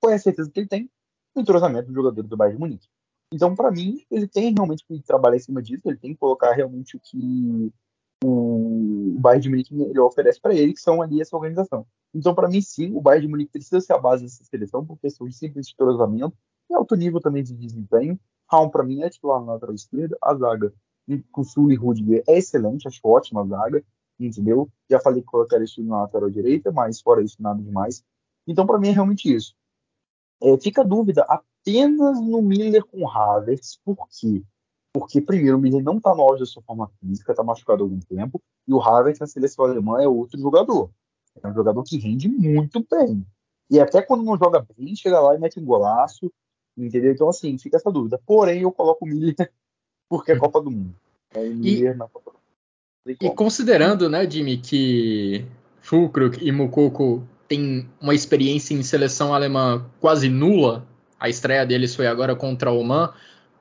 [0.00, 0.90] qual é a certeza que ele tem?
[1.38, 2.88] o entrosamento do jogador do Bayern de Munique.
[3.32, 6.52] Então, para mim, ele tem realmente que trabalhar em cima disso, ele tem que colocar
[6.52, 7.72] realmente o que
[8.24, 11.86] o Bayern de Munique ele oferece para ele, que são ali essa organização.
[12.14, 14.98] Então, para mim, sim, o Bayern de Munique precisa ser a base dessa seleção, por
[14.98, 16.36] questão de simples entrosamento
[16.70, 18.18] e alto nível também de desempenho.
[18.50, 20.72] Raul, para mim, é titular na lateral esquerda, a zaga
[21.32, 23.84] com Sul e Rudiger é excelente, acho ótima a zaga,
[24.18, 24.68] entendeu?
[24.90, 28.04] Já falei que colocaria isso na lateral direita, mas fora isso, nada demais.
[28.46, 29.54] Então, para mim, é realmente isso.
[30.42, 34.42] É, fica a dúvida apenas no Miller com Havertz, por quê?
[34.92, 37.86] Porque, primeiro, o Miller não está no auge da sua forma física, está machucado há
[37.86, 40.90] algum tempo, e o Havertz na seleção alemã é outro jogador.
[41.42, 43.24] É um jogador que rende muito bem.
[43.70, 46.32] E até quando não joga bem, chega lá e mete um golaço,
[46.76, 47.12] entendeu?
[47.12, 48.20] Então, assim, fica essa dúvida.
[48.24, 49.34] Porém, eu coloco o Miller
[50.08, 50.94] porque é Copa do Mundo.
[51.34, 53.18] É e, na Copa do Mundo.
[53.20, 55.44] E considerando, né, Jimmy, que
[55.80, 60.86] Fulkrug e Mukoko têm uma experiência em seleção alemã quase nula,
[61.18, 63.12] a estreia deles foi agora contra o Oman,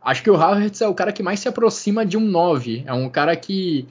[0.01, 2.83] acho que o Havertz é o cara que mais se aproxima de um 9.
[2.85, 3.87] É um cara que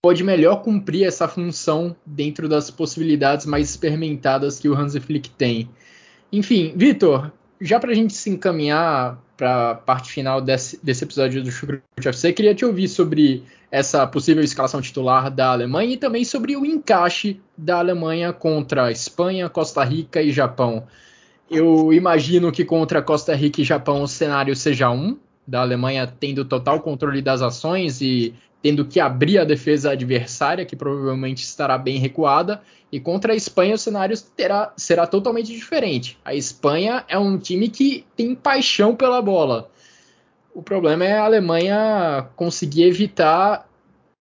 [0.00, 5.68] pode melhor cumprir essa função dentro das possibilidades mais experimentadas que o Hansi Flick tem.
[6.32, 11.42] Enfim, Vitor, já para a gente se encaminhar para a parte final desse, desse episódio
[11.42, 16.24] do Chucrute FC, queria te ouvir sobre essa possível escalação titular da Alemanha e também
[16.24, 20.84] sobre o encaixe da Alemanha contra Espanha, Costa Rica e Japão.
[21.50, 25.16] Eu imagino que contra Costa Rica e Japão o cenário seja um,
[25.46, 30.76] da Alemanha tendo total controle das ações e tendo que abrir a defesa adversária, que
[30.76, 36.18] provavelmente estará bem recuada, e contra a Espanha o cenário terá, será totalmente diferente.
[36.24, 39.70] A Espanha é um time que tem paixão pela bola.
[40.54, 43.68] O problema é a Alemanha conseguir evitar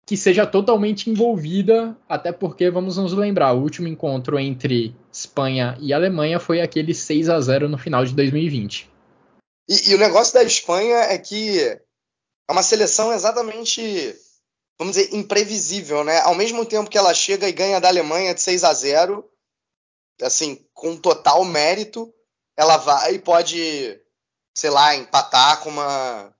[0.07, 5.93] que seja totalmente envolvida, até porque vamos nos lembrar, o último encontro entre Espanha e
[5.93, 8.89] Alemanha foi aquele 6 a 0 no final de 2020.
[9.69, 11.77] E, e o negócio da Espanha é que
[12.49, 14.17] é uma seleção exatamente
[14.79, 16.21] vamos dizer, imprevisível, né?
[16.21, 19.29] Ao mesmo tempo que ela chega e ganha da Alemanha de 6 a 0,
[20.23, 22.13] assim, com total mérito,
[22.57, 24.01] ela vai e pode,
[24.55, 26.35] sei lá, empatar com uma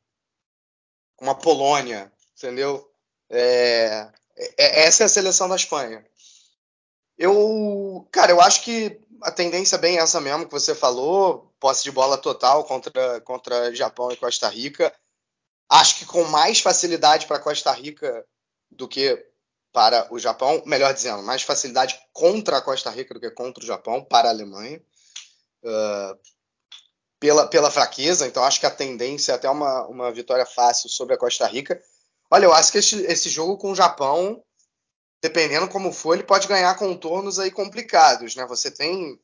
[1.19, 2.91] uma Polônia, entendeu?
[3.31, 4.07] É,
[4.37, 6.05] é, essa é a seleção da Espanha.
[7.17, 11.83] Eu, cara, eu acho que a tendência é bem essa mesmo que você falou, posse
[11.85, 14.93] de bola total contra contra Japão e Costa Rica.
[15.69, 18.25] Acho que com mais facilidade para Costa Rica
[18.71, 19.25] do que
[19.73, 23.67] para o Japão, melhor dizendo, mais facilidade contra a Costa Rica do que contra o
[23.67, 24.81] Japão, para a Alemanha,
[25.63, 26.19] uh,
[27.21, 28.27] pela, pela fraqueza.
[28.27, 31.79] Então, acho que a tendência é até uma, uma vitória fácil sobre a Costa Rica.
[32.31, 34.43] Olha, eu acho que esse, esse jogo com o Japão,
[35.21, 38.47] dependendo como for, ele pode ganhar contornos aí complicados, né?
[38.47, 39.21] Você tem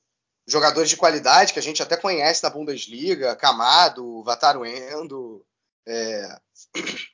[0.46, 5.44] jogadores de qualidade que a gente até conhece da Bundesliga, Kamado, Wataru Endo,
[5.86, 6.38] é...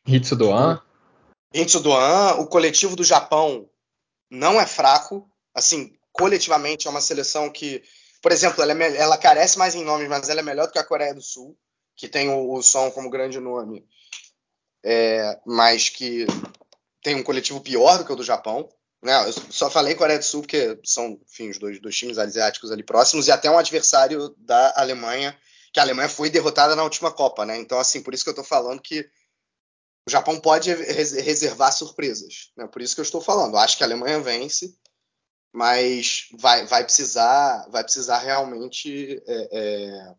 [0.06, 0.82] Hitsudoan.
[1.82, 3.68] Doan, o coletivo do Japão
[4.30, 5.30] não é fraco.
[5.54, 7.82] Assim, coletivamente é uma seleção que,
[8.22, 10.78] por exemplo, ela, é, ela carece mais em nomes, mas ela é melhor do que
[10.78, 11.56] a Coreia do Sul,
[11.96, 13.86] que tem o, o Som como grande nome,
[14.84, 16.26] é, mas que
[17.02, 18.68] tem um coletivo pior do que o do Japão.
[19.02, 19.14] Né?
[19.26, 22.82] Eu só falei Coreia do Sul porque são, enfim, os dois, dois times asiáticos ali
[22.82, 25.36] próximos e até um adversário da Alemanha,
[25.72, 27.56] que a Alemanha foi derrotada na última Copa, né?
[27.58, 29.08] Então, assim, por isso que eu tô falando que
[30.06, 32.50] o Japão pode reservar surpresas.
[32.56, 32.66] Né?
[32.66, 33.58] Por isso que eu estou falando.
[33.58, 34.74] Acho que a Alemanha vence,
[35.52, 40.14] mas vai, vai precisar vai precisar realmente é, é,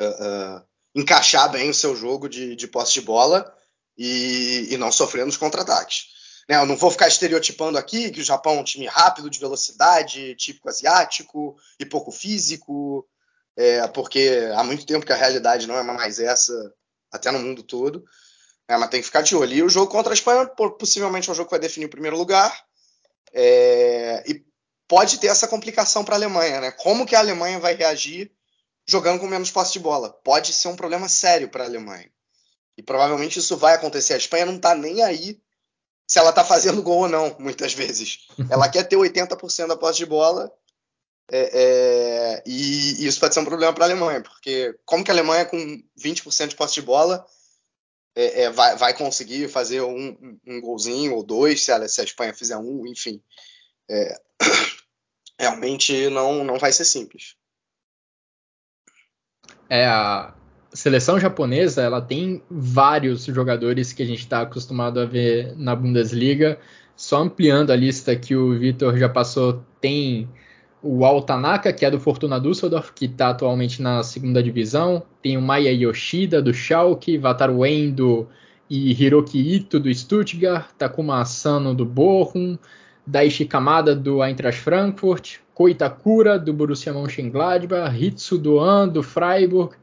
[0.00, 0.62] é, é,
[0.94, 3.52] encaixar bem o seu jogo de, de posse de bola
[3.98, 6.12] e, e não sofrer nos contra-ataques.
[6.48, 6.56] Né?
[6.56, 10.34] Eu não vou ficar estereotipando aqui que o Japão é um time rápido, de velocidade,
[10.36, 13.08] típico asiático e pouco físico,
[13.56, 16.52] é, porque há muito tempo que a realidade não é mais essa,
[17.10, 18.04] até no mundo todo.
[18.68, 19.52] É, mas tem que ficar de olho.
[19.52, 20.46] E o jogo contra a Espanha
[20.78, 22.64] possivelmente é um jogo que vai definir o primeiro lugar.
[23.32, 24.44] É, e
[24.88, 26.70] pode ter essa complicação para a Alemanha, né?
[26.70, 28.30] Como que a Alemanha vai reagir
[28.86, 30.10] jogando com menos posse de bola?
[30.24, 32.10] Pode ser um problema sério para a Alemanha.
[32.76, 34.14] E provavelmente isso vai acontecer.
[34.14, 35.40] A Espanha não está nem aí
[36.06, 38.26] se ela está fazendo gol ou não, muitas vezes.
[38.50, 40.52] Ela quer ter 80% da posse de bola.
[41.30, 45.14] É, é, e, isso pode ser um problema para a Alemanha, porque como que a
[45.14, 47.24] Alemanha com 20% de posse de bola
[48.14, 52.04] é, é, vai, vai, conseguir fazer um, um, golzinho ou dois, se a, se a
[52.04, 53.22] Espanha fizer um, enfim.
[53.90, 54.20] É,
[55.38, 57.34] realmente não, não vai ser simples.
[59.68, 60.34] É, a
[60.74, 66.60] seleção japonesa ela tem vários jogadores que a gente está acostumado a ver na Bundesliga.
[66.94, 70.28] Só ampliando a lista que o Vitor já passou, tem
[70.82, 75.02] o Altanaka, que é do Fortuna Düsseldorf, que está atualmente na segunda divisão.
[75.22, 78.28] Tem o Maya Yoshida, do Schalke, Wataru Endo
[78.68, 82.58] e Hiroki Ito, do Stuttgart, Takuma Asano, do Bochum,
[83.06, 89.76] Daichi Kamada, do Eintracht Frankfurt, Koitakura, do Borussia Mönchengladbach, Hitsu Doan, do Freiburg.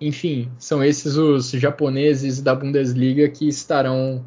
[0.00, 4.24] Enfim, são esses os japoneses da Bundesliga que estarão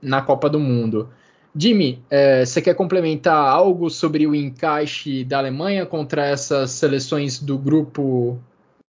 [0.00, 1.08] na Copa do Mundo.
[1.54, 7.58] Jimmy, é, você quer complementar algo sobre o encaixe da Alemanha contra essas seleções do
[7.58, 8.40] grupo,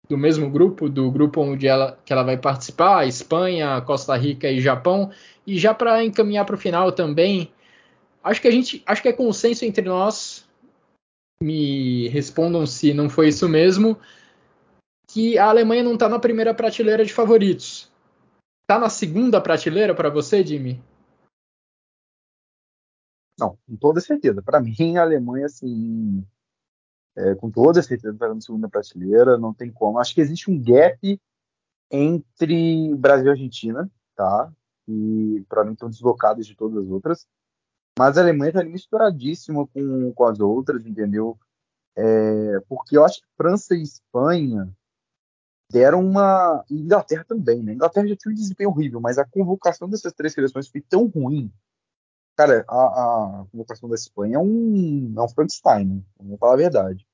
[0.09, 4.61] do mesmo grupo, do grupo onde ela, que ela vai participar, Espanha, Costa Rica e
[4.61, 5.11] Japão?
[5.45, 7.51] E já para encaminhar para o final também,
[8.23, 10.47] acho que a gente, acho que é consenso entre nós,
[11.41, 13.97] me respondam se não foi isso mesmo,
[15.11, 17.91] que a Alemanha não está na primeira prateleira de favoritos.
[18.61, 20.81] Está na segunda prateleira para você, Jimmy?
[23.43, 24.41] Não, com toda certeza.
[24.41, 26.25] Para mim, a Alemanha, assim,
[27.13, 29.99] é, com toda certeza, está na segunda prateleira, não tem como.
[29.99, 31.19] Acho que existe um gap
[31.91, 34.49] entre Brasil e Argentina, tá?
[34.87, 37.27] E para mim estão deslocados de todas as outras.
[37.99, 41.37] Mas a Alemanha está misturadíssima com, com as outras, entendeu?
[41.95, 44.73] É, porque eu acho que França e Espanha
[45.69, 46.63] deram uma.
[46.71, 47.73] Inglaterra também, né?
[47.73, 51.51] Inglaterra já tinha um desempenho horrível, mas a convocação dessas três seleções foi tão ruim
[52.35, 56.03] Cara, a, a convocação da Espanha é um, é um Frankenstein, né?
[56.17, 57.07] Vamos falar a verdade.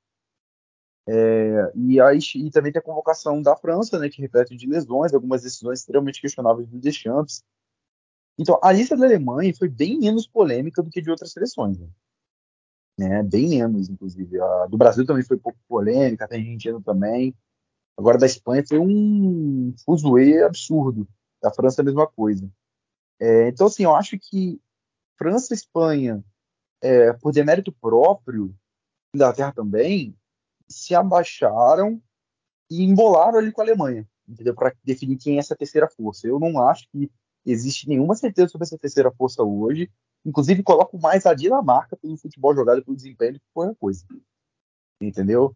[1.07, 5.11] É, e, aí, e também tem a convocação da França, né, que repete de lesões,
[5.11, 7.43] algumas decisões extremamente questionáveis do Deschamps.
[8.37, 11.79] Então, a lista da Alemanha foi bem menos polêmica do que de outras seleções.
[11.79, 11.87] Né?
[12.97, 13.23] né?
[13.23, 14.39] Bem menos, inclusive.
[14.39, 17.35] A do Brasil também foi pouco polêmica, tem Argentina também.
[17.97, 21.07] Agora, da Espanha foi um fuzuê absurdo.
[21.41, 22.49] Da França, a mesma coisa.
[23.19, 24.61] É, então, assim, eu acho que
[25.19, 26.23] França e Espanha,
[26.81, 28.55] é, por demérito próprio,
[29.13, 30.15] Inglaterra também,
[30.65, 32.01] se abaixaram
[32.71, 34.55] e embolaram ali com a Alemanha, entendeu?
[34.55, 36.25] Para definir quem é essa terceira força.
[36.25, 37.11] Eu não acho que
[37.45, 39.91] existe nenhuma certeza sobre essa terceira força hoje.
[40.25, 44.05] Inclusive, coloco mais a Dinamarca pelo futebol jogado, pelo desempenho, do que qualquer coisa.
[45.01, 45.53] Entendeu?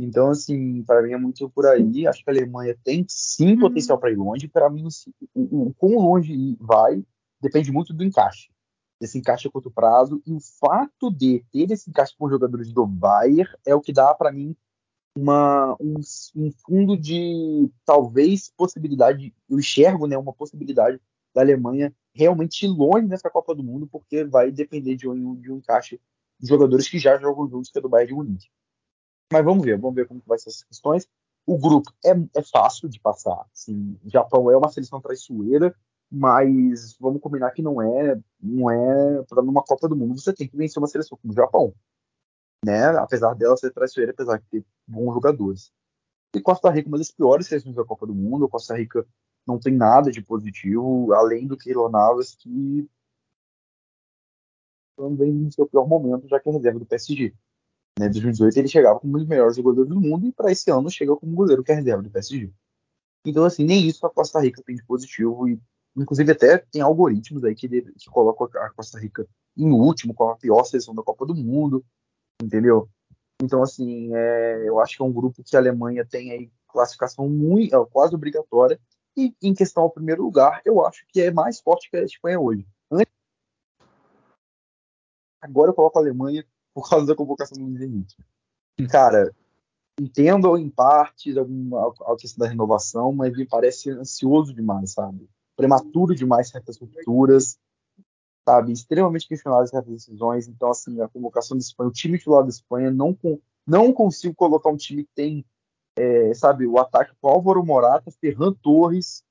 [0.00, 2.06] Então, assim, para mim é muito por aí.
[2.06, 4.46] Acho que a Alemanha tem sim potencial para ir longe.
[4.46, 7.04] Para mim, o, o, o quão longe vai
[7.40, 8.52] depende muito do encaixe
[9.02, 10.22] desse encaixe a curto prazo.
[10.24, 14.14] E o fato de ter esse encaixe com jogadores do Bayern é o que dá
[14.14, 14.56] para mim
[15.16, 15.96] uma, um,
[16.36, 21.00] um, fundo de talvez possibilidade, eu enxergo né, uma possibilidade
[21.34, 25.50] da Alemanha realmente ir longe nessa Copa do Mundo, porque vai depender de um, de
[25.50, 26.00] um encaixe
[26.38, 28.48] de jogadores que já jogam juntos, que é do Bayern de Munique.
[29.32, 31.08] Mas vamos ver, vamos ver como vai ser essas questões.
[31.44, 33.44] O grupo é, é fácil de passar.
[33.52, 35.74] Assim, o Japão é uma seleção traiçoeira,
[36.14, 40.46] mas vamos combinar que não é, não é para numa Copa do Mundo você tem
[40.46, 41.74] que vencer uma seleção como o Japão,
[42.62, 42.88] né?
[42.98, 45.72] Apesar dela ser traiçoeira, apesar de ter bons jogadores.
[46.34, 48.48] E Costa Rica, uma das piores seleções da Copa do Mundo.
[48.48, 49.06] Costa Rica
[49.46, 52.86] não tem nada de positivo, além do Keylor Navas, que
[54.94, 57.34] também no seu pior momento, já que é reserva do PSG.
[57.98, 60.90] Né, 2018 ele chegava como um dos melhores jogadores do mundo e para esse ano
[60.90, 62.52] chega como goleiro que é reserva do PSG.
[63.24, 65.58] Então, assim, nem isso a Costa Rica tem de positivo e
[65.96, 70.36] Inclusive, até tem algoritmos aí que, que colocam a Costa Rica em último, com a
[70.36, 71.84] pior seleção da Copa do Mundo,
[72.42, 72.88] entendeu?
[73.42, 77.28] Então, assim, é, eu acho que é um grupo que a Alemanha tem aí classificação
[77.28, 78.80] muito, é, quase obrigatória.
[79.16, 82.40] E em questão ao primeiro lugar, eu acho que é mais forte que a Espanha
[82.40, 82.66] hoje.
[85.42, 88.16] Agora eu coloco a Alemanha por causa da convocação do Zenit.
[88.88, 89.34] Cara,
[90.00, 90.72] entendo em
[91.36, 95.28] alguma, a questão da renovação, mas me parece ansioso demais, sabe?
[95.56, 97.58] Prematuro demais certas rupturas,
[98.44, 98.72] sabe?
[98.72, 100.48] Extremamente questionáveis certas decisões.
[100.48, 103.16] Então, assim, a convocação da Espanha, o time titular da Espanha, não,
[103.66, 105.44] não consigo colocar um time que tem,
[105.96, 109.22] é, sabe, o ataque com Álvaro Morata, Ferran Torres,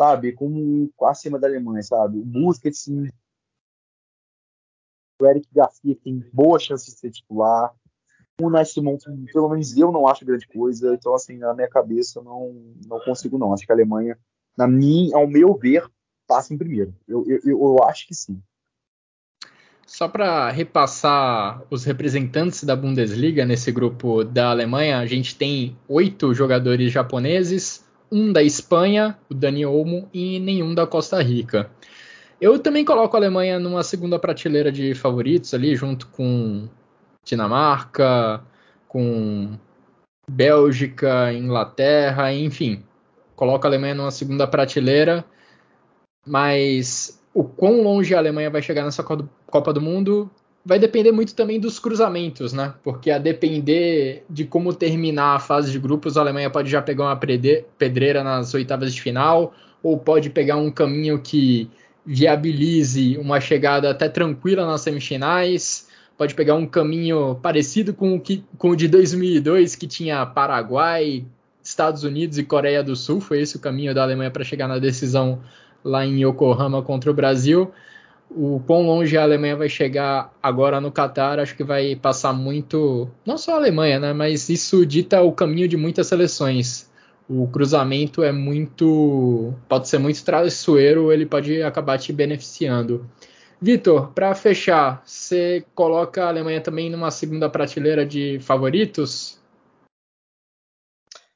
[0.00, 2.18] sabe, como acima da Alemanha, sabe?
[2.18, 2.88] O Busquets,
[5.20, 7.72] o Eric Garcia, que tem boa chance de ser titular.
[8.40, 8.96] O Simon,
[9.32, 10.94] pelo menos eu não acho grande coisa.
[10.94, 13.52] Então, assim, na minha cabeça, não, não consigo, não.
[13.52, 14.18] Acho que a Alemanha
[14.56, 15.86] na minha, ao meu ver,
[16.26, 16.94] passa em primeiro.
[17.06, 18.40] Eu, eu, eu acho que sim.
[19.86, 26.32] Só para repassar os representantes da Bundesliga nesse grupo da Alemanha, a gente tem oito
[26.32, 31.70] jogadores japoneses, um da Espanha, o Dani Olmo, e nenhum da Costa Rica.
[32.40, 36.68] Eu também coloco a Alemanha numa segunda prateleira de favoritos ali, junto com
[37.24, 38.42] Dinamarca,
[38.88, 39.58] com
[40.28, 42.82] Bélgica, Inglaterra, enfim
[43.42, 45.24] coloca a Alemanha numa segunda prateleira,
[46.24, 50.30] mas o quão longe a Alemanha vai chegar nessa Copa do Mundo
[50.64, 52.72] vai depender muito também dos cruzamentos, né?
[52.84, 57.02] Porque a depender de como terminar a fase de grupos, a Alemanha pode já pegar
[57.02, 59.52] uma pedreira nas oitavas de final,
[59.82, 61.68] ou pode pegar um caminho que
[62.06, 68.44] viabilize uma chegada até tranquila nas semifinais, pode pegar um caminho parecido com o, que,
[68.56, 71.26] com o de 2002, que tinha Paraguai,
[71.62, 74.78] Estados Unidos e Coreia do Sul, foi esse o caminho da Alemanha para chegar na
[74.78, 75.40] decisão
[75.84, 77.72] lá em Yokohama contra o Brasil
[78.36, 83.08] o quão longe a Alemanha vai chegar agora no Catar, acho que vai passar muito,
[83.26, 86.90] não só a Alemanha, né, mas isso dita o caminho de muitas seleções.
[87.28, 93.06] O cruzamento é muito, pode ser muito traiçoeiro, ele pode acabar te beneficiando.
[93.60, 99.40] Vitor, para fechar, você coloca a Alemanha também numa segunda prateleira de favoritos?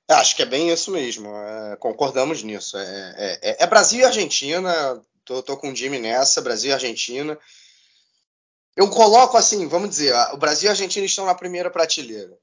[0.09, 1.29] Acho que é bem isso mesmo.
[1.35, 2.77] É, concordamos nisso.
[2.79, 6.73] É, é, é, é Brasil e Argentina Tô, tô com o Jimmy nessa, Brasil e
[6.73, 7.37] Argentina.
[8.77, 12.39] Eu coloco assim, vamos dizer, o Brasil e a Argentina estão na primeira prateleira.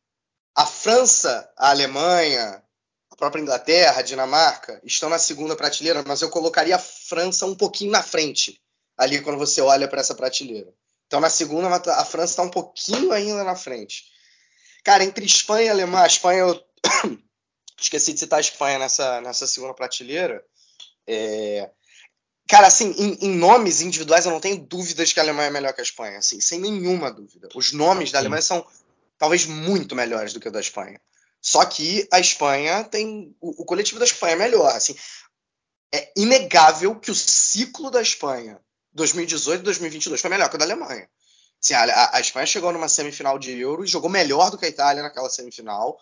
[0.53, 2.61] A França, a Alemanha,
[3.09, 7.55] a própria Inglaterra, a Dinamarca estão na segunda prateleira, mas eu colocaria a França um
[7.55, 8.61] pouquinho na frente,
[8.97, 10.73] ali quando você olha para essa prateleira.
[11.07, 14.03] Então na segunda a França está um pouquinho ainda na frente.
[14.83, 16.61] Cara, entre Espanha e Alemanha, a Espanha eu
[17.83, 20.43] esqueci de citar a Espanha nessa, nessa segunda prateleira.
[21.07, 21.69] É,
[22.47, 25.73] Cara, assim, em, em, nomes individuais eu não tenho dúvidas que a Alemanha é melhor
[25.73, 27.47] que a Espanha, assim, sem nenhuma dúvida.
[27.55, 28.65] Os nomes da Alemanha são
[29.17, 30.99] talvez muito melhores do que o da Espanha.
[31.41, 33.35] Só que a Espanha tem.
[33.39, 34.75] O, o coletivo da Espanha é melhor.
[34.75, 34.95] Assim,
[35.93, 38.59] é inegável que o ciclo da Espanha
[38.93, 41.09] 2018 e 2022 foi melhor que o da Alemanha.
[41.61, 44.69] Assim, a, a, Espanha chegou numa semifinal de Euro e jogou melhor do que a
[44.69, 45.97] Itália naquela semifinal,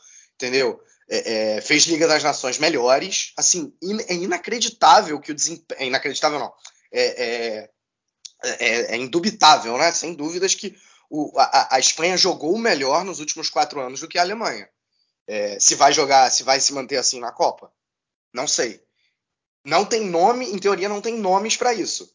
[0.46, 0.82] entendeu?
[1.12, 3.34] é, é, fez Liga das Nações melhores.
[3.36, 5.82] Assim, in, é inacreditável que o desempenho.
[5.82, 6.54] É inacreditável, não.
[6.90, 7.70] É, é,
[8.44, 9.92] é, é indubitável, né?
[9.92, 10.74] Sem dúvidas que
[11.10, 14.70] o, a, a, Espanha jogou melhor nos últimos quatro anos do que a Alemanha.
[15.28, 17.72] É, se vai jogar, se vai se manter assim na Copa,
[18.34, 18.82] não sei.
[19.66, 22.10] Não tem nome, em teoria, não tem nomes para isso.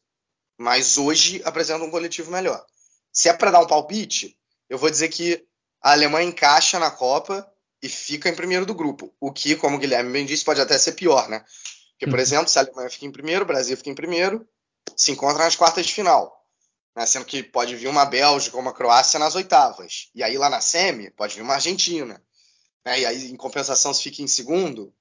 [0.59, 2.65] Mas hoje apresenta um coletivo melhor.
[3.13, 4.39] Se é para dar um palpite,
[4.71, 5.47] eu vou dizer que
[5.83, 7.47] a Alemanha encaixa na Copa
[7.87, 9.15] e fica em primeiro do grupo.
[9.21, 11.45] O que, como o Guilherme bem disse, pode até ser pior, né?
[11.93, 12.21] Porque, por uhum.
[12.21, 14.47] exemplo, se a Alemanha fica em primeiro, o Brasil fica em primeiro,
[14.97, 16.45] se encontra nas quartas de final.
[16.95, 17.07] Né?
[17.07, 20.11] Sendo que pode vir uma Bélgica ou uma Croácia nas oitavas.
[20.15, 22.23] E aí lá na semi pode vir uma Argentina.
[22.85, 23.01] Né?
[23.01, 24.93] E aí, em compensação, se fica em segundo,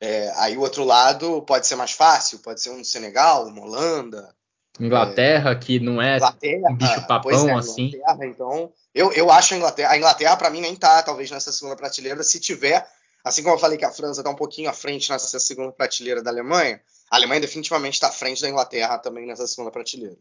[0.00, 4.36] é, aí o outro lado pode ser mais fácil, pode ser um Senegal, uma Holanda.
[4.80, 7.92] Inglaterra, é, que não é Inglaterra, um bicho papão é, assim.
[8.22, 9.92] Então, eu, eu acho a Inglaterra.
[9.92, 12.22] A Inglaterra, para mim, nem tá, talvez, nessa segunda prateleira.
[12.22, 12.86] Se tiver,
[13.24, 16.22] assim como eu falei que a França está um pouquinho à frente nessa segunda prateleira
[16.22, 16.80] da Alemanha,
[17.10, 20.16] a Alemanha definitivamente está à frente da Inglaterra também nessa segunda prateleira.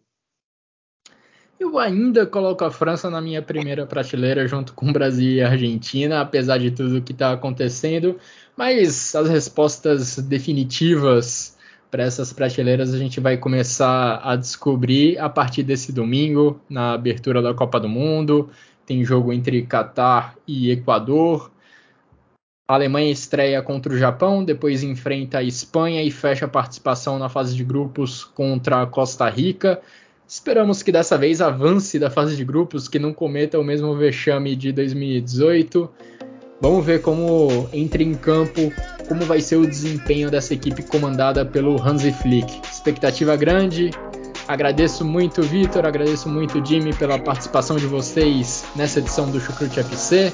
[1.57, 5.49] Eu ainda coloco a França na minha primeira prateleira, junto com o Brasil e a
[5.49, 8.19] Argentina, apesar de tudo que está acontecendo.
[8.57, 11.54] Mas as respostas definitivas
[11.89, 17.41] para essas prateleiras a gente vai começar a descobrir a partir desse domingo, na abertura
[17.41, 18.49] da Copa do Mundo.
[18.85, 21.51] Tem jogo entre Catar e Equador.
[22.67, 27.29] A Alemanha estreia contra o Japão, depois enfrenta a Espanha e fecha a participação na
[27.29, 29.79] fase de grupos contra a Costa Rica.
[30.27, 34.55] Esperamos que dessa vez avance da fase de grupos, que não cometa o mesmo vexame
[34.55, 35.87] de 2018.
[36.59, 38.73] Vamos ver como entra em campo,
[39.07, 42.61] como vai ser o desempenho dessa equipe comandada pelo Hansi Flick.
[42.69, 43.91] Expectativa grande.
[44.47, 50.31] Agradeço muito, Vitor, agradeço muito, Jimmy, pela participação de vocês nessa edição do Chucrute FC.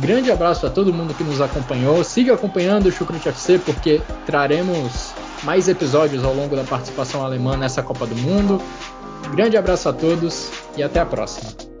[0.00, 2.04] Grande abraço a todo mundo que nos acompanhou.
[2.04, 5.12] Siga acompanhando o Chucrute FC porque traremos
[5.42, 8.60] mais episódios ao longo da participação alemã nessa Copa do Mundo.
[9.32, 11.77] Grande abraço a todos e até a próxima.